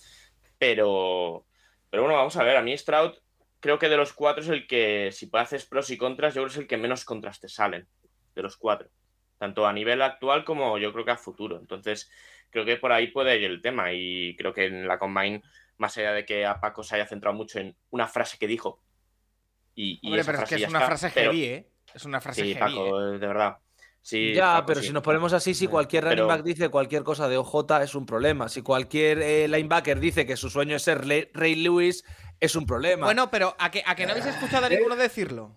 Pero, 0.57 1.45
pero 1.91 2.03
bueno, 2.05 2.17
vamos 2.17 2.35
a 2.39 2.45
ver. 2.45 2.57
A 2.57 2.63
mí 2.63 2.77
Stroud 2.79 3.13
creo 3.61 3.79
que 3.79 3.91
de 3.91 3.99
los 3.99 4.15
cuatro 4.15 4.43
es 4.43 4.49
el 4.49 4.67
que, 4.67 5.11
si 5.13 5.29
haces 5.35 5.67
pros 5.67 5.91
y 5.91 5.99
contras, 5.99 6.33
yo 6.35 6.41
creo 6.41 6.47
que 6.49 6.53
es 6.55 6.59
el 6.61 6.67
que 6.67 6.79
menos 6.79 7.05
contras 7.05 7.41
te 7.41 7.49
salen. 7.51 7.87
De 8.35 8.41
los 8.43 8.57
cuatro. 8.57 8.89
Tanto 9.37 9.67
a 9.67 9.73
nivel 9.75 10.01
actual 10.01 10.47
como 10.47 10.79
yo 10.79 10.91
creo 10.95 11.05
que 11.05 11.11
a 11.11 11.17
futuro. 11.19 11.59
Entonces, 11.59 12.11
creo 12.49 12.65
que 12.65 12.79
por 12.79 12.91
ahí 12.93 13.09
puede 13.09 13.37
ir 13.37 13.45
el 13.45 13.61
tema. 13.61 13.93
Y 13.93 14.35
creo 14.39 14.55
que 14.55 14.65
en 14.65 14.89
la 14.89 14.99
Combine, 14.99 15.43
más 15.77 15.95
allá 15.99 16.15
de 16.15 16.25
que 16.25 16.47
a 16.47 16.59
Paco 16.59 16.83
se 16.83 16.95
haya 16.95 17.07
centrado 17.07 17.37
mucho 17.37 17.59
en 17.59 17.77
una 17.91 18.09
frase 18.09 18.39
que 18.39 18.47
dijo. 18.47 18.83
Y, 19.75 19.99
y 20.01 20.07
Hombre, 20.07 20.23
esa 20.23 20.33
pero 20.33 20.43
es 20.45 20.49
que 20.49 20.55
es 20.55 20.69
una 20.71 20.79
está, 20.79 20.87
frase 20.87 21.11
pero- 21.13 21.33
heavy, 21.33 21.45
¿eh? 21.45 21.69
Es 21.95 22.05
una 22.05 22.21
frase 22.21 22.43
Sí, 22.43 22.55
heavy. 22.55 22.61
Paco, 22.75 23.01
¿eh? 23.01 23.19
de 23.19 23.27
verdad. 23.27 23.59
Sí, 24.01 24.33
ya, 24.33 24.55
Paco, 24.55 24.67
pero 24.67 24.81
sí. 24.81 24.87
si 24.87 24.93
nos 24.93 25.03
ponemos 25.03 25.33
así, 25.33 25.55
si 25.55 25.67
cualquier 25.67 26.05
running 26.05 26.17
Pero- 26.19 26.27
back 26.29 26.43
dice 26.43 26.69
cualquier 26.69 27.03
cosa 27.03 27.29
de 27.29 27.37
OJ 27.37 27.83
es 27.83 27.95
un 27.95 28.07
problema. 28.07 28.49
Si 28.49 28.63
cualquier 28.63 29.21
eh, 29.21 29.49
linebacker 29.49 29.99
dice 30.01 30.25
que 30.27 30.37
su 30.37 30.49
sueño 30.49 30.77
es 30.77 30.83
ser 30.83 31.05
Le- 31.07 31.31
Ray 31.35 31.57
Lewis, 31.57 32.05
es 32.41 32.55
un 32.57 32.65
problema. 32.65 33.07
Bueno, 33.07 33.31
pero 33.31 33.55
¿a 33.59 33.71
que, 33.71 33.83
a 33.85 33.95
que 33.95 34.07
no 34.07 34.13
habéis 34.13 34.27
escuchado 34.27 34.67
a 34.67 34.69
ninguno 34.69 34.97
decirlo? 34.97 35.55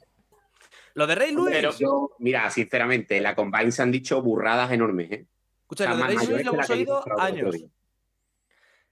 lo 0.93 1.07
de 1.07 1.15
Ray 1.15 1.31
Lewis, 1.33 1.51
Pero- 1.53 1.71
Yo, 1.77 2.09
mira, 2.19 2.49
sinceramente, 2.49 3.15
en 3.15 3.23
la 3.23 3.33
Combine 3.35 3.71
se 3.71 3.81
han 3.81 3.91
dicho 3.91 4.21
burradas 4.21 4.69
enormes, 4.71 5.09
¿eh? 5.11 5.25
escucha, 5.61 5.85
O 5.85 5.87
sea, 5.87 5.95
lo 5.95 5.97
de 6.05 6.15
Ray 6.15 6.27
Lewis 6.27 6.45
lo 6.45 6.53
hemos 6.53 6.69
oído 6.69 7.03
años. 7.19 7.55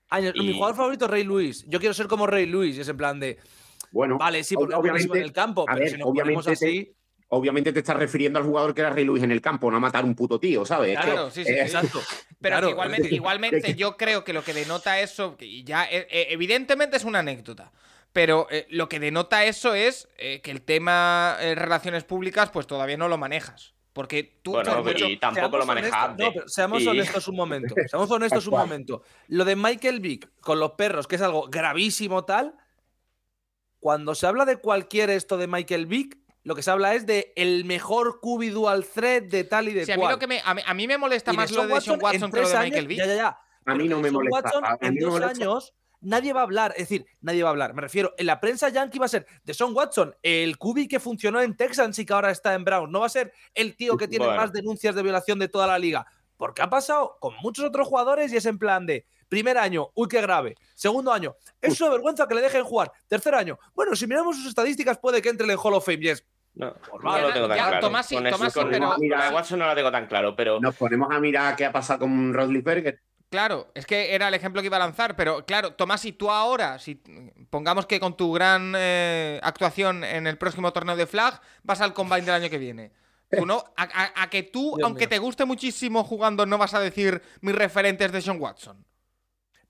años. 0.09 0.33
Mi 0.35 0.53
jugador 0.53 0.75
favorito 0.77 1.05
es 1.05 1.11
Ray 1.11 1.23
Lewis. 1.25 1.65
Yo 1.67 1.79
quiero 1.79 1.93
ser 1.93 2.07
como 2.07 2.25
Ray 2.25 2.45
Lewis. 2.45 2.77
Y 2.77 2.81
es 2.81 2.87
en 2.87 2.95
plan 2.97 3.19
de, 3.19 3.37
Bueno, 3.91 4.17
vale, 4.17 4.43
sí, 4.45 4.55
porque 4.55 4.75
buenísimo 4.75 4.95
en 4.95 4.99
obviamente, 5.01 5.21
el 5.27 5.33
campo, 5.33 5.63
a 5.63 5.73
pero 5.73 5.79
ver, 5.79 5.89
si 5.89 5.97
nos 5.97 6.05
ponemos 6.07 6.47
obviamente 6.47 6.59
te- 6.59 6.65
así. 6.65 6.95
Obviamente 7.29 7.71
te 7.71 7.79
estás 7.79 7.95
refiriendo 7.95 8.39
al 8.39 8.45
jugador 8.45 8.73
que 8.73 8.81
era 8.81 8.89
Ray 8.89 9.05
Lewis 9.05 9.23
en 9.23 9.31
el 9.31 9.41
campo, 9.41 9.69
no 9.71 9.77
a 9.77 9.79
matar 9.79 10.03
un 10.05 10.15
puto 10.15 10.39
tío, 10.39 10.65
¿sabes? 10.65 10.97
Es 10.97 10.99
que, 11.05 11.11
Claro, 11.11 11.31
sí, 11.31 11.43
sí, 11.45 11.51
eh, 11.51 11.55
sí. 11.55 11.75
Exacto. 11.75 11.99
Pero 12.41 12.55
Claro, 12.55 12.69
igualmente, 12.69 13.03
es 13.03 13.09
que- 13.09 13.15
igualmente 13.15 13.57
es 13.57 13.63
que- 13.65 13.75
yo 13.75 13.97
creo 13.97 14.23
que 14.23 14.33
lo 14.33 14.43
que 14.43 14.53
denota 14.53 14.99
eso, 14.99 15.35
y 15.39 15.63
ya 15.63 15.85
eh, 15.85 16.07
eh, 16.09 16.27
evidentemente 16.31 16.97
es 16.97 17.03
una 17.03 17.19
anécdota, 17.19 17.71
pero 18.11 18.47
eh, 18.49 18.65
lo 18.69 18.89
que 18.89 18.99
denota 18.99 19.45
eso 19.45 19.73
es 19.75 20.09
eh, 20.17 20.41
que 20.41 20.49
el 20.51 20.61
tema 20.63 21.37
eh, 21.39 21.53
relaciones 21.55 22.03
públicas 22.03 22.49
pues 22.49 22.65
todavía 22.67 22.97
no 22.97 23.07
lo 23.07 23.17
manejas. 23.17 23.73
Porque 23.93 24.39
tú... 24.43 24.51
Bueno, 24.51 24.81
pero 24.83 25.07
y 25.09 25.17
tampoco 25.17 25.57
lo 25.57 25.63
Seamos 25.63 25.67
maneja 25.67 25.87
honestos- 26.05 26.09
Abde. 26.11 26.23
no, 26.23 26.33
pero 26.33 26.47
seamos 26.47 26.81
Y- 26.83 26.87
honestos 26.89 27.27
un 27.27 27.35
momento. 27.35 27.75
Seamos 27.87 28.09
honestos 28.11 28.47
un 28.47 28.53
momento. 28.57 29.01
Lo 29.27 29.45
de 29.45 29.55
Michael 29.55 29.99
Vick 29.99 30.29
con 30.41 30.59
los 30.59 30.71
perros, 30.71 31.05
que 31.07 31.15
es 31.17 31.21
algo 31.21 31.47
gravísimo 31.49 32.23
tal. 32.23 32.55
Cuando 33.79 34.13
se 34.15 34.27
habla 34.27 34.45
de 34.45 34.57
cualquier 34.57 35.09
esto 35.09 35.37
de 35.37 35.47
Michael 35.47 35.85
Vick, 35.85 36.17
lo 36.43 36.55
que 36.55 36.63
se 36.63 36.71
habla 36.71 36.93
es 36.95 37.05
de 37.05 37.33
el 37.35 37.65
mejor 37.65 38.19
QB 38.21 38.51
dual 38.51 38.85
threat 38.85 39.25
de 39.25 39.43
tal 39.43 39.67
y 39.69 39.73
de 39.73 39.85
Sí, 39.85 39.91
a 39.91 39.95
mí, 39.95 40.01
cual. 40.01 40.13
lo 40.13 40.19
que 40.19 40.27
me, 40.27 40.41
a, 40.43 40.53
mí, 40.53 40.61
a 40.65 40.73
mí 40.73 40.87
me 40.87 40.97
molesta 40.97 41.33
Y 41.33 41.37
más 41.37 41.51
lo 41.51 41.61
de 41.67 41.81
Sean 41.81 41.99
Watson 42.01 42.31
que 42.31 42.41
lo 42.41 42.49
de 42.49 42.59
Michael 42.59 42.87
Vick. 42.87 42.97
Ya, 42.99 43.05
ya, 43.05 43.15
ya. 43.15 43.39
A 43.65 43.75
mí 43.75 43.87
no 43.87 43.97
me 43.97 44.03
Sean 44.03 44.13
molesta. 44.13 44.41
Watson, 44.43 44.65
A- 44.65 44.77
en 44.81 44.93
me 44.95 45.01
dos 45.01 45.11
molesta. 45.11 45.31
años 45.43 45.73
nadie 46.01 46.31
va 46.31 46.39
a 46.39 46.43
hablar. 46.43 46.71
Es 46.77 46.83
decir, 46.89 47.05
nadie 47.19 47.43
va 47.43 47.49
a 47.49 47.51
hablar. 47.51 47.73
Me 47.73 47.81
refiero, 47.81 48.13
en 48.17 48.25
la 48.25 48.39
prensa 48.39 48.69
yankee 48.69 48.99
va 48.99 49.05
a 49.05 49.09
ser 49.09 49.27
de 49.43 49.53
Sean 49.53 49.73
Watson, 49.75 50.15
el 50.23 50.57
QB 50.57 50.87
que 50.87 50.99
funcionó 51.01 51.41
en 51.41 51.57
Texans 51.57 51.99
y 51.99 52.05
que 52.05 52.13
ahora 52.13 52.31
está 52.31 52.53
en 52.53 52.63
Brown. 52.63 52.89
No 52.91 53.01
va 53.01 53.07
a 53.07 53.09
ser 53.09 53.33
el 53.53 53.75
tío 53.75 53.97
que 53.97 54.07
tiene 54.07 54.25
Bueno. 54.25 54.39
más 54.41 54.53
denuncias 54.53 54.95
de 54.95 55.03
violación 55.03 55.39
de 55.39 55.49
toda 55.49 55.67
la 55.67 55.77
liga. 55.77 56.07
Porque 56.37 56.61
ha 56.61 56.69
pasado 56.69 57.17
con 57.19 57.33
muchos 57.41 57.65
otros 57.65 57.85
jugadores 57.85 58.31
y 58.31 58.37
es 58.37 58.45
en 58.45 58.57
plan 58.57 58.85
de 58.85 59.05
primer 59.29 59.57
año, 59.57 59.89
uy, 59.93 60.07
qué 60.09 60.19
grave. 60.21 60.55
Segundo 60.75 61.13
año, 61.13 61.35
es 61.61 61.79
una 61.79 61.91
vergüenza 61.91 62.27
que 62.27 62.35
le 62.35 62.41
dejen 62.41 62.63
jugar. 62.63 62.91
Tercer 63.07 63.35
año, 63.35 63.57
bueno, 63.73 63.95
si 63.95 64.05
miramos 64.07 64.35
sus 64.35 64.47
estadísticas 64.47 64.97
puede 64.97 65.21
que 65.21 65.29
entre 65.29 65.45
en 65.45 65.51
el 65.51 65.57
Hall 65.61 65.75
of 65.75 65.85
Fame. 65.85 65.99
Yes. 65.99 66.23
No, 66.55 66.73
Por 66.73 67.03
no 67.03 67.17
lo 67.19 67.31
tengo 67.31 67.47
tan 67.47 67.57
Ya, 67.57 67.67
claro. 67.67 67.79
Tomás 67.87 68.07
Con 68.09 68.27
eso- 68.27 68.37
Tomás 68.37 68.53
con- 68.53 68.69
pero- 68.69 68.89
Watson 69.33 69.59
no 69.59 69.67
la 69.67 69.75
tengo 69.75 69.91
tan 69.91 70.07
claro, 70.07 70.35
pero 70.35 70.59
Nos 70.59 70.75
ponemos 70.75 71.09
a 71.11 71.19
mirar 71.19 71.55
qué 71.55 71.65
ha 71.65 71.71
pasado 71.71 71.99
con 71.99 72.33
Rodlisberger. 72.33 72.99
Claro, 73.29 73.71
es 73.75 73.85
que 73.85 74.15
era 74.15 74.27
el 74.27 74.33
ejemplo 74.33 74.59
que 74.61 74.65
iba 74.65 74.77
a 74.77 74.79
lanzar, 74.79 75.15
pero 75.15 75.45
claro, 75.45 75.73
Tomás, 75.75 76.01
si 76.01 76.11
tú 76.13 76.31
ahora, 76.31 76.79
si 76.79 76.95
pongamos 77.51 77.85
que 77.85 77.99
con 77.99 78.17
tu 78.17 78.33
gran 78.33 78.73
eh, 78.75 79.39
actuación 79.43 80.03
en 80.03 80.25
el 80.25 80.39
próximo 80.39 80.73
torneo 80.73 80.95
de 80.95 81.05
flag, 81.05 81.39
vas 81.61 81.79
al 81.81 81.93
combine 81.93 82.21
del 82.25 82.33
año 82.35 82.49
que 82.49 82.57
viene. 82.57 82.91
Tú 83.31 83.45
no, 83.45 83.63
a, 83.77 83.83
a- 83.83 84.23
a 84.23 84.29
que 84.31 84.41
tú, 84.41 84.73
Dios 84.75 84.85
aunque 84.87 85.01
mío. 85.01 85.09
te 85.09 85.19
guste 85.19 85.45
muchísimo 85.45 86.03
jugando, 86.03 86.47
no 86.47 86.57
vas 86.57 86.73
a 86.73 86.79
decir 86.79 87.21
mis 87.41 87.53
referentes 87.53 88.11
de 88.11 88.19
Sean 88.23 88.41
Watson. 88.41 88.83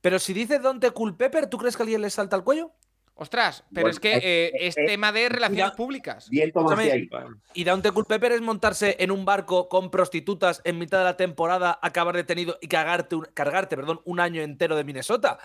Pero 0.02 0.20
si 0.20 0.34
dice 0.34 0.60
Dante 0.60 0.92
Culpepper, 0.92 1.48
¿tú 1.48 1.58
crees 1.58 1.76
que 1.76 1.84
alguien 1.84 2.02
le 2.02 2.10
salta 2.10 2.36
al 2.36 2.44
cuello? 2.44 2.72
Ostras, 3.16 3.66
pero 3.74 3.88
Bueno, 3.88 3.90
es 3.92 4.00
que 4.00 4.14
es- 4.14 4.24
eh, 4.24 4.52
es 4.60 4.78
es- 4.78 4.86
tema 4.86 5.12
de 5.12 5.28
relaciones 5.28 5.72
públicas. 5.72 6.30
Bien, 6.30 6.54
ahí. 6.78 7.10
Y 7.54 7.66
Dante 7.66 7.92
Culpepper 7.92 8.32
es 8.32 8.40
montarse 8.40 8.96
en 9.00 9.12
un 9.12 9.26
barco 9.26 9.68
con 9.68 9.92
prostitutas 9.92 10.62
en 10.64 10.78
mitad 10.78 11.00
de 11.00 11.04
la 11.04 11.18
temporada, 11.18 11.78
acabar 11.82 12.16
detenido 12.16 12.58
y 12.62 12.70
cargarte 12.70 13.16
un, 13.16 13.26
cargarte, 13.34 13.76
perdón, 13.76 14.00
un 14.06 14.22
año 14.22 14.42
entero 14.42 14.78
de 14.78 14.86
Minnesota. 14.86 15.38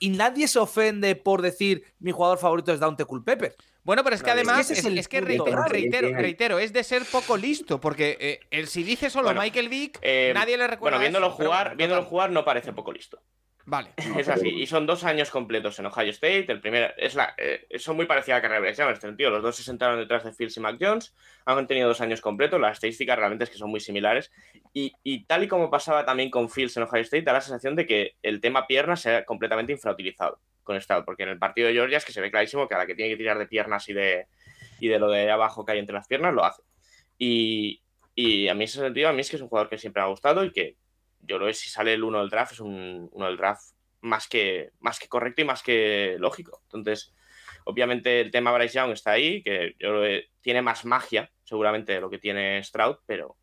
Y 0.00 0.10
nadie 0.10 0.48
se 0.48 0.58
ofende 0.58 1.14
por 1.14 1.42
decir 1.42 1.84
mi 2.00 2.10
jugador 2.10 2.38
favorito 2.38 2.72
es 2.72 2.80
Dante 2.80 3.04
Culpepper. 3.04 3.54
Bueno, 3.84 4.02
pero 4.02 4.16
es 4.16 4.22
que 4.24 4.30
además, 4.32 4.68
es, 4.72 4.78
es 4.80 4.84
el 4.84 4.98
es 4.98 5.06
que 5.06 5.20
reitero, 5.20 5.62
reitero, 6.16 6.58
es 6.58 6.72
de 6.72 6.82
ser 6.82 7.04
poco 7.04 7.36
listo, 7.36 7.80
porque 7.80 8.16
eh, 8.20 8.40
el, 8.50 8.66
si 8.66 8.82
dice 8.82 9.10
solo 9.10 9.26
Bueno, 9.26 9.42
Michael 9.42 9.68
Vick, 9.68 10.00
eh, 10.02 10.32
nadie 10.34 10.56
le 10.56 10.66
recuerda. 10.66 10.96
bueno, 10.98 11.00
viéndolo 11.00 11.28
eso, 11.28 11.36
jugar, 11.36 11.62
bueno, 11.68 11.76
viéndolo 11.76 12.02
jugar 12.04 12.30
no 12.32 12.44
parece 12.44 12.72
poco 12.72 12.92
listo. 12.92 13.20
Vale. 13.64 13.90
Es 14.16 14.28
así, 14.28 14.48
y 14.48 14.66
son 14.66 14.86
dos 14.86 15.04
años 15.04 15.30
completos 15.30 15.78
en 15.78 15.86
Ohio 15.86 16.10
State. 16.10 16.46
El 16.48 16.60
primer 16.60 16.94
es 16.98 17.14
la, 17.14 17.34
eh, 17.38 17.66
son 17.78 17.96
muy 17.96 18.06
parecidas 18.06 18.36
a 18.36 18.38
la 18.38 18.42
carrera 18.42 18.60
de 18.60 18.66
Bryce 18.66 18.82
Young, 18.82 18.88
en 18.88 18.94
este 18.94 19.06
sentido. 19.06 19.30
Los 19.30 19.42
dos 19.42 19.56
se 19.56 19.62
sentaron 19.62 19.98
detrás 19.98 20.24
de 20.24 20.32
Fields 20.32 20.56
y 20.56 20.60
Mac 20.60 20.76
Jones. 20.80 21.14
Han 21.44 21.66
tenido 21.66 21.88
dos 21.88 22.00
años 22.00 22.20
completos. 22.20 22.60
Las 22.60 22.74
estadísticas 22.74 23.16
realmente 23.16 23.44
es 23.44 23.50
que 23.50 23.56
son 23.56 23.70
muy 23.70 23.80
similares. 23.80 24.32
Y, 24.72 24.92
y 25.04 25.24
tal 25.24 25.44
y 25.44 25.48
como 25.48 25.70
pasaba 25.70 26.04
también 26.04 26.30
con 26.30 26.50
Fields 26.50 26.76
en 26.76 26.84
Ohio 26.84 27.02
State, 27.02 27.22
da 27.22 27.32
la 27.32 27.40
sensación 27.40 27.76
de 27.76 27.86
que 27.86 28.16
el 28.22 28.40
tema 28.40 28.66
piernas 28.66 29.00
se 29.00 29.16
ha 29.16 29.24
completamente 29.24 29.72
infrautilizado 29.72 30.40
con 30.64 30.80
Stroud. 30.80 31.04
Porque 31.04 31.22
en 31.22 31.28
el 31.28 31.38
partido 31.38 31.68
de 31.68 31.74
Georgia 31.74 31.98
es 31.98 32.04
que 32.04 32.12
se 32.12 32.20
ve 32.20 32.30
clarísimo 32.30 32.66
que 32.66 32.74
a 32.74 32.78
la 32.78 32.86
que 32.86 32.94
tiene 32.94 33.12
que 33.12 33.16
tirar 33.16 33.38
de 33.38 33.46
piernas 33.46 33.88
y 33.88 33.92
de, 33.92 34.26
y 34.80 34.88
de 34.88 34.98
lo 34.98 35.08
de 35.08 35.30
abajo 35.30 35.64
que 35.64 35.72
hay 35.72 35.78
entre 35.78 35.94
las 35.94 36.08
piernas, 36.08 36.34
lo 36.34 36.44
hace. 36.44 36.62
Y, 37.16 37.80
y 38.14 38.48
a 38.48 38.54
mí 38.54 38.64
en 38.64 38.64
ese 38.64 38.80
sentido, 38.80 39.08
a 39.08 39.12
mí 39.12 39.20
es 39.20 39.30
que 39.30 39.36
es 39.36 39.42
un 39.42 39.48
jugador 39.48 39.70
que 39.70 39.78
siempre 39.78 40.02
me 40.02 40.06
ha 40.06 40.10
gustado 40.10 40.44
y 40.44 40.50
que 40.50 40.76
yo 41.22 41.36
creo 41.36 41.48
que 41.48 41.54
si 41.54 41.70
sale 41.70 41.94
el 41.94 42.04
uno 42.04 42.20
del 42.20 42.30
draft, 42.30 42.52
es 42.52 42.60
un 42.60 43.08
uno 43.12 43.26
del 43.26 43.36
draft 43.36 43.72
más 44.00 44.28
que, 44.28 44.70
más 44.80 44.98
que 44.98 45.08
correcto 45.08 45.42
y 45.42 45.44
más 45.44 45.62
que 45.62 46.16
lógico. 46.18 46.60
Entonces, 46.64 47.14
obviamente 47.64 48.20
el 48.20 48.30
tema 48.30 48.52
Bryce 48.52 48.74
Young 48.74 48.92
está 48.92 49.12
ahí, 49.12 49.42
que 49.42 49.74
yo 49.78 49.90
creo 49.90 50.22
tiene 50.40 50.62
más 50.62 50.84
magia, 50.84 51.30
seguramente, 51.44 51.92
de 51.92 52.00
lo 52.00 52.10
que 52.10 52.18
tiene 52.18 52.62
Stroud, 52.62 52.96
pero, 53.06 53.36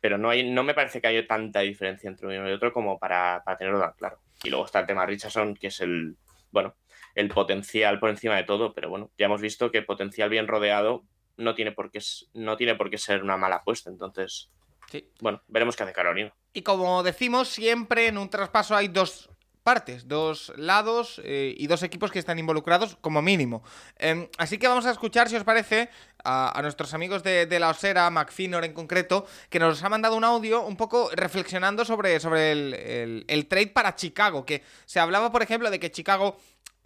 pero 0.00 0.18
no, 0.18 0.30
hay, 0.30 0.50
no 0.50 0.64
me 0.64 0.74
parece 0.74 1.00
que 1.00 1.08
haya 1.08 1.26
tanta 1.26 1.60
diferencia 1.60 2.08
entre 2.08 2.26
uno 2.26 2.48
y 2.48 2.52
otro 2.52 2.72
como 2.72 2.98
para, 2.98 3.42
para 3.44 3.56
tenerlo 3.58 3.80
tan 3.80 3.92
claro. 3.92 4.20
Y 4.42 4.50
luego 4.50 4.64
está 4.64 4.80
el 4.80 4.86
tema 4.86 5.06
Richardson, 5.06 5.54
que 5.54 5.66
es 5.68 5.80
el, 5.80 6.16
bueno, 6.50 6.76
el 7.14 7.28
potencial 7.28 7.98
por 7.98 8.10
encima 8.10 8.36
de 8.36 8.44
todo, 8.44 8.72
pero 8.72 8.88
bueno, 8.88 9.10
ya 9.18 9.26
hemos 9.26 9.40
visto 9.40 9.70
que 9.70 9.82
potencial 9.82 10.30
bien 10.30 10.48
rodeado 10.48 11.04
no 11.36 11.54
tiene 11.54 11.72
por 11.72 11.90
qué, 11.90 12.00
no 12.34 12.56
tiene 12.56 12.74
por 12.74 12.90
qué 12.90 12.98
ser 12.98 13.22
una 13.22 13.36
mala 13.36 13.56
apuesta. 13.56 13.90
Entonces, 13.90 14.50
Sí. 14.90 15.10
bueno, 15.20 15.42
veremos 15.48 15.76
qué 15.76 15.82
hace 15.82 15.92
Carolina. 15.92 16.32
Y 16.52 16.62
como 16.62 17.02
decimos, 17.02 17.48
siempre 17.48 18.06
en 18.08 18.16
un 18.18 18.30
traspaso 18.30 18.74
hay 18.74 18.88
dos 18.88 19.28
partes, 19.62 20.08
dos 20.08 20.50
lados 20.56 21.20
eh, 21.24 21.54
y 21.58 21.66
dos 21.66 21.82
equipos 21.82 22.10
que 22.10 22.18
están 22.18 22.38
involucrados 22.38 22.96
como 23.02 23.20
mínimo. 23.20 23.62
Em, 23.98 24.26
así 24.38 24.56
que 24.56 24.66
vamos 24.66 24.86
a 24.86 24.90
escuchar, 24.90 25.28
si 25.28 25.36
os 25.36 25.44
parece, 25.44 25.90
a, 26.24 26.58
a 26.58 26.62
nuestros 26.62 26.94
amigos 26.94 27.22
de, 27.22 27.44
de 27.44 27.60
la 27.60 27.68
Osera, 27.68 28.08
McFinor 28.08 28.64
en 28.64 28.72
concreto, 28.72 29.26
que 29.50 29.58
nos 29.58 29.82
ha 29.84 29.90
mandado 29.90 30.16
un 30.16 30.24
audio 30.24 30.62
un 30.62 30.78
poco 30.78 31.10
reflexionando 31.12 31.84
sobre, 31.84 32.18
sobre 32.18 32.52
el, 32.52 32.72
el- 32.74 33.24
el 33.28 33.46
trade 33.46 33.66
para 33.66 33.94
Chicago, 33.94 34.46
que 34.46 34.62
se 34.86 35.00
hablaba, 35.00 35.30
por 35.30 35.42
ejemplo, 35.42 35.70
de 35.70 35.78
que 35.78 35.90
Chicago 35.90 36.38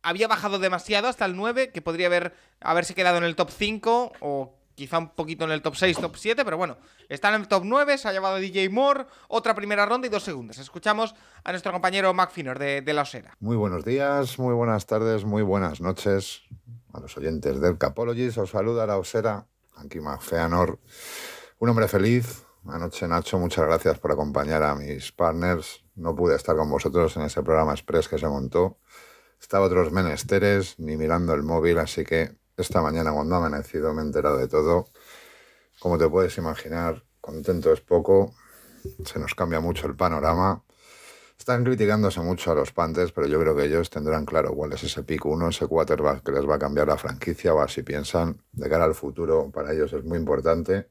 había 0.03 0.27
bajado 0.27 0.59
demasiado 0.59 1.07
hasta 1.07 1.25
el 1.25 1.37
9, 1.37 1.71
que 1.71 1.83
podría 1.83 2.09
haber, 2.09 2.35
haberse 2.61 2.97
quedado 2.97 3.19
en 3.19 3.23
el 3.25 3.37
top 3.37 3.51
5 3.51 4.13
o 4.19 4.59
quizá 4.83 4.99
un 4.99 5.15
poquito 5.15 5.45
en 5.45 5.53
el 5.53 5.63
top 5.63 5.77
6, 5.77 5.99
top 5.99 6.17
7, 6.17 6.45
pero 6.45 6.57
bueno, 6.57 6.77
está 7.09 7.29
en 7.29 7.41
el 7.41 7.47
top 7.47 7.63
9, 7.65 7.99
se 7.99 8.09
ha 8.09 8.13
llevado 8.13 8.39
DJ 8.39 8.69
Moore, 8.69 9.07
otra 9.29 9.55
primera 9.55 9.87
ronda 9.87 10.09
y 10.09 10.11
dos 10.11 10.25
segundas. 10.25 10.59
Escuchamos 10.59 11.15
a 11.45 11.53
nuestro 11.53 11.71
compañero 11.71 12.13
McFinner 12.13 12.59
de, 12.59 12.83
de 12.83 12.93
la 12.93 13.03
Osera. 13.03 13.37
Muy 13.39 13.55
buenos 13.55 13.85
días, 13.85 14.41
muy 14.41 14.55
buenas 14.55 14.87
tardes, 14.87 15.25
muy 15.25 15.43
buenas 15.43 15.81
noches 15.81 16.43
a 16.93 16.99
los 16.99 17.17
oyentes 17.17 17.61
del 17.61 17.79
Capologist. 17.79 18.39
Os 18.39 18.51
saluda 18.51 18.85
la 18.85 18.99
Osera, 18.99 19.47
aquí 19.77 20.01
Feanor, 20.19 20.81
un 21.61 21.69
hombre 21.69 21.87
feliz. 21.87 22.43
Anoche, 22.67 23.07
Nacho, 23.07 23.39
muchas 23.39 23.65
gracias 23.65 24.01
por 24.01 24.11
acompañar 24.11 24.65
a 24.65 24.75
mis 24.75 25.13
partners. 25.13 25.85
No 25.95 26.17
pude 26.17 26.35
estar 26.35 26.57
con 26.57 26.69
vosotros 26.69 27.17
en 27.17 27.23
ese 27.23 27.41
programa 27.45 27.71
express 27.71 28.09
que 28.09 28.19
se 28.19 28.27
montó. 28.27 28.79
Estaba 29.41 29.67
otros 29.67 29.93
menesteres, 29.93 30.77
ni 30.81 30.97
mirando 30.97 31.35
el 31.35 31.45
móvil, 31.45 31.79
así 31.79 32.05
que 32.05 32.42
esta 32.63 32.81
mañana 32.81 33.13
cuando 33.13 33.35
ha 33.35 33.39
amanecido 33.39 33.93
me 33.93 34.03
he 34.03 34.05
enterado 34.05 34.39
de 34.39 34.49
todo. 34.49 34.87
Como 35.79 35.99
te 35.99 36.09
puedes 36.09 36.37
imaginar, 36.39 37.05
contento 37.21 37.73
es 37.73 37.81
poco, 37.81 38.35
se 39.05 39.19
nos 39.19 39.35
cambia 39.35 39.61
mucho 39.61 39.87
el 39.87 39.97
panorama. 39.97 40.65
Están 41.39 41.65
criticándose 41.65 42.21
mucho 42.21 42.53
a 42.53 42.55
los 42.55 42.73
Panthers, 42.73 43.11
pero 43.13 43.27
yo 43.27 43.41
creo 43.41 43.57
que 43.57 43.65
ellos 43.65 43.91
tendrán 43.91 44.25
claro 44.25 44.55
cuál 44.55 44.73
es 44.75 44.85
ese 44.85 45.03
pick 45.03 45.27
1, 45.27 45.49
ese 45.49 45.67
quarterback 45.67 46.23
que 46.23 46.33
les 46.33 46.49
va 46.49 46.55
a 46.55 46.59
cambiar 46.59 46.87
la 46.87 46.97
franquicia, 46.97 47.53
o 47.53 47.61
así 47.61 47.83
piensan, 47.83 48.41
de 48.53 48.69
cara 48.69 48.85
al 48.85 48.95
futuro, 48.95 49.51
para 49.51 49.73
ellos 49.73 49.93
es 49.93 50.05
muy 50.05 50.19
importante. 50.19 50.89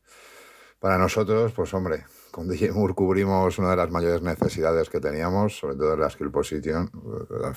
Para 0.82 0.98
nosotros, 0.98 1.54
pues 1.54 1.74
hombre, 1.74 2.06
con 2.32 2.48
DJ 2.50 2.72
Moore 2.72 2.96
cubrimos 2.96 3.60
una 3.60 3.70
de 3.70 3.76
las 3.76 3.92
mayores 3.92 4.24
necesidades 4.24 4.90
que 4.90 5.00
teníamos, 5.00 5.58
sobre 5.58 5.76
todo 5.76 5.94
en 5.94 6.00
la 6.00 6.10
skill 6.10 6.32
position. 6.32 6.90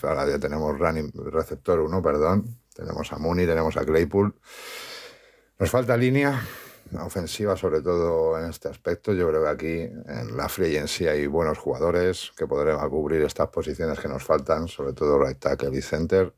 Ahora 0.02 0.28
ya 0.28 0.38
tenemos 0.38 0.78
running, 0.78 1.10
receptor 1.32 1.80
1, 1.80 2.02
perdón. 2.02 2.58
Tenemos 2.74 3.12
a 3.12 3.18
Mooney, 3.18 3.46
tenemos 3.46 3.76
a 3.76 3.84
Claypool. 3.84 4.34
Nos 5.58 5.70
falta 5.70 5.96
línea 5.96 6.42
ofensiva, 7.00 7.56
sobre 7.56 7.80
todo 7.80 8.38
en 8.38 8.50
este 8.50 8.68
aspecto. 8.68 9.12
Yo 9.12 9.28
creo 9.28 9.42
que 9.42 9.48
aquí 9.48 9.80
en 10.06 10.36
la 10.36 10.48
free 10.48 10.76
agency 10.76 11.06
hay 11.06 11.26
buenos 11.26 11.58
jugadores 11.58 12.32
que 12.36 12.46
podrán 12.46 12.88
cubrir 12.90 13.22
estas 13.22 13.48
posiciones 13.48 13.98
que 13.98 14.08
nos 14.08 14.22
faltan, 14.22 14.68
sobre 14.68 14.92
todo 14.92 15.18
right 15.18 15.38
tackle 15.38 15.76
y 15.76 15.82
center. 15.82 16.34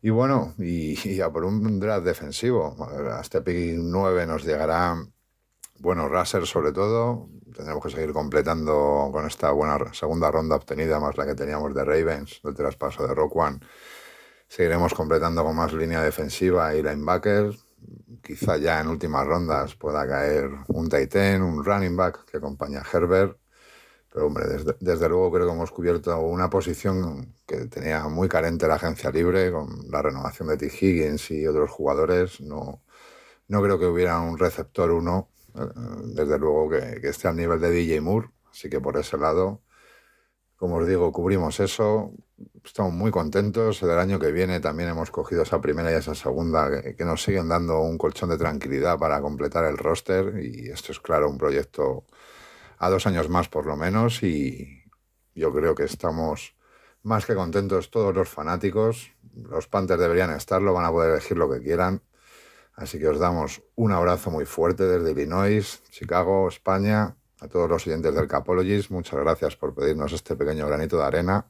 Y 0.00 0.10
bueno, 0.10 0.54
y, 0.58 1.20
a 1.20 1.30
por 1.30 1.44
un 1.44 1.78
draft 1.78 2.04
defensivo. 2.04 2.76
A 2.80 3.20
este 3.20 3.40
pick 3.40 3.76
9 3.78 4.26
nos 4.26 4.44
llegará 4.44 4.96
buenos 5.78 6.10
Raser 6.10 6.46
sobre 6.46 6.72
todo. 6.72 7.28
Tendremos 7.54 7.84
que 7.84 7.90
seguir 7.90 8.12
completando 8.12 9.10
con 9.12 9.26
esta 9.26 9.52
buena 9.52 9.78
segunda 9.92 10.30
ronda 10.30 10.56
obtenida, 10.56 10.98
más 10.98 11.16
la 11.16 11.26
que 11.26 11.34
teníamos 11.34 11.74
de 11.74 11.84
Ravens, 11.84 12.40
del 12.42 12.54
traspaso 12.54 13.06
de 13.06 13.14
Rock 13.14 13.36
One. 13.36 13.60
Seguiremos 14.52 14.92
completando 14.92 15.42
con 15.42 15.56
más 15.56 15.72
línea 15.72 16.02
defensiva 16.02 16.74
y 16.74 16.82
linebacker. 16.82 17.54
Quizá 18.22 18.58
ya 18.58 18.80
en 18.82 18.88
últimas 18.88 19.26
rondas 19.26 19.74
pueda 19.76 20.06
caer 20.06 20.50
un 20.68 20.90
Titan, 20.90 21.40
un 21.40 21.64
running 21.64 21.96
back 21.96 22.26
que 22.26 22.36
acompaña 22.36 22.80
a 22.80 22.84
Herbert. 22.86 23.38
Pero 24.12 24.26
hombre, 24.26 24.46
desde, 24.46 24.76
desde, 24.78 25.08
luego 25.08 25.32
creo 25.32 25.46
que 25.46 25.54
hemos 25.54 25.70
cubierto 25.70 26.20
una 26.20 26.50
posición 26.50 27.34
que 27.46 27.64
tenía 27.64 28.06
muy 28.08 28.28
carente 28.28 28.68
la 28.68 28.74
agencia 28.74 29.10
libre 29.10 29.50
con 29.50 29.90
la 29.90 30.02
renovación 30.02 30.48
de 30.48 30.58
T. 30.58 30.66
Higgins 30.66 31.30
y 31.30 31.46
otros 31.46 31.70
jugadores. 31.70 32.38
No, 32.42 32.82
no 33.48 33.62
creo 33.62 33.78
que 33.78 33.86
hubiera 33.86 34.20
un 34.20 34.36
receptor 34.36 34.90
uno, 34.90 35.30
eh, 35.54 35.60
desde 36.14 36.38
luego 36.38 36.68
que, 36.68 37.00
que 37.00 37.08
esté 37.08 37.26
al 37.26 37.36
nivel 37.36 37.58
de 37.58 37.70
DJ 37.70 38.02
Moore. 38.02 38.28
Así 38.50 38.68
que 38.68 38.82
por 38.82 38.98
ese 38.98 39.16
lado, 39.16 39.62
como 40.62 40.76
os 40.76 40.86
digo, 40.86 41.10
cubrimos 41.10 41.58
eso. 41.58 42.12
Estamos 42.64 42.92
muy 42.92 43.10
contentos. 43.10 43.80
Del 43.80 43.98
año 43.98 44.20
que 44.20 44.30
viene 44.30 44.60
también 44.60 44.90
hemos 44.90 45.10
cogido 45.10 45.42
esa 45.42 45.60
primera 45.60 45.90
y 45.90 45.94
esa 45.94 46.14
segunda 46.14 46.70
que, 46.70 46.94
que 46.94 47.04
nos 47.04 47.20
siguen 47.20 47.48
dando 47.48 47.80
un 47.80 47.98
colchón 47.98 48.28
de 48.30 48.38
tranquilidad 48.38 48.96
para 48.96 49.20
completar 49.20 49.64
el 49.64 49.76
roster. 49.76 50.38
Y 50.40 50.68
esto 50.68 50.92
es 50.92 51.00
claro, 51.00 51.28
un 51.28 51.36
proyecto 51.36 52.04
a 52.78 52.88
dos 52.90 53.08
años 53.08 53.28
más 53.28 53.48
por 53.48 53.66
lo 53.66 53.74
menos 53.74 54.22
y 54.22 54.84
yo 55.34 55.52
creo 55.52 55.74
que 55.74 55.82
estamos 55.82 56.54
más 57.02 57.26
que 57.26 57.34
contentos 57.34 57.90
todos 57.90 58.14
los 58.14 58.28
fanáticos. 58.28 59.10
Los 59.34 59.66
Panthers 59.66 60.00
deberían 60.00 60.30
estarlo, 60.30 60.72
van 60.72 60.84
a 60.84 60.92
poder 60.92 61.10
elegir 61.10 61.38
lo 61.38 61.50
que 61.50 61.60
quieran. 61.60 62.02
Así 62.74 63.00
que 63.00 63.08
os 63.08 63.18
damos 63.18 63.64
un 63.74 63.90
abrazo 63.90 64.30
muy 64.30 64.44
fuerte 64.44 64.84
desde 64.84 65.10
Illinois, 65.10 65.82
Chicago, 65.90 66.46
España, 66.46 67.16
a 67.42 67.48
todos 67.48 67.68
los 67.68 67.86
oyentes 67.86 68.14
del 68.14 68.28
Capologist. 68.28 68.90
Muchas 68.90 69.18
gracias 69.18 69.56
por 69.56 69.74
pedirnos 69.74 70.12
este 70.12 70.36
pequeño 70.36 70.66
granito 70.66 70.96
de 70.96 71.04
arena. 71.04 71.46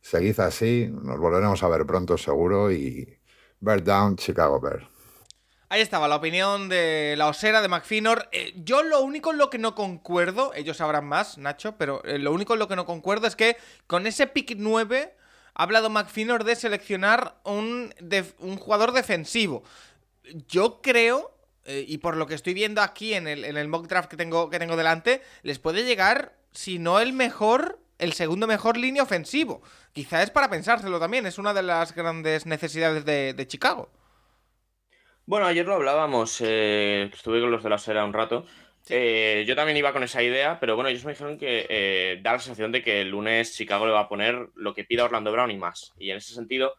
Seguid 0.00 0.40
así, 0.40 0.88
nos 0.90 1.18
volveremos 1.18 1.62
a 1.62 1.68
ver 1.68 1.84
pronto 1.84 2.16
seguro 2.16 2.72
y 2.72 3.18
Bear 3.60 3.84
Down, 3.84 4.16
Chicago 4.16 4.58
Bear. 4.60 4.88
Ahí 5.68 5.82
estaba 5.82 6.08
la 6.08 6.16
opinión 6.16 6.68
de 6.68 7.14
la 7.16 7.28
osera 7.28 7.60
de 7.60 7.68
McFinor. 7.68 8.28
Eh, 8.32 8.54
yo 8.56 8.82
lo 8.82 9.02
único 9.02 9.30
en 9.30 9.38
lo 9.38 9.50
que 9.50 9.58
no 9.58 9.74
concuerdo, 9.74 10.52
ellos 10.54 10.78
sabrán 10.78 11.06
más, 11.06 11.38
Nacho, 11.38 11.76
pero 11.76 12.02
eh, 12.04 12.18
lo 12.18 12.32
único 12.32 12.54
en 12.54 12.58
lo 12.58 12.66
que 12.66 12.74
no 12.74 12.86
concuerdo 12.86 13.26
es 13.26 13.36
que 13.36 13.56
con 13.86 14.06
ese 14.06 14.26
pick 14.26 14.54
9 14.56 15.14
ha 15.54 15.62
hablado 15.62 15.90
McFinor 15.90 16.44
de 16.44 16.56
seleccionar 16.56 17.36
un, 17.44 17.94
un 18.38 18.56
jugador 18.56 18.92
defensivo. 18.92 19.62
Yo 20.48 20.80
creo, 20.80 21.36
eh, 21.64 21.84
y 21.86 21.98
por 21.98 22.16
lo 22.16 22.26
que 22.26 22.34
estoy 22.34 22.54
viendo 22.54 22.80
aquí 22.80 23.14
en 23.14 23.26
el, 23.26 23.44
en 23.44 23.56
el 23.56 23.68
mock 23.68 23.86
draft 23.86 24.10
que 24.10 24.16
tengo, 24.16 24.50
que 24.50 24.58
tengo 24.58 24.76
delante, 24.76 25.22
les 25.42 25.58
puede 25.58 25.84
llegar, 25.84 26.34
si 26.52 26.78
no 26.78 27.00
el 27.00 27.12
mejor, 27.12 27.78
el 27.98 28.12
segundo 28.12 28.46
mejor 28.46 28.76
línea 28.76 29.02
ofensivo. 29.02 29.62
Quizá 29.92 30.22
es 30.22 30.30
para 30.30 30.50
pensárselo 30.50 30.98
también, 30.98 31.26
es 31.26 31.38
una 31.38 31.54
de 31.54 31.62
las 31.62 31.94
grandes 31.94 32.46
necesidades 32.46 33.04
de, 33.04 33.34
de 33.34 33.46
Chicago. 33.46 33.90
Bueno, 35.26 35.46
ayer 35.46 35.64
lo 35.64 35.74
hablábamos, 35.74 36.40
eh, 36.40 37.08
estuve 37.12 37.40
con 37.40 37.52
los 37.52 37.62
de 37.62 37.70
la 37.70 37.78
Sera 37.78 38.04
un 38.04 38.12
rato. 38.12 38.46
Sí. 38.82 38.94
Eh, 38.96 39.44
yo 39.46 39.54
también 39.54 39.76
iba 39.76 39.92
con 39.92 40.02
esa 40.02 40.22
idea, 40.22 40.58
pero 40.58 40.74
bueno, 40.74 40.88
ellos 40.88 41.04
me 41.04 41.12
dijeron 41.12 41.38
que 41.38 41.66
eh, 41.68 42.18
da 42.22 42.32
la 42.32 42.38
sensación 42.38 42.72
de 42.72 42.82
que 42.82 43.02
el 43.02 43.10
lunes 43.10 43.54
Chicago 43.54 43.86
le 43.86 43.92
va 43.92 44.00
a 44.00 44.08
poner 44.08 44.48
lo 44.56 44.74
que 44.74 44.84
pida 44.84 45.04
Orlando 45.04 45.30
Brown 45.30 45.50
y 45.50 45.58
más. 45.58 45.92
Y 45.98 46.10
en 46.10 46.16
ese 46.16 46.34
sentido, 46.34 46.74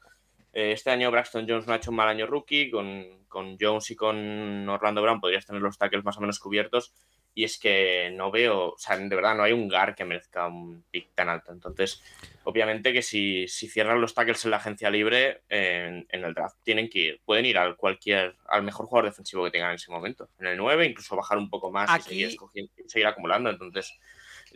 este 0.53 0.89
año 0.89 1.11
Braxton 1.11 1.45
Jones 1.47 1.65
no 1.65 1.73
ha 1.73 1.77
hecho 1.77 1.91
un 1.91 1.97
mal 1.97 2.09
año 2.09 2.27
rookie, 2.27 2.69
con, 2.69 3.25
con 3.27 3.57
Jones 3.59 3.89
y 3.91 3.95
con 3.95 4.67
Orlando 4.67 5.01
Brown 5.01 5.21
podrías 5.21 5.45
tener 5.45 5.61
los 5.61 5.77
tackles 5.77 6.03
más 6.03 6.17
o 6.17 6.21
menos 6.21 6.39
cubiertos. 6.39 6.93
Y 7.33 7.45
es 7.45 7.57
que 7.57 8.11
no 8.13 8.29
veo, 8.29 8.73
o 8.73 8.77
sea, 8.77 8.97
de 8.97 9.15
verdad 9.15 9.35
no 9.35 9.43
hay 9.43 9.53
un 9.53 9.69
GAR 9.69 9.95
que 9.95 10.03
merezca 10.03 10.47
un 10.47 10.83
pick 10.91 11.15
tan 11.15 11.29
alto. 11.29 11.53
Entonces, 11.53 12.03
obviamente 12.43 12.91
que 12.91 13.01
si, 13.01 13.47
si 13.47 13.69
cierran 13.69 14.01
los 14.01 14.13
tackles 14.13 14.43
en 14.43 14.51
la 14.51 14.57
agencia 14.57 14.89
libre 14.89 15.43
en, 15.47 16.05
en, 16.09 16.25
el 16.25 16.33
draft, 16.33 16.57
tienen 16.63 16.89
que 16.89 16.99
ir, 16.99 17.21
pueden 17.23 17.45
ir 17.45 17.57
al 17.57 17.77
cualquier, 17.77 18.35
al 18.49 18.63
mejor 18.63 18.87
jugador 18.87 19.09
defensivo 19.09 19.45
que 19.45 19.51
tengan 19.51 19.69
en 19.69 19.75
ese 19.75 19.91
momento. 19.91 20.29
En 20.39 20.47
el 20.47 20.57
9, 20.57 20.87
incluso 20.87 21.15
bajar 21.15 21.37
un 21.37 21.49
poco 21.49 21.71
más 21.71 21.89
Aquí... 21.89 22.21
y 22.21 22.31
seguir, 22.31 22.69
seguir, 22.87 23.07
acumulando. 23.07 23.49
Entonces, 23.49 23.97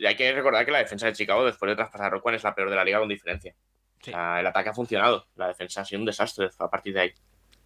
hay 0.04 0.14
que 0.14 0.30
recordar 0.34 0.66
que 0.66 0.72
la 0.72 0.78
defensa 0.78 1.06
de 1.06 1.14
Chicago, 1.14 1.46
después 1.46 1.70
de 1.70 1.76
traspasar 1.76 2.08
a 2.08 2.10
Roquan, 2.10 2.34
es 2.34 2.44
la 2.44 2.54
peor 2.54 2.68
de 2.68 2.76
la 2.76 2.84
liga 2.84 2.98
con 2.98 3.08
diferencia. 3.08 3.54
Sí. 4.02 4.10
O 4.10 4.14
sea, 4.14 4.40
el 4.40 4.46
ataque 4.46 4.68
ha 4.68 4.74
funcionado, 4.74 5.26
la 5.36 5.48
defensa 5.48 5.80
ha 5.80 5.84
sido 5.84 6.00
un 6.00 6.06
desastre 6.06 6.48
a 6.58 6.70
partir 6.70 6.94
de 6.94 7.00
ahí. 7.00 7.12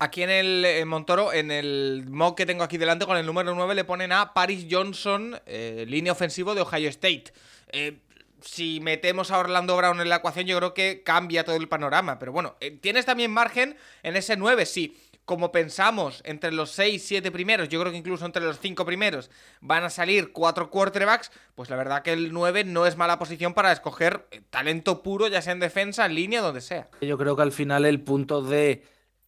Aquí 0.02 0.22
en 0.22 0.30
el 0.30 0.64
en 0.64 0.88
Montoro, 0.88 1.30
en 1.30 1.50
el 1.50 2.06
mock 2.08 2.38
que 2.38 2.46
tengo 2.46 2.64
aquí 2.64 2.78
delante 2.78 3.04
con 3.04 3.18
el 3.18 3.26
número 3.26 3.54
9, 3.54 3.74
le 3.74 3.84
ponen 3.84 4.12
a 4.12 4.32
Paris 4.32 4.66
Johnson, 4.70 5.38
eh, 5.44 5.84
línea 5.86 6.12
ofensivo 6.12 6.54
de 6.54 6.62
Ohio 6.62 6.88
State. 6.88 7.24
Eh, 7.70 7.98
si 8.40 8.80
metemos 8.80 9.30
a 9.30 9.38
Orlando 9.38 9.76
Brown 9.76 10.00
en 10.00 10.08
la 10.08 10.16
ecuación, 10.16 10.46
yo 10.46 10.56
creo 10.56 10.72
que 10.72 11.02
cambia 11.02 11.44
todo 11.44 11.56
el 11.56 11.68
panorama. 11.68 12.18
Pero 12.18 12.32
bueno, 12.32 12.56
eh, 12.60 12.70
tienes 12.70 13.04
también 13.04 13.30
margen 13.30 13.76
en 14.02 14.16
ese 14.16 14.38
9, 14.38 14.64
sí. 14.64 14.96
Como 15.30 15.52
pensamos, 15.52 16.22
entre 16.24 16.50
los 16.50 16.72
6, 16.72 17.04
7 17.06 17.30
primeros, 17.30 17.68
yo 17.68 17.78
creo 17.78 17.92
que 17.92 17.98
incluso 17.98 18.26
entre 18.26 18.42
los 18.42 18.58
5 18.58 18.84
primeros 18.84 19.30
van 19.60 19.84
a 19.84 19.88
salir 19.88 20.32
4 20.32 20.70
quarterbacks, 20.70 21.30
pues 21.54 21.70
la 21.70 21.76
verdad 21.76 22.02
que 22.02 22.12
el 22.12 22.32
9 22.32 22.64
no 22.64 22.84
es 22.84 22.96
mala 22.96 23.16
posición 23.16 23.54
para 23.54 23.70
escoger 23.70 24.26
talento 24.50 25.04
puro, 25.04 25.28
ya 25.28 25.40
sea 25.40 25.52
en 25.52 25.60
defensa, 25.60 26.06
en 26.06 26.16
línea, 26.16 26.40
donde 26.40 26.60
sea. 26.60 26.88
Yo 27.00 27.16
creo 27.16 27.36
que 27.36 27.42
al 27.42 27.52
final 27.52 27.84
el 27.84 28.00
punto 28.00 28.42
de 28.42 28.82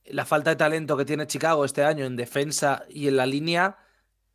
la 0.06 0.24
falta 0.24 0.50
de 0.50 0.56
talento 0.56 0.96
que 0.96 1.04
tiene 1.04 1.28
Chicago 1.28 1.64
este 1.64 1.84
año 1.84 2.04
en 2.04 2.16
defensa 2.16 2.82
y 2.88 3.06
en 3.06 3.16
la 3.16 3.24
línea 3.24 3.76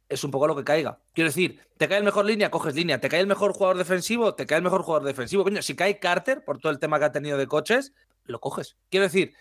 es 0.08 0.24
un 0.24 0.32
poco 0.32 0.48
lo 0.48 0.56
que 0.56 0.64
caiga. 0.64 1.02
Quiero 1.12 1.28
decir, 1.28 1.60
te 1.76 1.90
cae 1.90 1.98
el 1.98 2.06
mejor 2.06 2.24
línea, 2.24 2.50
coges 2.50 2.76
línea. 2.76 3.02
Te 3.02 3.10
cae 3.10 3.20
el 3.20 3.28
mejor 3.28 3.52
jugador 3.52 3.78
defensivo, 3.78 4.36
te 4.36 4.46
cae 4.46 4.60
el 4.60 4.64
mejor 4.64 4.84
jugador 4.84 5.06
defensivo. 5.06 5.44
Coño, 5.44 5.62
si 5.62 5.76
cae 5.76 6.00
Carter, 6.00 6.46
por 6.46 6.60
todo 6.60 6.72
el 6.72 6.80
tema 6.80 6.98
que 6.98 7.04
ha 7.04 7.12
tenido 7.12 7.38
de 7.38 7.46
coches, 7.48 7.92
lo 8.24 8.40
coges. 8.40 8.78
Quiero 8.90 9.04
decir, 9.04 9.34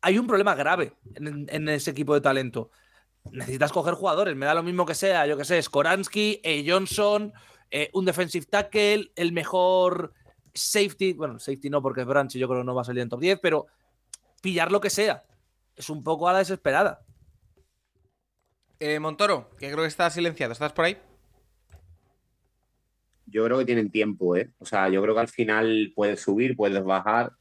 hay 0.00 0.18
un 0.18 0.26
problema 0.26 0.54
grave 0.54 0.94
en, 1.14 1.46
en 1.50 1.68
ese 1.68 1.90
equipo 1.90 2.14
de 2.14 2.20
talento. 2.20 2.70
Necesitas 3.32 3.72
coger 3.72 3.94
jugadores. 3.94 4.36
Me 4.36 4.46
da 4.46 4.54
lo 4.54 4.62
mismo 4.62 4.86
que 4.86 4.94
sea, 4.94 5.26
yo 5.26 5.36
que 5.36 5.44
sé, 5.44 5.60
Skoransky, 5.62 6.40
eh, 6.42 6.64
Johnson, 6.66 7.32
eh, 7.70 7.90
un 7.92 8.04
defensive 8.04 8.46
tackle, 8.46 9.12
el 9.14 9.32
mejor 9.32 10.12
safety. 10.54 11.12
Bueno, 11.12 11.38
safety 11.38 11.70
no, 11.70 11.82
porque 11.82 12.02
es 12.02 12.06
Branch 12.06 12.34
y 12.34 12.38
yo 12.38 12.48
creo 12.48 12.60
que 12.60 12.66
no 12.66 12.74
va 12.74 12.82
a 12.82 12.84
salir 12.84 13.02
en 13.02 13.08
top 13.08 13.20
10, 13.20 13.38
pero 13.40 13.66
pillar 14.40 14.72
lo 14.72 14.80
que 14.80 14.90
sea 14.90 15.24
es 15.76 15.90
un 15.90 16.02
poco 16.02 16.28
a 16.28 16.32
la 16.32 16.38
desesperada. 16.38 17.04
Eh, 18.80 18.98
Montoro, 19.00 19.50
que 19.58 19.66
creo 19.70 19.82
que 19.82 19.88
está 19.88 20.08
silenciado, 20.10 20.52
¿estás 20.52 20.72
por 20.72 20.84
ahí? 20.84 20.96
Yo 23.26 23.44
creo 23.44 23.58
que 23.58 23.64
tienen 23.64 23.90
tiempo, 23.90 24.36
¿eh? 24.36 24.52
O 24.58 24.64
sea, 24.64 24.88
yo 24.88 25.02
creo 25.02 25.14
que 25.14 25.20
al 25.20 25.28
final 25.28 25.92
puedes 25.94 26.20
subir, 26.20 26.56
puedes 26.56 26.82
bajar. 26.82 27.32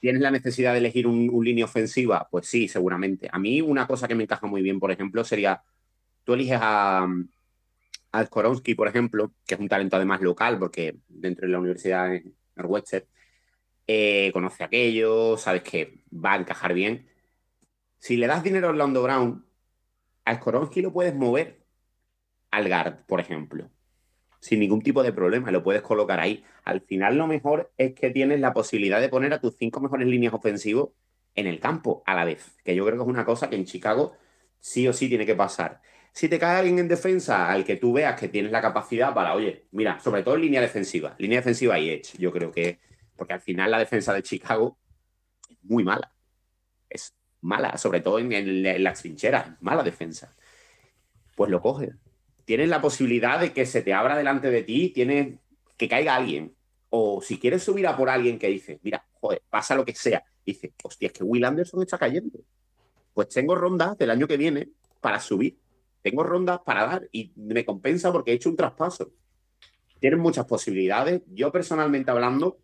¿Tienes 0.00 0.22
la 0.22 0.30
necesidad 0.30 0.72
de 0.72 0.78
elegir 0.78 1.06
un, 1.06 1.44
línea 1.44 1.66
ofensiva? 1.66 2.26
Pues 2.30 2.46
sí, 2.46 2.68
seguramente. 2.68 3.28
A 3.30 3.38
mí 3.38 3.60
una 3.60 3.86
cosa 3.86 4.08
que 4.08 4.14
me 4.14 4.24
encaja 4.24 4.46
muy 4.46 4.62
bien, 4.62 4.80
por 4.80 4.90
ejemplo, 4.90 5.22
sería, 5.24 5.62
tú 6.24 6.32
eliges 6.34 6.58
a, 6.60 7.06
a 8.12 8.24
por 8.26 8.88
ejemplo, 8.88 9.32
que 9.46 9.54
es 9.54 9.60
un 9.60 9.68
talento 9.68 9.96
además 9.96 10.22
local, 10.22 10.58
porque 10.58 10.96
dentro 11.08 11.46
de 11.46 11.52
la 11.52 11.58
universidad 11.58 12.14
en 12.14 12.34
Northwestern, 12.56 13.04
eh, 13.86 14.30
conoce 14.32 14.64
aquello, 14.64 15.36
sabes 15.36 15.62
que 15.62 16.04
va 16.12 16.34
a 16.34 16.36
encajar 16.36 16.74
bien. 16.74 17.08
Si 17.98 18.16
le 18.16 18.26
das 18.26 18.42
dinero 18.42 18.68
a 18.68 18.70
Orlando 18.70 19.02
Brown, 19.02 19.46
a 20.24 20.34
Skoronsky 20.36 20.82
lo 20.82 20.92
puedes 20.92 21.14
mover 21.14 21.64
al 22.50 22.68
guard, 22.68 23.06
por 23.06 23.20
ejemplo, 23.20 23.70
sin 24.40 24.60
ningún 24.60 24.82
tipo 24.82 25.02
de 25.02 25.12
problema, 25.12 25.50
lo 25.50 25.62
puedes 25.62 25.82
colocar 25.82 26.18
ahí. 26.18 26.44
Al 26.64 26.80
final 26.80 27.16
lo 27.16 27.26
mejor 27.26 27.72
es 27.76 27.94
que 27.94 28.10
tienes 28.10 28.40
la 28.40 28.52
posibilidad 28.52 29.00
de 29.00 29.08
poner 29.08 29.32
a 29.32 29.40
tus 29.40 29.56
cinco 29.56 29.80
mejores 29.80 30.08
líneas 30.08 30.34
ofensivos 30.34 30.90
en 31.34 31.46
el 31.46 31.60
campo 31.60 32.02
a 32.06 32.14
la 32.14 32.24
vez, 32.24 32.56
que 32.64 32.74
yo 32.74 32.84
creo 32.84 32.96
que 32.96 33.02
es 33.02 33.08
una 33.08 33.24
cosa 33.24 33.48
que 33.48 33.56
en 33.56 33.64
Chicago 33.64 34.16
sí 34.58 34.88
o 34.88 34.92
sí 34.92 35.08
tiene 35.08 35.26
que 35.26 35.34
pasar. 35.34 35.80
Si 36.12 36.28
te 36.28 36.38
cae 36.38 36.58
alguien 36.58 36.78
en 36.80 36.88
defensa 36.88 37.48
al 37.50 37.64
que 37.64 37.76
tú 37.76 37.92
veas 37.92 38.18
que 38.18 38.28
tienes 38.28 38.50
la 38.50 38.60
capacidad 38.60 39.14
para, 39.14 39.34
oye, 39.34 39.66
mira, 39.70 40.00
sobre 40.00 40.22
todo 40.22 40.34
en 40.34 40.40
línea 40.42 40.60
defensiva, 40.60 41.14
línea 41.18 41.38
defensiva 41.38 41.78
y 41.78 41.90
edge, 41.90 42.18
yo 42.18 42.32
creo 42.32 42.50
que 42.50 42.80
porque 43.14 43.34
al 43.34 43.40
final 43.40 43.70
la 43.70 43.78
defensa 43.78 44.14
de 44.14 44.22
Chicago 44.22 44.78
es 45.48 45.58
muy 45.62 45.84
mala. 45.84 46.12
Es 46.88 47.14
mala, 47.42 47.76
sobre 47.76 48.00
todo 48.00 48.18
en, 48.18 48.32
en, 48.32 48.66
en 48.66 48.82
las 48.82 49.02
trincheras, 49.02 49.60
mala 49.60 49.82
defensa. 49.82 50.34
Pues 51.36 51.50
lo 51.50 51.60
coges. 51.60 51.90
Tienes 52.50 52.68
la 52.68 52.80
posibilidad 52.80 53.38
de 53.38 53.52
que 53.52 53.64
se 53.64 53.80
te 53.80 53.94
abra 53.94 54.16
delante 54.16 54.50
de 54.50 54.64
ti, 54.64 54.88
tienes 54.88 55.38
que 55.76 55.88
caiga 55.88 56.16
alguien. 56.16 56.52
O 56.88 57.22
si 57.22 57.38
quieres 57.38 57.62
subir 57.62 57.86
a 57.86 57.96
por 57.96 58.10
alguien 58.10 58.40
que 58.40 58.48
dice, 58.48 58.80
mira, 58.82 59.06
joder, 59.20 59.40
pasa 59.48 59.76
lo 59.76 59.84
que 59.84 59.94
sea, 59.94 60.24
dice, 60.44 60.74
hostia, 60.82 61.06
es 61.06 61.12
que 61.12 61.22
Will 61.22 61.44
Anderson 61.44 61.80
está 61.80 61.96
cayendo. 61.96 62.40
Pues 63.14 63.28
tengo 63.28 63.54
rondas 63.54 63.96
del 63.96 64.10
año 64.10 64.26
que 64.26 64.36
viene 64.36 64.68
para 65.00 65.20
subir. 65.20 65.60
Tengo 66.02 66.24
rondas 66.24 66.58
para 66.66 66.86
dar 66.86 67.08
y 67.12 67.30
me 67.36 67.64
compensa 67.64 68.10
porque 68.10 68.32
he 68.32 68.34
hecho 68.34 68.50
un 68.50 68.56
traspaso. 68.56 69.12
Tienes 70.00 70.18
muchas 70.18 70.44
posibilidades. 70.44 71.22
Yo 71.28 71.52
personalmente 71.52 72.10
hablando, 72.10 72.58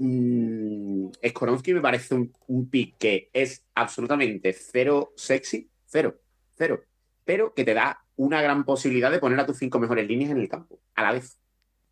mmm, 0.00 1.06
Skoronsky 1.26 1.72
me 1.72 1.80
parece 1.80 2.14
un, 2.14 2.30
un, 2.48 2.68
pick 2.68 2.98
que 2.98 3.30
es 3.32 3.64
absolutamente 3.74 4.52
cero 4.52 5.14
sexy, 5.16 5.70
cero, 5.86 6.20
cero, 6.58 6.82
pero 7.24 7.54
que 7.54 7.64
te 7.64 7.72
da 7.72 8.03
una 8.16 8.40
gran 8.42 8.64
posibilidad 8.64 9.10
de 9.10 9.18
poner 9.18 9.40
a 9.40 9.46
tus 9.46 9.58
cinco 9.58 9.78
mejores 9.78 10.06
líneas 10.06 10.30
en 10.30 10.38
el 10.38 10.48
campo 10.48 10.80
a 10.94 11.02
la 11.02 11.12
vez. 11.12 11.38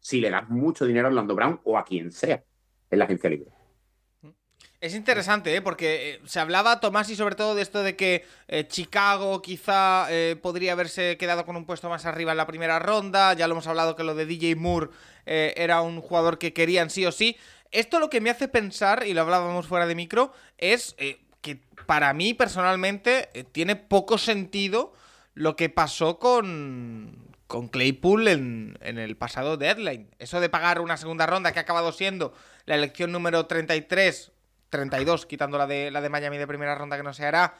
Si 0.00 0.20
le 0.20 0.30
das 0.30 0.48
mucho 0.48 0.84
dinero 0.84 1.06
a 1.06 1.10
Orlando 1.10 1.34
Brown 1.34 1.60
o 1.64 1.78
a 1.78 1.84
quien 1.84 2.12
sea 2.12 2.42
en 2.90 2.98
la 2.98 3.04
agencia 3.04 3.30
libre. 3.30 3.50
Es 4.82 4.96
interesante, 4.96 5.54
¿eh? 5.54 5.62
porque 5.62 6.14
eh, 6.14 6.20
se 6.24 6.40
hablaba, 6.40 6.80
Tomás, 6.80 7.08
y 7.08 7.14
sobre 7.14 7.36
todo 7.36 7.54
de 7.54 7.62
esto 7.62 7.84
de 7.84 7.94
que 7.94 8.24
eh, 8.48 8.66
Chicago 8.66 9.40
quizá 9.40 10.08
eh, 10.10 10.34
podría 10.42 10.72
haberse 10.72 11.16
quedado 11.18 11.46
con 11.46 11.56
un 11.56 11.66
puesto 11.66 11.88
más 11.88 12.04
arriba 12.04 12.32
en 12.32 12.38
la 12.38 12.48
primera 12.48 12.80
ronda. 12.80 13.32
Ya 13.34 13.46
lo 13.46 13.54
hemos 13.54 13.68
hablado 13.68 13.94
que 13.94 14.02
lo 14.02 14.16
de 14.16 14.26
DJ 14.26 14.56
Moore 14.56 14.90
era 15.24 15.82
un 15.82 16.00
jugador 16.00 16.36
que 16.36 16.52
querían 16.52 16.90
sí 16.90 17.06
o 17.06 17.12
sí. 17.12 17.36
Esto 17.70 18.00
lo 18.00 18.10
que 18.10 18.20
me 18.20 18.28
hace 18.28 18.48
pensar, 18.48 19.06
y 19.06 19.14
lo 19.14 19.20
hablábamos 19.20 19.68
fuera 19.68 19.86
de 19.86 19.94
micro, 19.94 20.32
es 20.58 20.96
que 21.40 21.60
para 21.86 22.12
mí 22.12 22.34
personalmente 22.34 23.28
tiene 23.52 23.76
poco 23.76 24.18
sentido 24.18 24.94
lo 25.34 25.56
que 25.56 25.68
pasó 25.68 26.18
con, 26.18 27.34
con 27.46 27.68
Claypool 27.68 28.28
en, 28.28 28.78
en 28.80 28.98
el 28.98 29.16
pasado 29.16 29.56
deadline. 29.56 30.08
Eso 30.18 30.40
de 30.40 30.48
pagar 30.48 30.80
una 30.80 30.96
segunda 30.96 31.26
ronda 31.26 31.52
que 31.52 31.58
ha 31.58 31.62
acabado 31.62 31.92
siendo 31.92 32.34
la 32.66 32.74
elección 32.74 33.12
número 33.12 33.46
33, 33.46 34.32
32, 34.70 35.26
quitando 35.26 35.58
la 35.58 35.66
de, 35.66 35.90
la 35.90 36.00
de 36.00 36.08
Miami 36.08 36.38
de 36.38 36.46
primera 36.46 36.74
ronda 36.74 36.96
que 36.96 37.02
no 37.02 37.12
se 37.14 37.26
hará, 37.26 37.58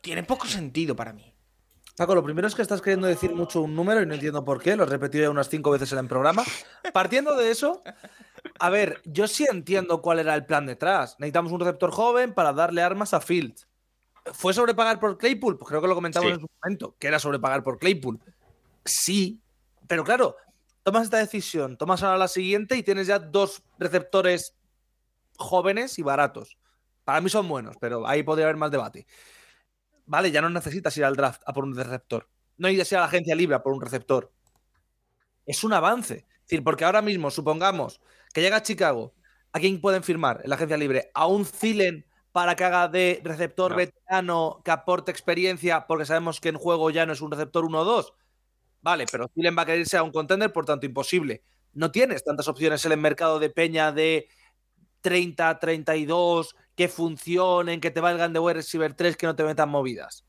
tiene 0.00 0.22
poco 0.22 0.46
sentido 0.46 0.96
para 0.96 1.12
mí. 1.12 1.32
Paco, 1.96 2.14
lo 2.14 2.24
primero 2.24 2.48
es 2.48 2.54
que 2.54 2.62
estás 2.62 2.80
queriendo 2.80 3.06
decir 3.06 3.34
mucho 3.34 3.60
un 3.60 3.76
número 3.76 4.00
y 4.00 4.06
no 4.06 4.14
entiendo 4.14 4.42
por 4.42 4.62
qué, 4.62 4.74
lo 4.74 4.84
he 4.84 4.86
repetido 4.86 5.24
ya 5.24 5.30
unas 5.30 5.50
cinco 5.50 5.70
veces 5.70 5.92
en 5.92 5.98
el 5.98 6.06
programa. 6.06 6.44
Partiendo 6.94 7.36
de 7.36 7.50
eso, 7.50 7.82
a 8.58 8.70
ver, 8.70 9.02
yo 9.04 9.28
sí 9.28 9.46
entiendo 9.50 10.00
cuál 10.00 10.18
era 10.18 10.34
el 10.34 10.46
plan 10.46 10.64
detrás. 10.64 11.16
Necesitamos 11.18 11.52
un 11.52 11.60
receptor 11.60 11.90
joven 11.90 12.32
para 12.32 12.54
darle 12.54 12.82
armas 12.82 13.12
a 13.12 13.20
Fields. 13.20 13.66
¿Fue 14.32 14.54
sobrepagar 14.54 15.00
por 15.00 15.18
Claypool? 15.18 15.58
Pues 15.58 15.68
creo 15.68 15.80
que 15.80 15.88
lo 15.88 15.94
comentamos 15.94 16.28
Sí. 16.28 16.34
en 16.34 16.40
su 16.40 16.46
momento, 16.62 16.96
que 16.98 17.06
era 17.08 17.18
sobrepagar 17.18 17.62
por 17.62 17.78
Claypool. 17.78 18.20
Sí, 18.84 19.40
pero 19.86 20.04
claro, 20.04 20.36
tomas 20.82 21.04
esta 21.04 21.18
decisión, 21.18 21.76
tomas 21.76 22.02
ahora 22.02 22.18
la 22.18 22.28
siguiente 22.28 22.76
y 22.76 22.82
tienes 22.82 23.06
ya 23.06 23.18
dos 23.18 23.62
receptores 23.78 24.54
jóvenes 25.36 25.98
y 25.98 26.02
baratos. 26.02 26.58
Para 27.04 27.20
mí 27.20 27.28
son 27.28 27.48
buenos, 27.48 27.76
pero 27.80 28.06
ahí 28.06 28.22
podría 28.22 28.46
haber 28.46 28.56
más 28.56 28.70
debate. 28.70 29.06
Vale, 30.06 30.30
ya 30.30 30.40
no 30.42 30.50
necesitas 30.50 30.96
ir 30.96 31.04
al 31.04 31.16
draft 31.16 31.42
a 31.46 31.52
por 31.52 31.64
un 31.64 31.74
receptor. 31.76 32.28
No 32.56 32.68
necesitas 32.68 32.92
ir 32.92 32.98
a 32.98 33.00
la 33.02 33.06
agencia 33.06 33.34
libre 33.34 33.56
a 33.56 33.62
por 33.62 33.72
un 33.72 33.80
receptor. 33.80 34.32
Es 35.46 35.64
un 35.64 35.72
avance. 35.72 36.26
Es 36.28 36.42
decir, 36.42 36.64
porque 36.64 36.84
ahora 36.84 37.00
mismo, 37.02 37.30
supongamos 37.30 38.00
que 38.34 38.40
llega 38.42 38.56
a 38.56 38.62
Chicago, 38.62 39.14
¿a 39.52 39.60
quién 39.60 39.80
pueden 39.80 40.02
firmar 40.02 40.40
en 40.44 40.50
la 40.50 40.56
agencia 40.56 40.76
libre? 40.76 41.10
¿A 41.14 41.26
un 41.26 41.44
Zilen 41.44 42.06
para 42.32 42.54
que 42.56 42.64
haga 42.64 42.88
de 42.88 43.20
receptor 43.24 43.72
No. 43.72 43.76
veterano 43.76 44.60
que 44.64 44.70
aporte 44.70 45.10
experiencia? 45.10 45.86
Porque 45.86 46.04
sabemos 46.06 46.40
que 46.40 46.50
en 46.50 46.56
juego 46.56 46.90
ya 46.90 47.06
no 47.06 47.12
es 47.12 47.20
un 47.20 47.30
receptor 47.30 47.64
1-2. 47.64 48.12
Vale, 48.82 49.06
pero 49.10 49.28
Zilen 49.34 49.56
va 49.58 49.62
a 49.62 49.66
querer 49.66 49.86
ser 49.86 50.00
a 50.00 50.02
un 50.04 50.12
contender, 50.12 50.52
por 50.52 50.64
tanto, 50.66 50.86
imposible. 50.86 51.42
No 51.72 51.90
tienes 51.92 52.24
tantas 52.24 52.48
opciones 52.48 52.84
en 52.86 52.92
el 52.92 52.98
mercado 52.98 53.38
de 53.38 53.50
peña 53.50 53.92
de 53.92 54.28
30, 55.02 55.58
32, 55.58 56.54
que 56.76 56.88
funcionen, 56.88 57.80
que 57.80 57.90
te 57.90 58.00
valgan 58.00 58.32
de 58.32 58.40
wide 58.40 58.54
receiver 58.54 58.94
3, 58.94 59.16
que 59.16 59.26
no 59.26 59.36
te 59.36 59.44
metan 59.44 59.68
movidas. 59.68 60.24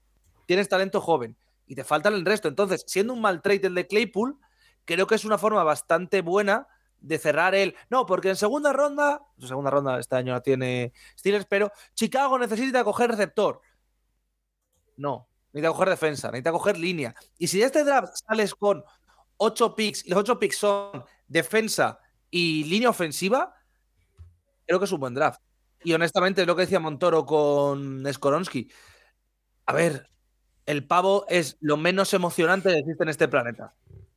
Tienes 0.47 0.70
talento 0.70 1.02
joven 1.02 1.38
y 1.68 1.76
te 1.76 1.84
faltan 1.84 2.14
el 2.14 2.26
resto. 2.26 2.47
Entonces, 2.47 2.84
siendo 2.88 3.14
un 3.14 3.22
mal 3.22 3.41
trade 3.41 3.68
el 3.68 3.76
de 3.76 3.88
Claypool, 3.88 4.38
creo 4.86 5.08
que 5.08 5.16
es 5.16 5.26
una 5.26 5.38
forma 5.38 5.64
bastante 5.64 6.22
buena 6.22 6.68
de 7.02 7.18
cerrar 7.18 7.54
el. 7.56 7.76
No, 7.89 8.06
porque 8.06 8.30
en 8.30 8.36
segunda 8.36 8.72
ronda, 8.72 9.22
en 9.39 9.47
segunda 9.47 9.72
ronda 9.72 9.99
este 9.99 10.16
año 10.16 10.34
la 10.34 10.41
tiene 10.41 10.93
Steelers, 11.18 11.45
pero 11.45 11.72
Chicago 11.93 12.39
necesita 12.39 12.84
coger 12.84 13.10
receptor. 13.12 13.62
No, 14.97 15.28
necesita 15.52 15.74
coger 15.74 15.89
defensa, 15.89 16.28
necesita 16.30 16.52
coger 16.52 16.78
línea. 16.78 17.14
Y 17.38 17.47
si 17.47 17.60
de 17.60 17.66
este 17.66 17.84
draft 17.84 18.14
sales 18.28 18.56
con 18.56 18.84
8 19.38 19.76
picks 19.76 20.06
y 20.06 20.10
los 20.10 20.20
8 20.20 20.39
picks 20.39 20.58
son 20.58 21.04
defensa 21.28 21.99
y 22.30 22.64
línea 22.66 22.89
ofensiva, 22.89 23.56
creo 24.66 24.80
que 24.80 24.86
es 24.86 24.91
un 24.91 24.99
buen 24.99 25.14
draft. 25.14 25.41
Y 25.84 25.93
honestamente 25.93 26.41
es 26.41 26.47
lo 26.47 26.56
que 26.56 26.62
decía 26.62 26.80
Montoro 26.80 27.26
con 27.26 28.06
Skoronsky. 28.14 28.72
A 29.66 29.74
ver, 29.74 30.08
el 30.66 30.86
pavo 30.86 31.26
es 31.28 31.58
lo 31.60 31.78
menos 31.78 32.14
emocionante 32.14 32.70
que 32.70 32.80
existe 32.80 33.04
en 33.04 33.10
este 33.10 33.28
planeta. 33.28 33.74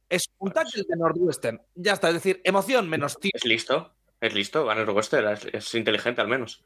Es 0.09 0.29
un 0.39 0.53
tackle 0.53 0.85
de 0.89 0.97
Northwestern. 0.97 1.61
Ya 1.75 1.95
está, 1.95 2.09
es 2.09 2.15
decir, 2.15 2.41
emoción 2.45 2.89
menos 2.89 3.19
tío. 3.19 3.31
Es 3.35 3.45
listo, 3.45 3.95
es 4.21 4.35
listo. 4.35 4.65
Van 4.65 4.89
Wester 4.89 5.25
es, 5.25 5.47
es 5.53 5.75
inteligente 5.75 6.21
al 6.21 6.29
menos. 6.29 6.65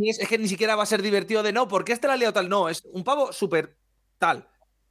Es, 0.00 0.18
es 0.18 0.28
que 0.28 0.38
ni 0.38 0.48
siquiera 0.48 0.76
va 0.76 0.82
a 0.82 0.86
ser 0.86 1.02
divertido 1.02 1.42
de 1.42 1.52
no, 1.52 1.68
porque 1.68 1.92
este 1.92 2.06
la 2.06 2.14
ha 2.14 2.16
liado 2.16 2.32
tal. 2.32 2.48
No, 2.48 2.68
es 2.68 2.84
un 2.86 3.04
pavo 3.04 3.32
súper 3.32 3.76
tal. 4.18 4.48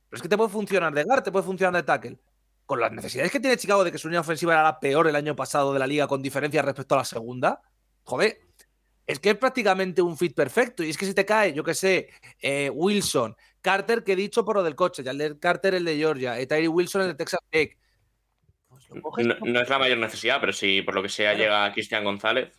Pero 0.09 0.17
es 0.17 0.21
que 0.21 0.29
te 0.29 0.37
puede 0.37 0.49
funcionar 0.49 0.93
de 0.93 1.03
guard, 1.03 1.23
te 1.23 1.31
puede 1.31 1.45
funcionar 1.45 1.73
de 1.73 1.83
tackle. 1.83 2.19
Con 2.65 2.79
las 2.79 2.91
necesidades 2.91 3.31
que 3.31 3.39
tiene 3.39 3.57
Chicago 3.57 3.83
de 3.83 3.91
que 3.91 3.97
su 3.97 4.09
línea 4.09 4.21
ofensiva 4.21 4.53
era 4.53 4.63
la 4.63 4.79
peor 4.79 5.07
el 5.07 5.15
año 5.15 5.35
pasado 5.35 5.73
de 5.73 5.79
la 5.79 5.87
liga 5.87 6.07
con 6.07 6.21
diferencia 6.21 6.61
respecto 6.61 6.95
a 6.95 6.99
la 6.99 7.05
segunda. 7.05 7.61
Joder, 8.03 8.39
es 9.05 9.19
que 9.19 9.29
es 9.29 9.37
prácticamente 9.37 10.01
un 10.01 10.17
fit 10.17 10.35
perfecto. 10.35 10.83
Y 10.83 10.89
es 10.89 10.97
que 10.97 11.05
si 11.05 11.13
te 11.13 11.25
cae, 11.25 11.53
yo 11.53 11.63
que 11.63 11.73
sé, 11.73 12.09
eh, 12.41 12.69
Wilson, 12.69 13.35
Carter, 13.67 14.03
que 14.05 14.13
he 14.13 14.15
dicho 14.15 14.45
por 14.45 14.55
lo 14.55 14.63
del 14.63 14.75
coche, 14.75 15.03
ya 15.03 15.11
el 15.11 15.17
de 15.17 15.37
Carter, 15.39 15.75
el 15.75 15.83
de 15.83 15.97
Georgia, 15.97 16.39
eh, 16.39 16.47
Tyree 16.47 16.69
Wilson, 16.69 17.01
el 17.01 17.07
de 17.09 17.13
Texas 17.15 17.41
Tech. 17.49 17.77
Pues 18.69 18.89
lo 18.89 19.01
coges 19.01 19.27
No, 19.27 19.35
no 19.41 19.59
es 19.59 19.67
la 19.69 19.77
mayor 19.77 19.97
necesidad, 19.97 20.39
pero 20.39 20.53
si 20.53 20.81
por 20.83 20.95
lo 20.95 21.03
que 21.03 21.09
sea 21.09 21.31
Claro. 21.35 21.43
llega 21.43 21.73
Cristian 21.73 22.05
González, 22.05 22.53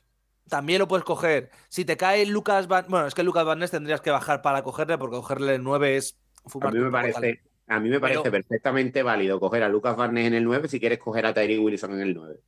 también 0.50 0.78
lo 0.80 0.86
puedes 0.88 1.04
coger. 1.04 1.50
Si 1.70 1.84
te 1.86 1.96
cae 1.96 2.26
Lucas 2.26 2.68
Van. 2.68 2.84
Bueno, 2.88 3.06
es 3.06 3.14
que 3.14 3.22
Lucas 3.22 3.44
Van 3.46 3.58
Ness 3.58 3.70
tendrías 3.70 4.00
que 4.02 4.10
bajar 4.10 4.42
para 4.42 4.62
cogerle, 4.62 4.98
porque 4.98 5.16
cogerle 5.16 5.54
el 5.54 5.62
9 5.62 5.96
es 5.96 6.18
A 6.44 6.50
fumar. 6.50 6.72
mí 6.74 6.80
me 6.80 6.90
parece, 6.90 7.40
a 7.68 7.80
mí 7.80 7.88
me 7.88 8.00
parece 8.00 8.20
Pero- 8.20 8.32
perfectamente 8.32 9.02
válido 9.02 9.40
coger 9.40 9.62
a 9.62 9.68
Lucas 9.70 9.96
Barnes 9.96 10.26
en 10.26 10.34
el 10.34 10.44
9 10.44 10.68
si 10.68 10.78
quieres 10.78 10.98
coger 10.98 11.24
a 11.26 11.32
Tyree 11.34 11.58
Wilson 11.58 11.92
en 11.94 12.00
el 12.00 12.14
9. 12.14 12.40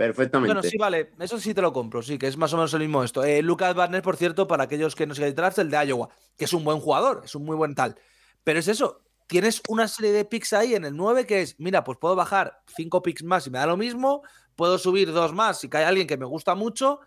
Perfectamente. 0.00 0.54
Bueno, 0.54 0.66
sí, 0.66 0.78
vale, 0.78 1.10
eso 1.20 1.38
sí 1.38 1.52
te 1.52 1.60
lo 1.60 1.74
compro, 1.74 2.00
sí, 2.00 2.16
que 2.16 2.26
es 2.26 2.38
más 2.38 2.50
o 2.54 2.56
menos 2.56 2.72
el 2.72 2.80
mismo 2.80 3.04
esto. 3.04 3.22
Eh, 3.22 3.42
Lucas 3.42 3.74
Barnes, 3.74 4.00
por 4.00 4.16
cierto, 4.16 4.46
para 4.46 4.64
aquellos 4.64 4.94
que 4.94 5.06
no 5.06 5.14
sigáis 5.14 5.34
draft, 5.34 5.58
el 5.58 5.68
de 5.68 5.76
Iowa, 5.88 6.08
que 6.38 6.46
es 6.46 6.54
un 6.54 6.64
buen 6.64 6.80
jugador, 6.80 7.20
es 7.22 7.34
un 7.34 7.44
muy 7.44 7.54
buen 7.54 7.74
tal. 7.74 7.96
Pero 8.42 8.58
es 8.60 8.68
eso, 8.68 9.02
tienes 9.26 9.60
una 9.68 9.88
serie 9.88 10.12
de 10.12 10.24
picks 10.24 10.54
ahí 10.54 10.74
en 10.74 10.86
el 10.86 10.96
9 10.96 11.26
que 11.26 11.42
es, 11.42 11.60
mira, 11.60 11.84
pues 11.84 11.98
puedo 11.98 12.16
bajar 12.16 12.62
5 12.74 13.02
picks 13.02 13.24
más 13.24 13.46
y 13.46 13.50
me 13.50 13.58
da 13.58 13.66
lo 13.66 13.76
mismo, 13.76 14.22
puedo 14.56 14.78
subir 14.78 15.12
dos 15.12 15.34
más 15.34 15.60
si 15.60 15.68
cae 15.68 15.84
alguien 15.84 16.06
que 16.06 16.16
me 16.16 16.24
gusta 16.24 16.54
mucho 16.54 17.00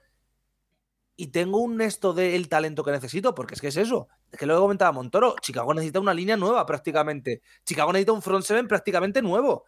y 1.15 1.29
tengo 1.29 1.61
un 1.61 1.81
esto 1.81 2.13
del 2.13 2.47
talento 2.47 2.83
que 2.83 2.91
necesito, 2.91 3.33
porque 3.33 3.55
es 3.55 3.61
que 3.61 3.69
es 3.69 3.77
eso. 3.77 4.07
Es 4.31 4.37
que 4.37 4.45
lo 4.45 4.61
comentaba 4.61 4.91
Montoro, 4.91 5.33
Chicago 5.41 5.73
necesita 5.73 5.99
una 5.99 6.13
línea 6.13 6.37
nueva 6.37 6.63
prácticamente. 6.67 7.41
Chicago 7.65 7.91
necesita 7.91 8.11
un 8.11 8.21
front 8.21 8.45
seven 8.45 8.67
prácticamente 8.67 9.23
nuevo. 9.23 9.65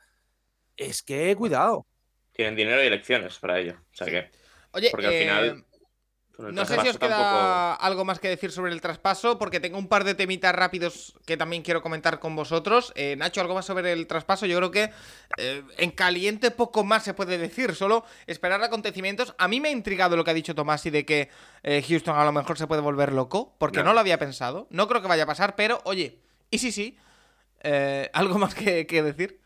Es 0.77 1.01
que 1.01 1.35
cuidado. 1.35 1.87
Tienen 2.35 2.55
dinero 2.55 2.83
y 2.83 2.87
elecciones 2.87 3.37
para 3.39 3.59
ello. 3.59 3.75
O 3.93 3.95
sea 3.95 4.07
que, 4.07 4.29
Oye, 4.71 4.89
porque 4.91 5.07
al 5.07 5.13
eh, 5.13 5.19
final. 5.19 5.45
el 5.45 6.53
No 6.53 6.65
sé 6.65 6.81
si 6.81 6.89
os 6.89 6.97
queda 6.97 7.73
algo 7.75 8.03
más 8.03 8.19
que 8.19 8.27
decir 8.27 8.51
sobre 8.51 8.73
el 8.73 8.81
traspaso, 8.81 9.39
porque 9.39 9.61
tengo 9.61 9.77
un 9.77 9.87
par 9.87 10.03
de 10.03 10.15
temitas 10.15 10.53
rápidos 10.53 11.13
que 11.25 11.37
también 11.37 11.63
quiero 11.63 11.81
comentar 11.81 12.19
con 12.19 12.35
vosotros. 12.35 12.91
Eh, 12.95 13.15
Nacho, 13.15 13.39
algo 13.39 13.53
más 13.53 13.65
sobre 13.65 13.93
el 13.93 14.05
traspaso. 14.05 14.45
Yo 14.45 14.57
creo 14.57 14.71
que 14.71 14.91
eh, 15.37 15.63
en 15.77 15.91
caliente 15.91 16.51
poco 16.51 16.83
más 16.83 17.03
se 17.05 17.13
puede 17.13 17.37
decir, 17.37 17.73
solo 17.73 18.03
esperar 18.27 18.61
acontecimientos. 18.61 19.33
A 19.37 19.47
mí 19.47 19.61
me 19.61 19.69
ha 19.69 19.71
intrigado 19.71 20.17
lo 20.17 20.25
que 20.25 20.31
ha 20.31 20.33
dicho 20.33 20.55
Tomás 20.55 20.85
y 20.85 20.89
de 20.89 21.05
que 21.05 21.29
eh, 21.63 21.81
Houston 21.87 22.17
a 22.17 22.25
lo 22.25 22.33
mejor 22.33 22.57
se 22.57 22.67
puede 22.67 22.81
volver 22.81 23.13
loco, 23.13 23.55
porque 23.57 23.77
no. 23.77 23.85
No. 23.85 23.93
lo 23.93 24.01
había 24.01 24.19
pensado. 24.19 24.67
No 24.71 24.89
creo 24.89 25.01
que 25.01 25.07
vaya 25.07 25.23
a 25.23 25.27
pasar, 25.27 25.55
pero 25.55 25.79
oye, 25.85 26.19
y 26.51 26.57
sí, 26.57 26.73
sí. 26.73 26.97
Eh, 27.63 28.09
¿Algo 28.13 28.37
más 28.37 28.53
que, 28.53 28.85
que 28.85 29.01
decir? 29.01 29.39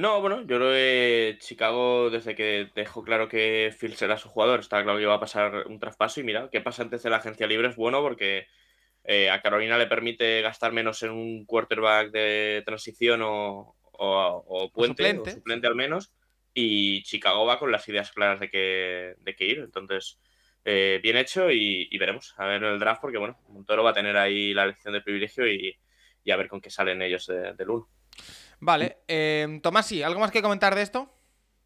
No, 0.00 0.20
bueno, 0.22 0.40
yo 0.42 0.56
creo 0.56 0.70
que 0.72 1.36
Chicago, 1.40 2.08
desde 2.08 2.34
que 2.34 2.70
dejó 2.74 3.02
claro 3.04 3.28
que 3.28 3.74
Phil 3.78 3.94
será 3.96 4.16
su 4.16 4.30
jugador, 4.30 4.60
estaba 4.60 4.82
claro 4.82 4.96
que 4.98 5.02
iba 5.04 5.14
a 5.14 5.20
pasar 5.20 5.66
un 5.66 5.78
traspaso. 5.78 6.20
Y 6.20 6.24
mira, 6.24 6.48
qué 6.50 6.62
pasa 6.62 6.82
antes 6.82 7.02
de 7.02 7.10
la 7.10 7.16
agencia 7.18 7.46
libre 7.46 7.68
es 7.68 7.76
bueno 7.76 8.00
porque 8.00 8.46
eh, 9.04 9.28
a 9.30 9.42
Carolina 9.42 9.76
le 9.76 9.86
permite 9.88 10.40
gastar 10.40 10.72
menos 10.72 11.02
en 11.02 11.10
un 11.10 11.44
quarterback 11.44 12.10
de 12.12 12.62
transición 12.64 13.20
o, 13.22 13.76
o- 13.92 14.44
o 14.48 14.72
puente, 14.72 15.02
suplente. 15.04 15.30
o 15.30 15.34
suplente 15.34 15.66
al 15.66 15.74
menos. 15.74 16.12
Y 16.54 17.02
Chicago 17.02 17.44
va 17.44 17.58
con 17.58 17.70
las 17.70 17.86
ideas 17.88 18.10
claras 18.10 18.40
de 18.40 18.48
que, 18.50 19.14
de 19.18 19.36
que 19.36 19.44
ir. 19.44 19.58
Entonces, 19.58 20.18
eh, 20.64 20.98
bien 21.02 21.18
hecho 21.18 21.50
y, 21.50 21.88
y 21.90 21.98
veremos 21.98 22.34
a 22.38 22.46
ver 22.46 22.62
en 22.64 22.70
el 22.72 22.78
draft 22.78 23.02
porque, 23.02 23.18
bueno, 23.18 23.38
Montoro 23.48 23.84
va 23.84 23.90
a 23.90 23.94
tener 23.94 24.16
ahí 24.16 24.54
la 24.54 24.64
elección 24.64 24.94
de 24.94 25.02
privilegio 25.02 25.46
y, 25.46 25.76
y 26.24 26.30
a 26.30 26.36
ver 26.36 26.48
con 26.48 26.60
qué 26.62 26.70
salen 26.70 27.02
ellos 27.02 27.26
de- 27.26 27.52
del 27.54 27.68
1. 27.70 27.88
Vale, 28.60 28.98
eh, 29.08 29.58
Tomás, 29.62 29.86
sí, 29.86 30.02
¿algo 30.02 30.20
más 30.20 30.30
que 30.30 30.42
comentar 30.42 30.74
de 30.74 30.82
esto? 30.82 31.08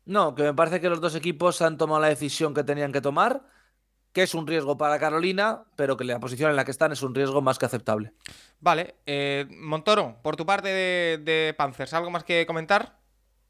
No, 0.05 0.35
que 0.35 0.43
me 0.43 0.55
parece 0.55 0.81
que 0.81 0.89
los 0.89 1.01
dos 1.01 1.15
equipos 1.15 1.61
han 1.63 1.77
tomado 1.77 2.01
la 2.01 2.09
decisión 2.09 2.55
que 2.55 2.63
tenían 2.63 2.93
que 2.93 3.01
tomar, 3.01 3.43
que 4.13 4.23
es 4.23 4.35
un 4.35 4.47
riesgo 4.47 4.79
para 4.79 4.99
Carolina, 4.99 5.65
pero 5.77 5.97
que 5.97 6.05
la 6.05 6.21
posición 6.21 6.51
en 6.51 6.57
la 6.57 6.65
que 6.65 6.71
están 6.71 6.93
es 6.93 7.03
un 7.03 7.15
riesgo 7.15 7.43
más 7.43 7.59
que 7.59 7.67
aceptable. 7.67 8.13
Vale, 8.61 8.97
eh, 9.07 9.47
Montoro, 9.51 10.21
por 10.23 10.37
tu 10.37 10.47
parte 10.47 10.69
de, 10.69 11.19
de 11.19 11.55
Panthers, 11.55 11.95
¿algo 11.95 12.11
más 12.11 12.23
que 12.23 12.47
comentar? 12.47 13.01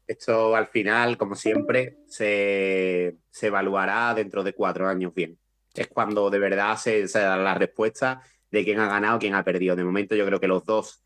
Esto 0.07 0.55
al 0.55 0.67
final, 0.67 1.17
como 1.17 1.35
siempre, 1.35 1.97
se, 2.07 3.17
se 3.29 3.47
evaluará 3.47 4.13
dentro 4.13 4.43
de 4.43 4.53
cuatro 4.53 4.87
años 4.87 5.13
bien. 5.13 5.39
Es 5.73 5.87
cuando 5.87 6.29
de 6.29 6.39
verdad 6.39 6.77
se, 6.77 7.07
se 7.07 7.19
da 7.19 7.35
la 7.37 7.55
respuesta 7.55 8.21
de 8.49 8.63
quién 8.63 8.79
ha 8.79 8.87
ganado, 8.87 9.19
quién 9.19 9.35
ha 9.35 9.43
perdido. 9.43 9.75
De 9.75 9.83
momento 9.83 10.15
yo 10.15 10.25
creo 10.25 10.39
que 10.39 10.47
los 10.47 10.63
dos 10.63 11.03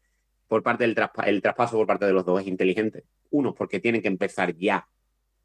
por 0.49 0.61
parte 0.61 0.83
del 0.83 0.95
traspa- 0.95 1.27
el 1.27 1.41
traspaso 1.41 1.77
por 1.77 1.87
parte 1.87 2.05
de 2.05 2.11
los 2.11 2.25
dos 2.25 2.41
es 2.41 2.47
inteligente. 2.47 3.05
Uno, 3.29 3.55
porque 3.55 3.79
tienen 3.79 4.01
que 4.01 4.09
empezar 4.09 4.53
ya 4.57 4.85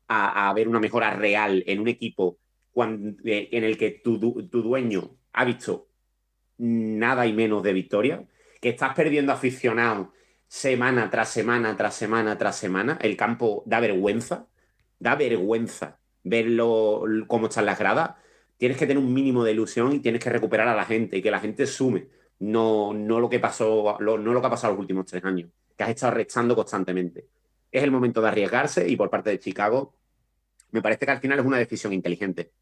a, 0.08 0.52
ver 0.54 0.66
una 0.68 0.80
mejora 0.80 1.10
real 1.14 1.62
en 1.66 1.78
un 1.80 1.88
equipo 1.88 2.38
eh, 3.24 3.48
en 3.52 3.62
el 3.62 3.78
que 3.78 3.90
tu 4.02 4.18
dueño 4.18 5.16
ha 5.32 5.44
visto 5.44 5.88
nada 6.58 7.26
y 7.26 7.32
menos 7.32 7.62
de 7.62 7.72
victoria, 7.72 8.26
que 8.60 8.70
estás 8.70 8.94
perdiendo 8.94 9.32
aficionados 9.32 10.08
semana 10.46 11.10
tras 11.10 11.28
semana, 11.28 11.76
tras 11.76 11.94
semana, 11.94 12.38
tras 12.38 12.56
semana. 12.56 12.98
El 13.00 13.16
campo 13.16 13.62
da 13.66 13.80
vergüenza, 13.80 14.48
da 14.98 15.16
vergüenza 15.16 16.00
verlo 16.22 17.04
cómo 17.26 17.48
están 17.48 17.66
las 17.66 17.78
gradas. 17.78 18.12
Tienes 18.56 18.78
que 18.78 18.86
tener 18.86 19.02
un 19.02 19.12
mínimo 19.12 19.44
de 19.44 19.52
ilusión 19.52 19.92
y 19.92 19.98
tienes 19.98 20.22
que 20.22 20.30
recuperar 20.30 20.68
a 20.68 20.74
la 20.74 20.84
gente 20.84 21.18
y 21.18 21.22
que 21.22 21.30
la 21.30 21.40
gente 21.40 21.66
sume. 21.66 22.08
No, 22.40 22.92
no 22.92 23.20
lo 23.20 23.28
que 23.30 23.40
pasó, 23.40 23.96
lo- 24.00 24.18
no 24.18 24.32
lo 24.32 24.40
que 24.40 24.46
ha 24.46 24.50
pasado 24.50 24.72
los 24.74 24.80
últimos 24.80 25.06
tres 25.06 25.24
años, 25.24 25.50
que 25.76 25.84
has 25.84 25.90
estado 25.90 26.14
restando 26.14 26.54
constantemente. 26.56 27.26
Es 27.70 27.82
el 27.82 27.90
momento 27.90 28.20
de 28.20 28.28
arriesgarse 28.28 28.88
y 28.88 28.96
por 28.96 29.10
parte 29.10 29.30
de 29.30 29.38
Chicago, 29.40 29.94
me 30.70 30.82
parece 30.82 31.06
que 31.06 31.12
al 31.12 31.20
final 31.20 31.38
es 31.38 31.46
una 31.46 31.58
decisión 31.58 31.92
inteligente 31.92 32.52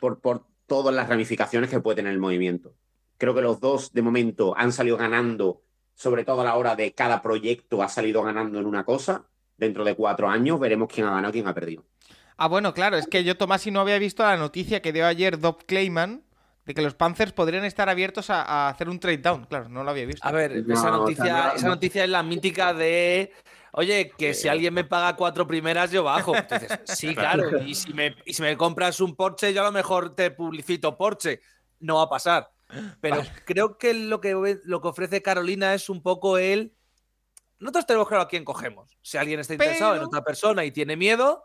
por, 0.00 0.20
por 0.20 0.46
todas 0.66 0.94
las 0.94 1.08
ramificaciones 1.08 1.70
que 1.70 1.80
puede 1.80 1.96
tener 1.96 2.12
el 2.12 2.18
movimiento. 2.20 2.74
Creo 3.18 3.34
que 3.34 3.42
los 3.42 3.60
dos 3.60 3.92
de 3.92 4.02
momento 4.02 4.54
han 4.56 4.72
salido 4.72 4.96
ganando, 4.96 5.62
sobre 5.94 6.24
todo 6.24 6.42
a 6.42 6.44
la 6.44 6.56
hora 6.56 6.76
de 6.76 6.92
cada 6.94 7.22
proyecto 7.22 7.82
ha 7.82 7.88
salido 7.88 8.22
ganando 8.22 8.58
en 8.60 8.66
una 8.66 8.84
cosa. 8.84 9.26
Dentro 9.56 9.84
de 9.84 9.94
cuatro 9.94 10.28
años 10.28 10.60
veremos 10.60 10.88
quién 10.92 11.06
ha 11.06 11.10
ganado 11.12 11.30
y 11.30 11.32
quién 11.32 11.48
ha 11.48 11.54
perdido. 11.54 11.84
Ah, 12.36 12.48
bueno, 12.48 12.74
claro, 12.74 12.98
es 12.98 13.06
que 13.06 13.24
yo, 13.24 13.36
Tomás, 13.38 13.66
y 13.66 13.70
no 13.70 13.80
había 13.80 13.98
visto 13.98 14.22
la 14.22 14.36
noticia 14.36 14.82
que 14.82 14.92
dio 14.92 15.06
ayer 15.06 15.38
Dob 15.38 15.64
Clayman 15.64 16.22
de 16.66 16.74
que 16.74 16.82
los 16.82 16.94
Panthers 16.94 17.32
podrían 17.32 17.64
estar 17.64 17.88
abiertos 17.88 18.28
a, 18.28 18.42
a 18.42 18.68
hacer 18.68 18.88
un 18.88 18.98
trade 19.00 19.18
down. 19.18 19.44
Claro, 19.46 19.68
no 19.68 19.82
lo 19.84 19.90
había 19.90 20.04
visto. 20.04 20.26
A 20.26 20.32
ver, 20.32 20.66
No, 20.66 20.74
esa, 20.74 20.92
o 20.92 20.98
noticia, 20.98 21.24
sea, 21.24 21.44
no- 21.46 21.52
esa 21.54 21.66
no- 21.68 21.74
noticia 21.74 22.04
es 22.04 22.10
la 22.10 22.22
mítica 22.22 22.74
de. 22.74 23.32
Oye, 23.72 24.10
que 24.16 24.32
si 24.34 24.48
alguien 24.48 24.72
me 24.74 24.84
paga 24.84 25.14
cuatro 25.16 25.46
primeras, 25.46 25.90
yo 25.90 26.02
bajo. 26.02 26.34
Entonces, 26.36 26.78
sí, 26.84 27.14
claro. 27.14 27.62
Y 27.62 27.74
si, 27.74 27.92
me, 27.94 28.16
y 28.24 28.34
si 28.34 28.42
me 28.42 28.56
compras 28.56 29.00
un 29.00 29.14
Porsche, 29.14 29.52
yo 29.54 29.62
a 29.62 29.64
lo 29.66 29.72
mejor 29.72 30.14
te 30.14 30.30
publicito 30.30 30.96
Porsche. 30.96 31.40
No 31.80 31.96
va 31.96 32.02
a 32.02 32.08
pasar. 32.08 32.50
Pero 33.00 33.22
creo 33.44 33.78
que 33.78 33.94
lo, 33.94 34.20
que 34.20 34.58
lo 34.64 34.80
que 34.82 34.88
ofrece 34.88 35.22
Carolina 35.22 35.72
es 35.74 35.88
un 35.88 36.02
poco 36.02 36.36
el. 36.38 36.74
Nosotros 37.60 37.86
tenemos 37.86 38.08
claro 38.08 38.24
a 38.24 38.28
quién 38.28 38.44
cogemos. 38.44 38.98
Si 39.02 39.16
alguien 39.18 39.38
está 39.40 39.54
interesado 39.54 39.94
en 39.94 40.02
otra 40.02 40.22
persona 40.24 40.64
y 40.64 40.72
tiene 40.72 40.96
miedo, 40.96 41.44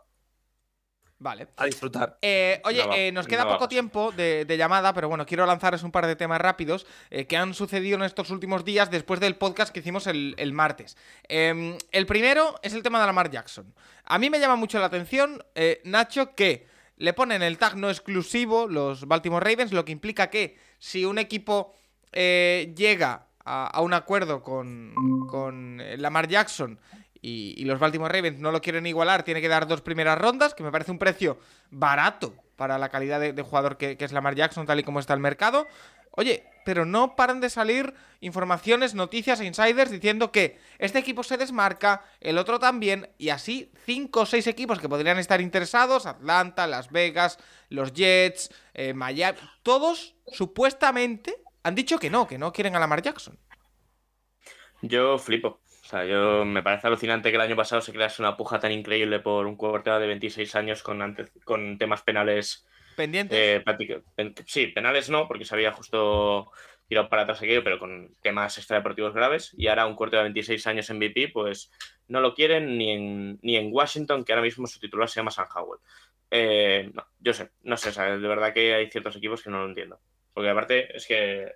Vale. 1.22 1.46
a 1.56 1.66
disfrutar. 1.66 2.18
Eh, 2.20 2.60
oye, 2.64 2.84
No 2.84 2.92
eh, 2.94 3.12
nos 3.12 3.28
queda 3.28 3.44
no 3.44 3.50
poco 3.50 3.68
tiempo 3.68 4.10
de, 4.10 4.44
de 4.44 4.56
llamada, 4.56 4.92
pero 4.92 5.08
bueno, 5.08 5.24
quiero 5.24 5.46
lanzaros 5.46 5.84
un 5.84 5.92
par 5.92 6.06
de 6.08 6.16
temas 6.16 6.40
rápidos 6.40 6.84
eh, 7.10 7.26
que 7.26 7.36
han 7.36 7.54
sucedido 7.54 7.96
en 7.96 8.02
estos 8.02 8.30
últimos 8.30 8.64
días 8.64 8.90
después 8.90 9.20
del 9.20 9.36
podcast 9.36 9.72
que 9.72 9.78
hicimos 9.78 10.08
el, 10.08 10.34
el 10.36 10.52
martes. 10.52 10.96
Eh, 11.28 11.78
el 11.92 12.06
primero 12.06 12.56
es 12.62 12.74
el 12.74 12.82
tema 12.82 13.00
de 13.00 13.06
Lamar 13.06 13.30
Jackson. 13.30 13.72
A 14.04 14.18
mí 14.18 14.30
me 14.30 14.40
llama 14.40 14.56
mucho 14.56 14.80
la 14.80 14.86
atención, 14.86 15.44
Nacho, 15.84 16.34
que 16.34 16.66
le 16.96 17.12
ponen 17.12 17.40
el 17.42 17.56
tag 17.56 17.76
no 17.76 17.88
exclusivo 17.88 18.66
los 18.66 19.06
Baltimore 19.06 19.48
Ravens, 19.48 19.72
lo 19.72 19.84
que 19.84 19.92
implica 19.92 20.28
que 20.28 20.58
si 20.80 21.04
un 21.04 21.18
equipo 21.18 21.72
llega 22.12 23.26
a, 23.44 23.66
a 23.68 23.80
un 23.80 23.94
acuerdo 23.94 24.42
con, 24.42 24.92
con 25.30 25.80
Lamar 25.98 26.26
Jackson 26.26 26.80
y, 27.22 27.64
los 27.64 27.78
Baltimore 27.78 28.12
Ravens 28.12 28.40
no 28.40 28.50
lo 28.50 28.60
quieren 28.60 28.84
igualar, 28.86 29.22
tiene 29.22 29.40
que 29.40 29.48
dar 29.48 29.66
dos 29.68 29.80
primeras 29.80 30.18
rondas, 30.18 30.54
que 30.54 30.64
me 30.64 30.72
parece 30.72 30.90
un 30.90 30.98
precio 30.98 31.38
barato 31.70 32.34
para 32.56 32.78
la 32.78 32.88
calidad 32.88 33.20
de, 33.20 33.42
jugador 33.42 33.76
que, 33.76 33.96
que 33.96 34.04
es 34.04 34.12
Lamar 34.12 34.34
Jackson, 34.34 34.66
tal 34.66 34.80
y 34.80 34.82
como 34.82 34.98
está 34.98 35.14
el 35.14 35.20
mercado. 35.20 35.68
Oye, 36.10 36.44
pero 36.64 36.84
no 36.84 37.16
paran 37.16 37.40
de 37.40 37.48
salir 37.48 37.94
informaciones, 38.20 38.94
noticias 38.94 39.40
e 39.40 39.46
insiders 39.46 39.90
diciendo 39.90 40.30
que 40.30 40.58
este 40.78 40.98
equipo 40.98 41.22
se 41.22 41.36
desmarca, 41.36 42.04
el 42.20 42.38
otro 42.38 42.58
también, 42.58 43.08
y 43.18 43.30
así 43.30 43.72
cinco 43.86 44.20
o 44.20 44.26
seis 44.26 44.46
equipos 44.46 44.78
que 44.78 44.88
podrían 44.88 45.18
estar 45.18 45.40
interesados, 45.40 46.06
Atlanta, 46.06 46.66
Las 46.66 46.90
Vegas, 46.90 47.38
los 47.68 47.92
Jets, 47.92 48.50
eh, 48.74 48.92
Miami, 48.94 49.38
todos 49.62 50.14
supuestamente 50.26 51.36
han 51.62 51.74
dicho 51.74 51.98
que 51.98 52.10
no, 52.10 52.26
que 52.26 52.38
no 52.38 52.52
quieren 52.52 52.76
a 52.76 52.80
Lamar 52.80 53.02
Jackson. 53.02 53.38
Yo 54.82 55.16
flipo. 55.18 55.61
Sea, 55.92 56.06
yo 56.06 56.44
me 56.46 56.62
parece 56.62 56.86
alucinante 56.86 57.28
que 57.30 57.36
el 57.36 57.42
año 57.42 57.54
pasado 57.54 57.82
se 57.82 57.92
crease 57.92 58.22
una 58.22 58.34
puja 58.36 58.58
tan 58.58 58.72
increíble 58.72 59.20
por 59.20 59.46
un 59.46 59.56
quarterback 59.56 60.00
de 60.00 60.06
26 60.06 60.54
años 60.56 60.82
con, 60.82 61.02
ante- 61.02 61.28
con 61.44 61.76
temas 61.76 62.00
penales. 62.02 62.66
Pendientes. 62.96 63.38
eh, 63.38 63.62
pen- 64.16 64.34
sí, 64.46 64.68
penales 64.68 65.10
no, 65.10 65.28
porque 65.28 65.44
se 65.44 65.54
había 65.54 65.70
justo 65.72 66.50
tirado 66.88 67.10
para 67.10 67.22
atrás 67.22 67.42
aquello, 67.42 67.62
pero 67.62 67.78
con 67.78 68.14
temas 68.22 68.56
extradeportivos 68.56 69.12
graves. 69.12 69.54
Y 69.56 69.66
ahora 69.68 69.86
un 69.86 69.94
quarterback 69.94 70.22
de 70.24 70.32
26 70.32 70.66
años 70.66 70.88
en 70.88 70.96
MVP, 70.96 71.28
pues 71.28 71.70
no 72.08 72.20
lo 72.22 72.34
quieren 72.34 72.78
ni 72.78 72.90
en, 72.90 73.38
ni 73.42 73.56
en 73.56 73.68
Washington, 73.70 74.24
que 74.24 74.32
ahora 74.32 74.42
mismo 74.42 74.66
su 74.66 74.80
titular 74.80 75.10
se 75.10 75.20
llama 75.20 75.30
Sam 75.30 75.46
Howell. 75.54 75.80
Eh, 76.30 76.90
no, 76.94 77.06
yo 77.18 77.34
sé, 77.34 77.50
no 77.64 77.76
sé, 77.76 77.90
de 78.00 78.16
verdad 78.28 78.54
que 78.54 78.72
hay 78.74 78.90
ciertos 78.90 79.16
equipos 79.16 79.42
que 79.42 79.50
no 79.50 79.58
lo 79.58 79.66
entiendo. 79.68 80.00
Porque 80.32 80.48
aparte 80.48 80.96
es 80.96 81.06
que 81.06 81.52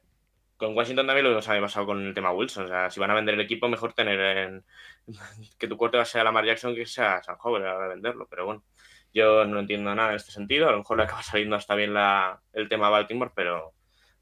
con 0.57 0.77
Washington 0.77 1.07
también 1.07 1.33
lo 1.33 1.43
se 1.43 1.51
había 1.51 1.63
pasado 1.63 1.87
con 1.87 2.07
el 2.07 2.15
tema 2.15 2.33
Wilson. 2.33 2.65
O 2.65 2.69
sea, 2.69 2.91
si 2.91 3.01
van 3.01 3.11
a 3.11 3.15
vender 3.15 3.35
el 3.35 3.41
equipo, 3.41 3.69
mejor 3.69 3.93
tener 3.93 4.21
en... 4.21 4.65
que 5.59 5.69
tu 5.69 5.77
corte 5.77 6.03
sea 6.05 6.25
Lamar 6.25 6.45
Jackson 6.45 6.75
que 6.75 6.87
sea 6.87 7.23
San 7.23 7.37
Howell 7.43 7.65
a 7.65 7.67
la 7.67 7.77
hora 7.77 7.89
de 7.89 7.95
venderlo. 7.95 8.27
Pero 8.29 8.47
bueno, 8.47 8.65
yo 9.13 9.45
no 9.45 9.61
entiendo 9.61 9.95
nada 9.95 10.11
en 10.11 10.17
este 10.17 10.33
sentido. 10.33 10.69
A 10.69 10.73
lo 10.73 10.79
mejor 10.79 10.97
le 10.97 11.05
acaba 11.05 11.23
saliendo 11.23 11.57
hasta 11.57 11.75
bien 11.75 11.95
la, 11.95 12.41
el 12.53 12.69
tema 12.69 12.91
Baltimore, 12.91 13.33
pero, 13.35 13.75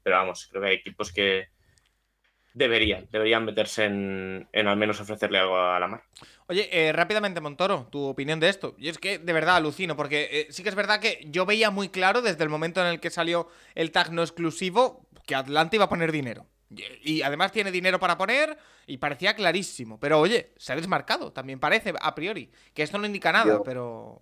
pero 0.03 0.17
vamos, 0.17 0.47
creo 0.49 0.61
que 0.61 0.69
hay 0.69 0.75
equipos 0.75 1.11
que 1.11 1.47
deberían, 2.55 3.07
deberían 3.11 3.43
meterse 3.43 3.83
en, 3.83 4.47
en 4.53 4.67
al 4.67 4.77
menos 4.77 4.99
ofrecerle 5.01 5.39
algo 5.39 5.59
a 5.59 5.77
Lamar. 5.77 6.03
Oye, 6.47 6.69
eh, 6.71 6.93
rápidamente, 6.93 7.41
Montoro, 7.41 7.87
tu 7.91 8.03
opinión 8.05 8.39
de 8.39 8.47
esto. 8.49 8.75
Y 8.77 8.87
es 8.87 8.97
que 8.97 9.19
de 9.19 9.33
verdad 9.33 9.57
alucino, 9.57 9.97
porque 9.97 10.29
eh, 10.31 10.47
sí 10.51 10.63
que 10.63 10.69
es 10.69 10.75
verdad 10.75 11.01
que 11.01 11.25
yo 11.29 11.45
veía 11.45 11.69
muy 11.69 11.89
claro 11.89 12.21
desde 12.21 12.43
el 12.43 12.49
momento 12.49 12.79
en 12.81 12.87
el 12.87 12.99
que 13.01 13.09
salió 13.09 13.49
el 13.75 13.91
tag 13.91 14.13
no 14.13 14.21
exclusivo 14.21 15.04
que 15.25 15.35
Atlanta 15.35 15.75
iba 15.75 15.85
a 15.85 15.89
poner 15.89 16.11
dinero. 16.11 16.47
Y, 17.03 17.21
además 17.21 17.51
tiene 17.51 17.71
dinero 17.71 17.99
para 17.99 18.17
poner 18.17 18.57
y 18.87 18.97
parecía 18.97 19.35
clarísimo. 19.35 19.99
Pero 19.99 20.19
oye, 20.19 20.53
se 20.57 20.73
ha 20.73 20.75
desmarcado, 20.75 21.31
también 21.31 21.59
parece, 21.59 21.93
a 21.99 22.15
priori. 22.15 22.51
Que 22.73 22.83
esto 22.83 22.97
no 22.97 23.05
indica 23.05 23.31
nada, 23.31 23.53
Yo- 23.53 23.63
pero... 23.63 24.21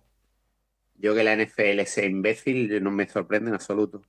Yo 0.96 1.12
que 1.12 1.24
la 1.24 1.34
NFL 1.34 1.80
sea 1.86 2.04
imbécil 2.04 2.80
no 2.82 2.92
me 2.92 3.08
sorprende 3.08 3.48
en 3.48 3.54
absoluto. 3.54 4.02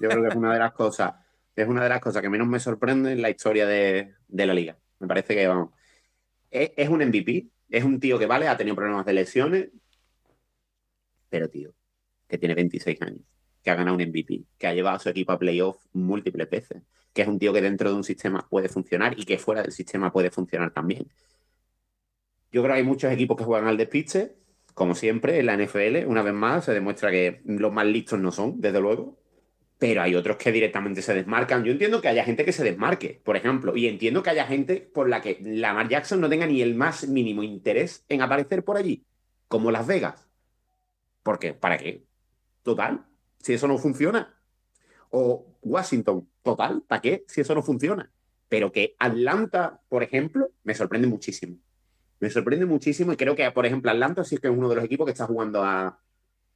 Yo 0.00 0.08
creo 0.08 0.22
que 0.22 0.28
es 0.28 0.34
una 0.34 0.52
de 0.52 0.58
las 0.58 0.72
cosas, 0.72 1.14
es 1.54 1.68
una 1.68 1.84
de 1.84 1.88
las 1.88 2.00
cosas 2.00 2.20
que 2.20 2.28
menos 2.28 2.48
me 2.48 2.58
sorprende 2.58 3.12
en 3.12 3.22
la 3.22 3.30
historia 3.30 3.64
de, 3.64 4.14
de 4.26 4.46
la 4.46 4.52
liga. 4.52 4.76
Me 4.98 5.06
parece 5.06 5.36
que 5.36 5.46
vamos. 5.46 5.70
Es, 6.50 6.72
es 6.76 6.88
un 6.88 7.00
MVP, 7.00 7.46
es 7.70 7.84
un 7.84 8.00
tío 8.00 8.18
que 8.18 8.26
vale, 8.26 8.48
ha 8.48 8.56
tenido 8.56 8.74
problemas 8.74 9.06
de 9.06 9.12
lesiones, 9.12 9.68
pero 11.28 11.48
tío, 11.48 11.72
que 12.28 12.38
tiene 12.38 12.54
26 12.54 13.00
años, 13.02 13.22
que 13.62 13.70
ha 13.70 13.74
ganado 13.74 13.96
un 13.96 14.02
MVP, 14.02 14.44
que 14.58 14.66
ha 14.66 14.74
llevado 14.74 14.96
a 14.96 15.00
su 15.00 15.08
equipo 15.08 15.32
a 15.32 15.38
playoff 15.38 15.84
múltiples 15.92 16.50
veces, 16.50 16.82
que 17.12 17.22
es 17.22 17.28
un 17.28 17.38
tío 17.38 17.52
que 17.52 17.60
dentro 17.60 17.90
de 17.90 17.96
un 17.96 18.04
sistema 18.04 18.46
puede 18.48 18.68
funcionar 18.68 19.18
y 19.18 19.24
que 19.24 19.38
fuera 19.38 19.62
del 19.62 19.72
sistema 19.72 20.12
puede 20.12 20.30
funcionar 20.30 20.72
también. 20.72 21.08
Yo 22.50 22.62
creo 22.62 22.74
que 22.74 22.80
hay 22.80 22.86
muchos 22.86 23.12
equipos 23.12 23.36
que 23.36 23.44
juegan 23.44 23.68
al 23.68 23.76
despiste, 23.76 24.36
como 24.74 24.94
siempre, 24.94 25.38
en 25.38 25.46
la 25.46 25.56
NFL, 25.56 26.06
una 26.06 26.22
vez 26.22 26.34
más, 26.34 26.64
se 26.64 26.72
demuestra 26.72 27.10
que 27.10 27.42
los 27.44 27.72
más 27.72 27.86
listos 27.86 28.18
no 28.18 28.32
son, 28.32 28.60
desde 28.60 28.80
luego. 28.80 29.18
Pero 29.78 30.02
hay 30.02 30.14
otros 30.14 30.36
que 30.36 30.52
directamente 30.52 31.02
se 31.02 31.12
desmarcan. 31.14 31.64
Yo 31.64 31.72
entiendo 31.72 32.00
que 32.00 32.08
haya 32.08 32.24
gente 32.24 32.44
que 32.44 32.52
se 32.52 32.62
desmarque, 32.62 33.20
por 33.24 33.36
ejemplo, 33.36 33.76
y 33.76 33.86
entiendo 33.86 34.22
que 34.22 34.30
haya 34.30 34.46
gente 34.46 34.76
por 34.80 35.08
la 35.08 35.20
que 35.20 35.38
Lamar 35.42 35.88
Jackson 35.88 36.20
no 36.20 36.28
tenga 36.28 36.46
ni 36.46 36.62
el 36.62 36.74
más 36.74 37.08
mínimo 37.08 37.42
interés 37.42 38.04
en 38.08 38.22
aparecer 38.22 38.64
por 38.64 38.76
allí, 38.76 39.04
como 39.48 39.70
Las 39.70 39.86
Vegas. 39.86 40.28
Porque, 41.22 41.52
¿para 41.54 41.78
qué? 41.78 42.04
Total, 42.62 43.04
si 43.42 43.52
eso 43.54 43.68
no 43.68 43.78
funciona. 43.78 44.34
O 45.10 45.46
Washington, 45.62 46.28
total, 46.42 46.82
¿para 46.86 47.02
qué? 47.02 47.24
Si 47.28 47.40
eso 47.40 47.54
no 47.54 47.62
funciona. 47.62 48.10
Pero 48.48 48.72
que 48.72 48.96
Atlanta, 48.98 49.80
por 49.88 50.02
ejemplo, 50.02 50.50
me 50.64 50.74
sorprende 50.74 51.08
muchísimo. 51.08 51.58
Me 52.20 52.30
sorprende 52.30 52.66
muchísimo 52.66 53.12
y 53.12 53.16
creo 53.16 53.34
que, 53.34 53.50
por 53.50 53.66
ejemplo, 53.66 53.90
Atlanta 53.90 54.24
sí 54.24 54.38
que 54.38 54.48
es 54.48 54.54
uno 54.56 54.68
de 54.68 54.76
los 54.76 54.84
equipos 54.84 55.06
que 55.06 55.12
está 55.12 55.26
jugando 55.26 55.62
a, 55.64 55.98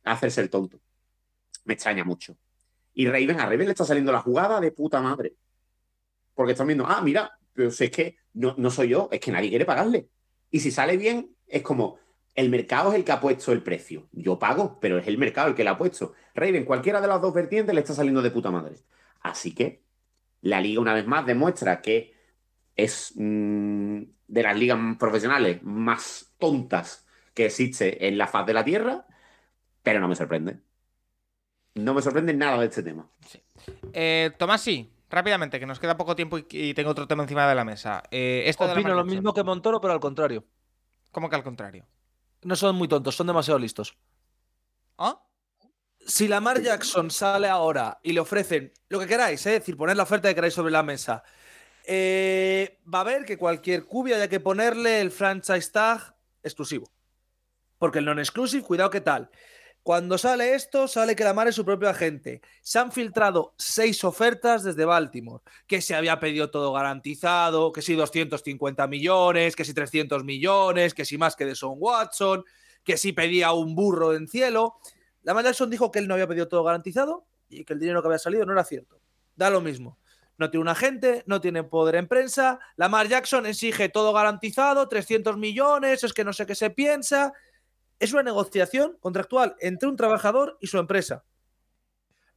hacerse 0.04 0.40
el 0.40 0.50
tonto. 0.50 0.80
Me 1.64 1.74
extraña 1.74 2.04
mucho. 2.04 2.36
Y 2.94 3.06
Raven, 3.06 3.40
a 3.40 3.46
Raven 3.46 3.66
le 3.66 3.72
está 3.72 3.84
saliendo 3.84 4.12
la 4.12 4.20
jugada 4.20 4.60
de 4.60 4.70
puta 4.70 5.00
madre. 5.00 5.34
Porque 6.34 6.52
están 6.52 6.68
viendo, 6.68 6.86
ah, 6.86 7.00
mira, 7.02 7.36
pero 7.52 7.70
si 7.70 7.84
es 7.84 7.90
que 7.90 8.16
no, 8.34 8.54
no 8.56 8.70
soy 8.70 8.90
yo, 8.90 9.08
es 9.10 9.20
que 9.20 9.32
nadie 9.32 9.48
quiere 9.48 9.64
pagarle. 9.64 10.08
Y 10.50 10.60
si 10.60 10.70
sale 10.70 10.96
bien, 10.96 11.34
es 11.48 11.62
como, 11.62 11.98
el 12.36 12.50
mercado 12.50 12.90
es 12.90 12.96
el 12.96 13.04
que 13.04 13.12
ha 13.12 13.20
puesto 13.20 13.50
el 13.52 13.62
precio. 13.62 14.08
Yo 14.12 14.38
pago, 14.38 14.78
pero 14.78 14.98
es 14.98 15.08
el 15.08 15.16
mercado 15.18 15.48
el 15.48 15.54
que 15.54 15.64
lo 15.64 15.70
ha 15.70 15.78
puesto. 15.78 16.12
Raven, 16.34 16.66
cualquiera 16.66 17.00
de 17.00 17.08
las 17.08 17.20
dos 17.20 17.32
vertientes 17.32 17.74
le 17.74 17.80
está 17.80 17.94
saliendo 17.94 18.20
de 18.22 18.30
puta 18.30 18.50
madre. 18.50 18.76
Así 19.22 19.54
que 19.54 19.82
la 20.42 20.60
liga, 20.60 20.80
una 20.80 20.94
vez 20.94 21.06
más, 21.06 21.24
demuestra 21.24 21.80
que 21.80 22.14
es 22.76 23.14
mm, 23.16 24.02
de 24.28 24.42
las 24.42 24.56
ligas 24.56 24.78
profesionales 24.98 25.62
más 25.62 26.34
tontas 26.38 27.06
que 27.32 27.46
existe 27.46 28.06
en 28.06 28.18
la 28.18 28.26
faz 28.26 28.46
de 28.46 28.54
la 28.54 28.64
Tierra, 28.64 29.06
pero 29.82 29.98
no 29.98 30.08
me 30.08 30.14
sorprende. 30.14 30.58
No 31.74 31.94
me 31.94 32.02
sorprende 32.02 32.34
nada 32.34 32.58
de 32.58 32.66
este 32.66 32.82
tema. 32.82 33.10
Eh, 33.92 34.30
Tomasi, 34.38 34.92
rápidamente, 35.08 35.58
que 35.58 35.66
nos 35.66 35.80
queda 35.80 35.96
poco 35.96 36.16
tiempo 36.16 36.38
y, 36.38 36.46
y 36.50 36.74
tengo 36.74 36.90
otro 36.90 37.06
tema 37.06 37.22
encima 37.22 37.48
de 37.48 37.54
la 37.54 37.64
mesa. 37.64 38.02
Eh, 38.10 38.44
esto 38.46 38.66
de 38.66 38.72
Opino 38.72 38.90
Lamar 38.90 38.96
lo 38.96 39.02
Jackson, 39.04 39.10
mismo 39.10 39.32
que 39.34 39.42
Montoro, 39.42 39.80
pero 39.80 39.94
al 39.94 40.00
contrario. 40.00 40.44
¿Cómo 41.10 41.30
que 41.30 41.36
al 41.36 41.42
contrario? 41.42 41.86
No 42.42 42.56
son 42.56 42.76
muy 42.76 42.88
tontos, 42.88 43.14
son 43.14 43.26
demasiado 43.26 43.58
listos. 43.58 43.96
¿Ah? 44.98 45.22
Si 46.06 46.28
Lamar 46.28 46.62
Jackson 46.62 47.10
sale 47.10 47.48
ahora 47.48 47.98
y 48.02 48.12
le 48.12 48.20
ofrecen 48.20 48.72
lo 48.88 49.00
que 49.00 49.06
queráis, 49.06 49.44
¿eh? 49.46 49.56
es 49.56 49.60
decir, 49.60 49.76
poner 49.76 49.96
la 49.96 50.04
oferta 50.04 50.28
que 50.28 50.34
queráis 50.34 50.54
sobre 50.54 50.70
la 50.70 50.82
mesa, 50.82 51.24
eh, 51.84 52.78
va 52.92 53.00
a 53.00 53.04
ver 53.04 53.24
que 53.24 53.36
cualquier 53.36 53.84
cubi 53.84 54.12
haya 54.12 54.28
que 54.28 54.40
ponerle 54.40 55.00
el 55.00 55.10
franchise 55.10 55.70
tag 55.70 56.16
exclusivo. 56.42 56.90
Porque 57.78 57.98
el 57.98 58.04
non-exclusive, 58.04 58.62
cuidado 58.64 58.90
qué 58.90 59.00
tal. 59.00 59.30
Cuando 59.86 60.18
sale 60.18 60.56
esto, 60.56 60.88
sale 60.88 61.14
que 61.14 61.22
Lamar 61.22 61.46
es 61.46 61.54
su 61.54 61.64
propio 61.64 61.88
agente. 61.88 62.40
Se 62.60 62.80
han 62.80 62.90
filtrado 62.90 63.54
seis 63.56 64.02
ofertas 64.02 64.64
desde 64.64 64.84
Baltimore. 64.84 65.44
Que 65.68 65.80
se 65.80 65.94
había 65.94 66.18
pedido 66.18 66.50
todo 66.50 66.72
garantizado, 66.72 67.70
que 67.70 67.82
si 67.82 67.94
250 67.94 68.84
millones, 68.88 69.54
que 69.54 69.64
si 69.64 69.72
300 69.72 70.24
millones, 70.24 70.92
que 70.92 71.04
si 71.04 71.16
más 71.18 71.36
que 71.36 71.46
de 71.46 71.54
Son 71.54 71.76
Watson, 71.78 72.44
que 72.82 72.96
si 72.96 73.12
pedía 73.12 73.52
un 73.52 73.76
burro 73.76 74.12
en 74.12 74.26
cielo. 74.26 74.80
Lamar 75.22 75.44
Jackson 75.44 75.70
dijo 75.70 75.92
que 75.92 76.00
él 76.00 76.08
no 76.08 76.14
había 76.14 76.26
pedido 76.26 76.48
todo 76.48 76.64
garantizado 76.64 77.24
y 77.48 77.64
que 77.64 77.74
el 77.74 77.78
dinero 77.78 78.02
que 78.02 78.08
había 78.08 78.18
salido 78.18 78.44
no 78.44 78.54
era 78.54 78.64
cierto. 78.64 78.98
Da 79.36 79.50
lo 79.50 79.60
mismo. 79.60 80.00
No 80.36 80.50
tiene 80.50 80.62
un 80.62 80.68
agente, 80.68 81.22
no 81.26 81.40
tiene 81.40 81.62
poder 81.62 81.94
en 81.94 82.08
prensa. 82.08 82.58
Lamar 82.74 83.06
Jackson 83.06 83.46
exige 83.46 83.88
todo 83.88 84.12
garantizado, 84.12 84.88
300 84.88 85.36
millones, 85.36 86.02
es 86.02 86.12
que 86.12 86.24
no 86.24 86.32
sé 86.32 86.44
qué 86.44 86.56
se 86.56 86.70
piensa. 86.70 87.32
Es 87.98 88.12
una 88.12 88.22
negociación 88.22 88.96
contractual 89.00 89.56
entre 89.60 89.88
un 89.88 89.96
trabajador 89.96 90.58
y 90.60 90.66
su 90.66 90.78
empresa. 90.78 91.24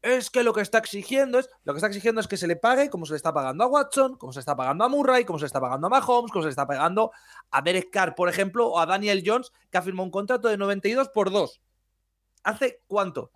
Es 0.02 0.30
que 0.30 0.44
lo 0.44 0.54
que 0.54 0.62
está 0.62 0.78
exigiendo 0.78 1.40
es, 1.40 1.50
lo 1.66 1.74
que 1.74 1.78
está 1.78 1.88
exigiendo 1.88 2.22
es 2.22 2.28
que 2.28 2.38
se 2.38 2.48
le 2.48 2.56
pague 2.56 2.90
como 2.90 3.06
se 3.06 3.14
le 3.14 3.18
está 3.18 3.34
pagando 3.34 3.66
a 3.66 3.68
Watson, 3.68 4.16
como 4.16 4.32
se 4.32 4.38
le 4.38 4.42
está 4.42 4.56
pagando 4.56 4.86
a 4.86 4.90
Murray, 4.90 5.26
como 5.26 5.40
se 5.40 5.44
le 5.44 5.48
está 5.48 5.60
pagando 5.60 5.88
a 5.88 5.90
Mahomes, 5.90 6.32
como 6.32 6.44
se 6.44 6.48
le 6.48 6.52
está 6.52 6.66
pagando 6.66 7.12
a 7.52 7.62
Derek 7.62 7.90
Carr, 7.92 8.16
por 8.16 8.30
ejemplo, 8.30 8.68
o 8.68 8.80
a 8.80 8.86
Daniel 8.86 9.24
Jones, 9.26 9.52
que 9.70 9.78
ha 9.78 9.82
firmado 9.82 10.06
un 10.06 10.12
contrato 10.12 10.48
de 10.48 10.56
92 10.56 11.10
por 11.10 11.32
2. 11.32 11.62
¿Hace 12.44 12.82
cuánto? 12.88 13.32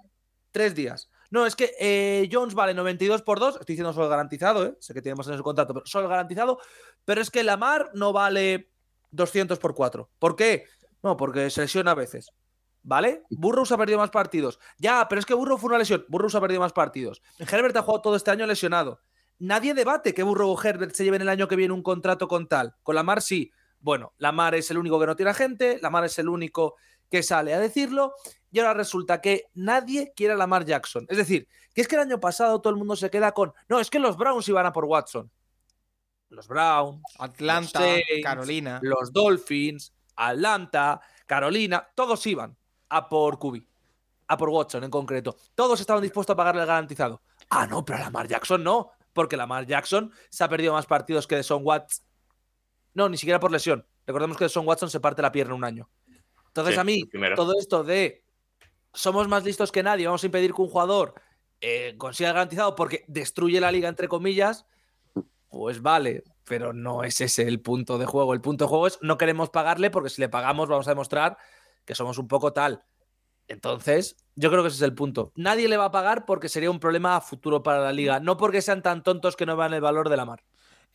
Tres 0.52 0.74
días. 0.74 1.10
No, 1.32 1.46
es 1.46 1.56
que 1.56 1.74
eh, 1.80 2.30
Jones 2.32 2.54
vale 2.54 2.74
92 2.74 3.24
por 3.24 3.40
2, 3.40 3.56
estoy 3.60 3.74
diciendo 3.74 3.92
solo 3.92 4.08
garantizado, 4.08 4.68
¿eh? 4.68 4.78
sé 4.80 4.94
que 4.94 5.02
tenemos 5.02 5.28
en 5.28 5.36
su 5.36 5.44
contrato, 5.44 5.74
pero 5.74 5.86
solo 5.86 6.08
garantizado, 6.08 6.60
pero 7.04 7.22
es 7.22 7.32
que 7.32 7.44
Lamar 7.44 7.90
no 7.94 8.14
vale 8.14 8.70
200 9.12 9.58
por 9.60 9.74
4. 9.74 10.10
¿Por 10.20 10.36
qué? 10.36 10.66
No, 11.04 11.18
porque 11.18 11.50
se 11.50 11.62
lesiona 11.62 11.92
a 11.92 11.96
veces. 11.96 12.32
¿Vale? 12.82 13.24
Burrows 13.30 13.72
ha 13.72 13.78
perdido 13.78 14.00
más 14.00 14.10
partidos. 14.10 14.60
Ya, 14.78 15.08
pero 15.08 15.20
es 15.20 15.26
que 15.26 15.34
Burrow 15.34 15.58
fue 15.58 15.70
una 15.70 15.78
lesión. 15.78 16.06
Burrows 16.10 16.36
ha 16.36 16.42
perdido 16.42 16.62
más 16.62 16.74
partidos. 16.74 17.22
Herbert 17.38 17.76
ha 17.78 17.84
jugado 17.84 18.02
todo 18.02 18.16
este 18.16 18.32
año 18.32 18.48
lesionado. 18.48 19.02
Nadie 19.40 19.74
debate 19.74 20.14
que 20.14 20.24
Burrow 20.24 20.50
o 20.50 20.62
Herbert 20.62 20.96
se 20.96 21.04
lleven 21.04 21.22
el 21.22 21.30
año 21.30 21.48
que 21.48 21.56
viene 21.56 21.74
un 21.74 21.84
contrato 21.84 22.28
con 22.28 22.48
tal. 22.48 22.76
Con 22.82 22.96
Lamar 22.96 23.22
sí. 23.22 23.52
Bueno, 23.80 24.14
Lamar 24.18 24.56
es 24.56 24.72
el 24.72 24.78
único 24.78 25.00
que 25.00 25.06
no 25.06 25.16
tiene 25.16 25.34
gente, 25.34 25.80
Lamar 25.82 26.06
es 26.06 26.18
el 26.18 26.30
único 26.30 26.76
que 27.12 27.22
sale 27.22 27.54
a 27.54 27.60
decirlo, 27.60 28.16
y 28.50 28.60
ahora 28.60 28.74
resulta 28.74 29.22
que 29.22 29.50
nadie 29.54 30.14
quiere 30.16 30.34
a 30.34 30.38
Lamar 30.38 30.66
Jackson. 30.66 31.06
Es 31.10 31.18
decir, 31.18 31.48
que 31.74 31.82
es 31.82 31.88
que 31.88 31.96
el 31.96 32.02
año 32.02 32.20
pasado 32.20 32.62
todo 32.62 32.72
el 32.72 32.80
mundo 32.80 32.96
se 32.96 33.10
queda 33.10 33.34
con, 33.34 33.54
no, 33.68 33.80
es 33.80 33.90
que 33.90 34.00
los 34.00 34.18
Browns 34.18 34.48
iban 34.48 34.66
a 34.66 34.72
por 34.72 34.86
Watson. 34.86 35.30
Los 36.30 36.48
Browns, 36.48 37.04
Atlanta, 37.20 37.80
los 37.82 37.90
Saints, 37.90 38.24
Carolina. 38.24 38.80
los 38.82 39.12
Dolphins, 39.12 39.94
Atlanta, 40.16 41.02
Carolina, 41.26 41.88
todos 41.96 42.26
iban 42.28 42.56
a 42.90 43.10
por 43.10 43.40
Kubi, 43.40 43.68
a 44.28 44.38
por 44.38 44.50
Watson 44.50 44.84
en 44.84 44.92
concreto. 44.92 45.36
Todos 45.56 45.80
estaban 45.80 46.02
dispuestos 46.02 46.34
a 46.34 46.38
pagarle 46.38 46.62
el 46.62 46.68
garantizado. 46.68 47.22
Ah, 47.50 47.68
no, 47.68 47.84
pero 47.84 48.00
a 48.00 48.02
Lamar 48.02 48.28
Jackson 48.28 48.64
no, 48.64 48.92
porque 49.14 49.38
Lamar 49.38 49.66
Jackson 49.66 50.12
se 50.30 50.44
ha 50.44 50.50
perdido 50.50 50.74
más 50.74 50.86
partidos 50.86 51.28
que 51.28 51.36
de 51.36 51.44
Son 51.44 51.62
Watson. 51.64 52.06
No, 52.94 53.10
ni 53.10 53.18
siquiera 53.18 53.40
por 53.40 53.52
lesión. 53.52 53.86
Recordemos 54.06 54.38
que 54.38 54.46
de 54.46 54.50
Son 54.50 54.68
Watson 54.68 54.90
se 54.90 55.00
parte 55.00 55.22
la 55.22 55.32
pierna 55.32 55.56
un 55.56 55.64
año. 55.64 55.90
Entonces 56.48 56.76
Sí, 56.76 56.80
a 56.80 56.84
mí, 56.84 57.04
todo 57.36 57.54
esto 57.58 57.84
de 57.84 58.24
somos 58.94 59.28
más 59.28 59.44
listos 59.44 59.72
que 59.72 59.82
nadie, 59.82 60.06
vamos 60.06 60.24
a 60.24 60.28
impedir 60.28 60.54
que 60.54 60.62
un 60.62 60.70
jugador 60.70 61.16
eh, 61.62 61.96
consiga 61.98 62.30
el 62.30 62.36
garantizado 62.36 62.76
porque 62.76 63.06
destruye 63.08 63.60
la 63.60 63.72
liga, 63.72 63.90
entre 63.90 64.08
comillas, 64.08 64.68
pues 65.50 65.82
vale, 65.82 66.24
pero 66.46 66.74
no 66.74 67.04
es 67.04 67.22
ese 67.22 67.48
el 67.48 67.62
punto 67.62 67.98
de 67.98 68.06
juego. 68.06 68.34
El 68.34 68.42
punto 68.42 68.66
de 68.66 68.70
juego 68.70 68.88
es 68.88 69.00
no 69.02 69.18
queremos 69.18 69.50
pagarle 69.50 69.90
porque 69.90 70.10
si 70.10 70.22
le 70.22 70.30
pagamos 70.30 70.70
vamos 70.70 70.88
a 70.88 70.92
demostrar 70.92 71.38
que 71.86 71.96
somos 71.96 72.18
un 72.18 72.28
poco 72.28 72.54
tal. 72.54 72.84
Entonces, 73.48 74.16
yo 74.36 74.50
creo 74.50 74.64
que 74.64 74.70
ese 74.70 74.78
es 74.78 74.82
el 74.84 74.96
punto. 74.96 75.32
Nadie 75.36 75.68
le 75.68 75.78
va 75.78 75.86
a 75.86 75.92
pagar 75.92 76.26
porque 76.26 76.50
sería 76.50 76.72
un 76.72 76.80
problema 76.80 77.16
a 77.16 77.22
futuro 77.22 77.62
para 77.62 77.80
la 77.80 77.92
liga, 77.92 78.20
no 78.20 78.38
porque 78.38 78.62
sean 78.62 78.82
tan 78.82 79.04
tontos 79.04 79.36
que 79.36 79.46
no 79.46 79.58
vean 79.58 79.74
el 79.74 79.82
valor 79.82 80.10
de 80.10 80.18
la 80.18 80.26
mar. 80.26 80.44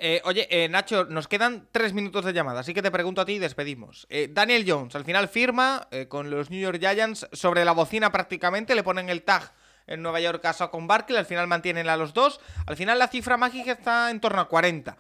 Eh, 0.00 0.22
oye, 0.24 0.46
eh, 0.50 0.68
Nacho, 0.68 1.06
nos 1.06 1.26
quedan 1.26 1.68
tres 1.72 1.92
minutos 1.92 2.24
de 2.24 2.32
llamada, 2.32 2.60
así 2.60 2.72
que 2.72 2.82
te 2.82 2.90
pregunto 2.90 3.20
a 3.20 3.24
ti 3.24 3.32
y 3.32 3.38
despedimos. 3.38 4.06
Eh, 4.08 4.28
Daniel 4.30 4.64
Jones, 4.66 4.94
al 4.94 5.04
final 5.04 5.28
firma 5.28 5.88
con 6.08 6.30
los 6.30 6.50
New 6.50 6.60
York 6.60 6.78
Giants 6.78 7.26
sobre 7.32 7.64
la 7.64 7.72
bocina 7.72 8.12
prácticamente, 8.12 8.76
le 8.76 8.84
ponen 8.84 9.08
el 9.08 9.24
tag 9.24 9.52
en 9.88 10.02
Nueva 10.02 10.20
York 10.20 10.40
casado 10.40 10.70
con 10.70 10.86
Barkley, 10.86 11.18
al 11.18 11.26
final 11.26 11.48
mantienen 11.48 11.88
a 11.88 11.96
los 11.96 12.14
dos, 12.14 12.40
al 12.66 12.76
final 12.76 12.98
la 12.98 13.08
cifra 13.08 13.36
mágica 13.36 13.72
está 13.72 14.10
en 14.10 14.20
torno 14.20 14.40
a 14.40 14.48
40. 14.48 14.96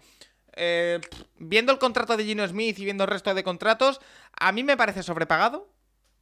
Eh, 0.58 1.00
viendo 1.38 1.72
el 1.72 1.78
contrato 1.78 2.16
de 2.16 2.24
Gino 2.24 2.46
Smith 2.46 2.78
y 2.78 2.84
viendo 2.84 3.04
el 3.04 3.10
resto 3.10 3.32
de 3.32 3.44
contratos, 3.44 4.00
a 4.38 4.50
mí 4.52 4.64
me 4.64 4.76
parece 4.76 5.02
sobrepagado, 5.02 5.72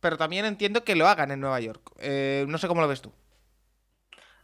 pero 0.01 0.19
también 0.19 0.45
entiendo 0.45 0.85
que 0.85 0.95
lo 0.95 1.09
hagan 1.09 1.31
en 1.31 1.41
Nueva 1.41 1.59
York. 1.61 1.91
Eh, 1.99 2.45
no 2.49 2.59
sé 2.59 2.69
cómo 2.69 2.83
lo 2.83 2.89
ves 2.89 3.01
tú. 3.03 3.13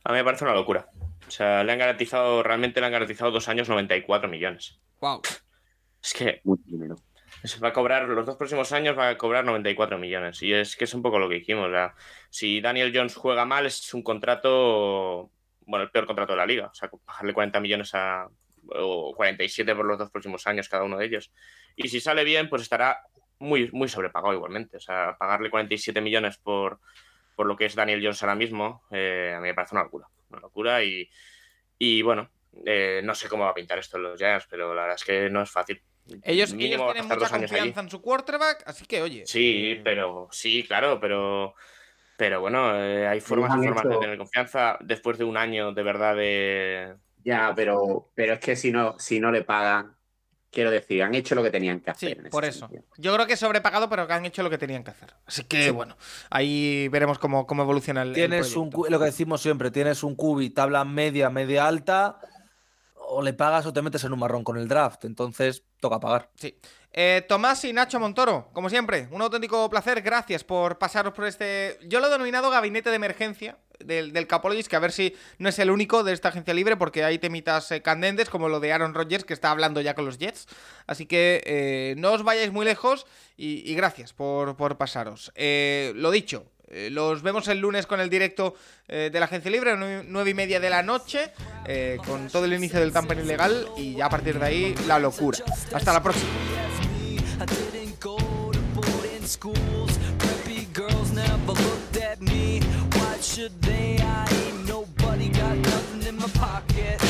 A 0.04 0.12
mí 0.12 0.18
me 0.18 0.24
parece 0.24 0.44
una 0.44 0.54
locura. 0.54 0.88
O 1.28 1.30
sea, 1.30 1.62
le 1.62 1.72
han 1.72 1.78
garantizado, 1.78 2.42
realmente 2.42 2.80
le 2.80 2.86
han 2.86 2.92
garantizado 2.92 3.30
dos 3.30 3.48
años 3.48 3.68
94 3.68 4.28
millones. 4.28 4.80
Wow. 5.00 5.22
Es 6.02 6.14
que 6.14 6.40
Mucho 6.44 6.64
dinero. 6.66 6.96
se 7.44 7.60
va 7.60 7.68
a 7.68 7.72
cobrar, 7.72 8.08
los 8.08 8.26
dos 8.26 8.36
próximos 8.36 8.72
años 8.72 8.98
va 8.98 9.10
a 9.10 9.18
cobrar 9.18 9.44
94 9.44 9.98
millones. 9.98 10.42
Y 10.42 10.52
es 10.52 10.74
que 10.74 10.84
es 10.84 10.94
un 10.94 11.02
poco 11.02 11.18
lo 11.18 11.28
que 11.28 11.36
dijimos. 11.36 11.68
o 11.68 11.70
sea, 11.70 11.94
si 12.30 12.60
Daniel 12.60 12.92
Jones 12.94 13.14
juega 13.14 13.44
mal, 13.44 13.66
es 13.66 13.94
un 13.94 14.02
contrato, 14.02 15.30
bueno, 15.66 15.84
el 15.84 15.90
peor 15.90 16.06
contrato 16.06 16.32
de 16.32 16.38
la 16.38 16.46
liga. 16.46 16.66
O 16.66 16.74
sea, 16.74 16.90
pagarle 16.90 17.34
40 17.34 17.60
millones 17.60 17.94
a, 17.94 18.28
o 18.68 19.14
47 19.14 19.74
por 19.74 19.84
los 19.84 19.98
dos 19.98 20.10
próximos 20.10 20.46
años 20.46 20.68
cada 20.68 20.84
uno 20.84 20.98
de 20.98 21.06
ellos. 21.06 21.32
Y 21.76 21.88
si 21.88 22.00
sale 22.00 22.24
bien, 22.24 22.48
pues 22.48 22.62
estará 22.62 23.00
muy, 23.38 23.70
muy 23.72 23.88
sobrepagado 23.88 24.34
igualmente. 24.34 24.76
O 24.76 24.80
sea, 24.80 25.16
pagarle 25.18 25.50
47 25.50 26.00
millones 26.00 26.38
por, 26.38 26.80
por 27.36 27.46
lo 27.46 27.56
que 27.56 27.66
es 27.66 27.74
Daniel 27.74 28.00
Jones 28.02 28.22
ahora 28.22 28.34
mismo, 28.34 28.82
eh, 28.90 29.34
a 29.36 29.40
mí 29.40 29.48
me 29.48 29.54
parece 29.54 29.74
una 29.74 29.84
locura. 29.84 30.06
Una 30.30 30.40
locura 30.40 30.84
y, 30.84 31.08
y 31.78 32.02
bueno, 32.02 32.30
eh, 32.64 33.00
no 33.04 33.14
sé 33.14 33.28
cómo 33.28 33.44
va 33.44 33.50
a 33.50 33.54
pintar 33.54 33.78
esto 33.78 33.96
en 33.96 34.04
los 34.04 34.18
Giants, 34.18 34.46
pero 34.48 34.74
la 34.74 34.82
verdad 34.82 34.96
es 34.96 35.04
que 35.04 35.30
no 35.30 35.42
es 35.42 35.50
fácil. 35.50 35.82
Ellos, 36.24 36.52
ellos 36.52 36.56
tienen 36.56 36.80
estar 36.80 37.02
mucha 37.02 37.16
dos 37.16 37.32
años 37.32 37.52
allí. 37.52 37.60
confianza 37.60 37.80
en 37.80 37.90
su 37.90 38.02
quarterback, 38.02 38.62
así 38.66 38.86
que 38.86 39.02
oye. 39.02 39.26
Sí, 39.26 39.72
eh, 39.72 39.80
pero 39.84 40.28
sí, 40.32 40.64
claro, 40.64 40.98
pero 41.00 41.54
pero 42.16 42.40
bueno, 42.40 42.76
eh, 42.76 43.06
hay 43.06 43.20
formas 43.20 43.50
y 43.56 43.66
formas 43.66 43.88
de 43.88 43.98
tener 43.98 44.18
confianza 44.18 44.78
después 44.80 45.18
de 45.18 45.24
un 45.24 45.36
año 45.36 45.72
de 45.72 45.82
verdad 45.82 46.14
de 46.14 46.94
Ya, 47.24 47.52
pero, 47.54 48.10
pero 48.14 48.34
es 48.34 48.40
que 48.40 48.56
si 48.56 48.70
no, 48.72 48.96
si 48.98 49.20
no 49.20 49.30
le 49.30 49.42
pagan, 49.42 49.94
quiero 50.50 50.70
decir, 50.70 51.02
han 51.02 51.14
hecho 51.14 51.34
lo 51.34 51.42
que 51.42 51.50
tenían 51.50 51.80
que 51.80 51.92
Sí, 51.94 52.06
hacer. 52.06 52.12
en 52.18 52.20
ese 52.26 52.30
por 52.30 52.44
eso. 52.44 52.60
sentido. 52.60 52.82
Yo 52.98 53.14
creo 53.14 53.26
que 53.26 53.36
sobrepagado, 53.36 53.88
pero 53.88 54.06
que 54.06 54.12
han 54.12 54.24
hecho 54.26 54.42
lo 54.42 54.50
que 54.50 54.58
tenían 54.58 54.84
que 54.84 54.90
hacer. 54.90 55.14
Así 55.26 55.44
que 55.44 55.70
bueno, 55.70 55.96
ahí 56.30 56.88
veremos 56.88 57.18
cómo, 57.18 57.46
cómo 57.46 57.62
evoluciona 57.62 58.02
el, 58.02 58.08
el 58.10 58.14
Tienes 58.14 58.54
un, 58.56 58.70
proyecto. 58.70 58.76
cu- 58.76 58.90
lo 58.90 58.98
que 58.98 59.04
decimos 59.06 59.40
siempre, 59.40 59.70
tienes 59.70 60.02
un 60.02 60.14
cubi, 60.14 60.50
tabla 60.50 60.84
media, 60.84 61.30
media 61.30 61.66
alta, 61.66 62.18
o 62.96 63.22
le 63.22 63.32
pagas 63.34 63.66
o 63.66 63.72
te 63.72 63.82
metes 63.82 64.04
en 64.04 64.12
un 64.12 64.18
marrón 64.18 64.44
con 64.44 64.56
el 64.56 64.68
draft. 64.68 65.04
Entonces, 65.04 65.62
toca 65.80 66.00
pagar. 66.00 66.30
Sí. 66.36 66.58
Eh, 66.94 67.24
Tomás 67.26 67.64
y 67.64 67.72
Nacho 67.72 67.98
Montoro, 67.98 68.50
como 68.52 68.68
siempre, 68.68 69.08
un 69.10 69.22
auténtico 69.22 69.68
placer. 69.70 70.02
Gracias 70.02 70.44
por 70.44 70.76
pasaros 70.78 71.14
por 71.14 71.24
este. 71.26 71.78
Yo 71.88 72.00
lo 72.00 72.08
he 72.08 72.10
denominado 72.10 72.50
gabinete 72.50 72.90
de 72.90 72.96
emergencia 72.96 73.56
del, 73.84 74.12
del 74.12 74.26
Capologist, 74.26 74.68
que 74.68 74.76
a 74.76 74.80
ver 74.80 74.92
si 74.92 75.14
no 75.38 75.48
es 75.48 75.58
el 75.58 75.70
único 75.70 76.02
de 76.04 76.12
esta 76.12 76.28
agencia 76.28 76.54
libre, 76.54 76.76
porque 76.76 77.04
hay 77.04 77.18
temitas 77.18 77.70
eh, 77.72 77.82
candentes, 77.82 78.28
como 78.30 78.48
lo 78.48 78.60
de 78.60 78.72
Aaron 78.72 78.94
Rodgers, 78.94 79.24
que 79.24 79.34
está 79.34 79.50
hablando 79.50 79.80
ya 79.80 79.94
con 79.94 80.04
los 80.04 80.18
Jets. 80.18 80.46
Así 80.86 81.06
que 81.06 81.42
eh, 81.46 81.94
no 81.98 82.12
os 82.12 82.22
vayáis 82.22 82.52
muy 82.52 82.64
lejos 82.64 83.06
y, 83.36 83.74
gracias 83.74 84.12
por, 84.12 84.56
por 84.56 84.76
pasaros. 84.76 85.32
Eh, 85.34 85.92
lo 85.96 86.10
dicho. 86.10 86.44
eh, 86.68 86.88
Los 86.90 87.22
vemos 87.22 87.48
el 87.48 87.58
lunes 87.58 87.86
con 87.86 88.00
el 88.00 88.08
directo 88.08 88.54
de 88.88 89.10
la 89.18 89.24
Agencia 89.24 89.50
Libre, 89.50 89.74
nue- 89.74 90.04
nueve 90.06 90.30
y 90.30 90.34
media 90.34 90.60
de 90.60 90.68
la 90.68 90.82
noche, 90.82 91.32
con 92.04 92.28
todo 92.28 92.44
el 92.44 92.52
inicio 92.52 92.78
del 92.78 92.92
tampering 92.92 93.24
ilegal 93.24 93.68
y 93.76 93.94
ya 93.94 94.06
a 94.06 94.10
partir 94.10 94.38
de 94.38 94.44
ahí 94.46 94.74
la 94.86 94.98
locura. 94.98 95.38
Hasta 95.72 95.92
la 95.94 96.02
próxima. 96.02 96.28
Should 103.34 103.62
they? 103.62 103.96
I 103.98 104.28
ain't 104.30 104.68
nobody 104.68 105.30
got 105.30 105.56
nothing 105.56 106.02
in 106.06 106.16
my 106.18 106.28
pocket. 106.34 107.01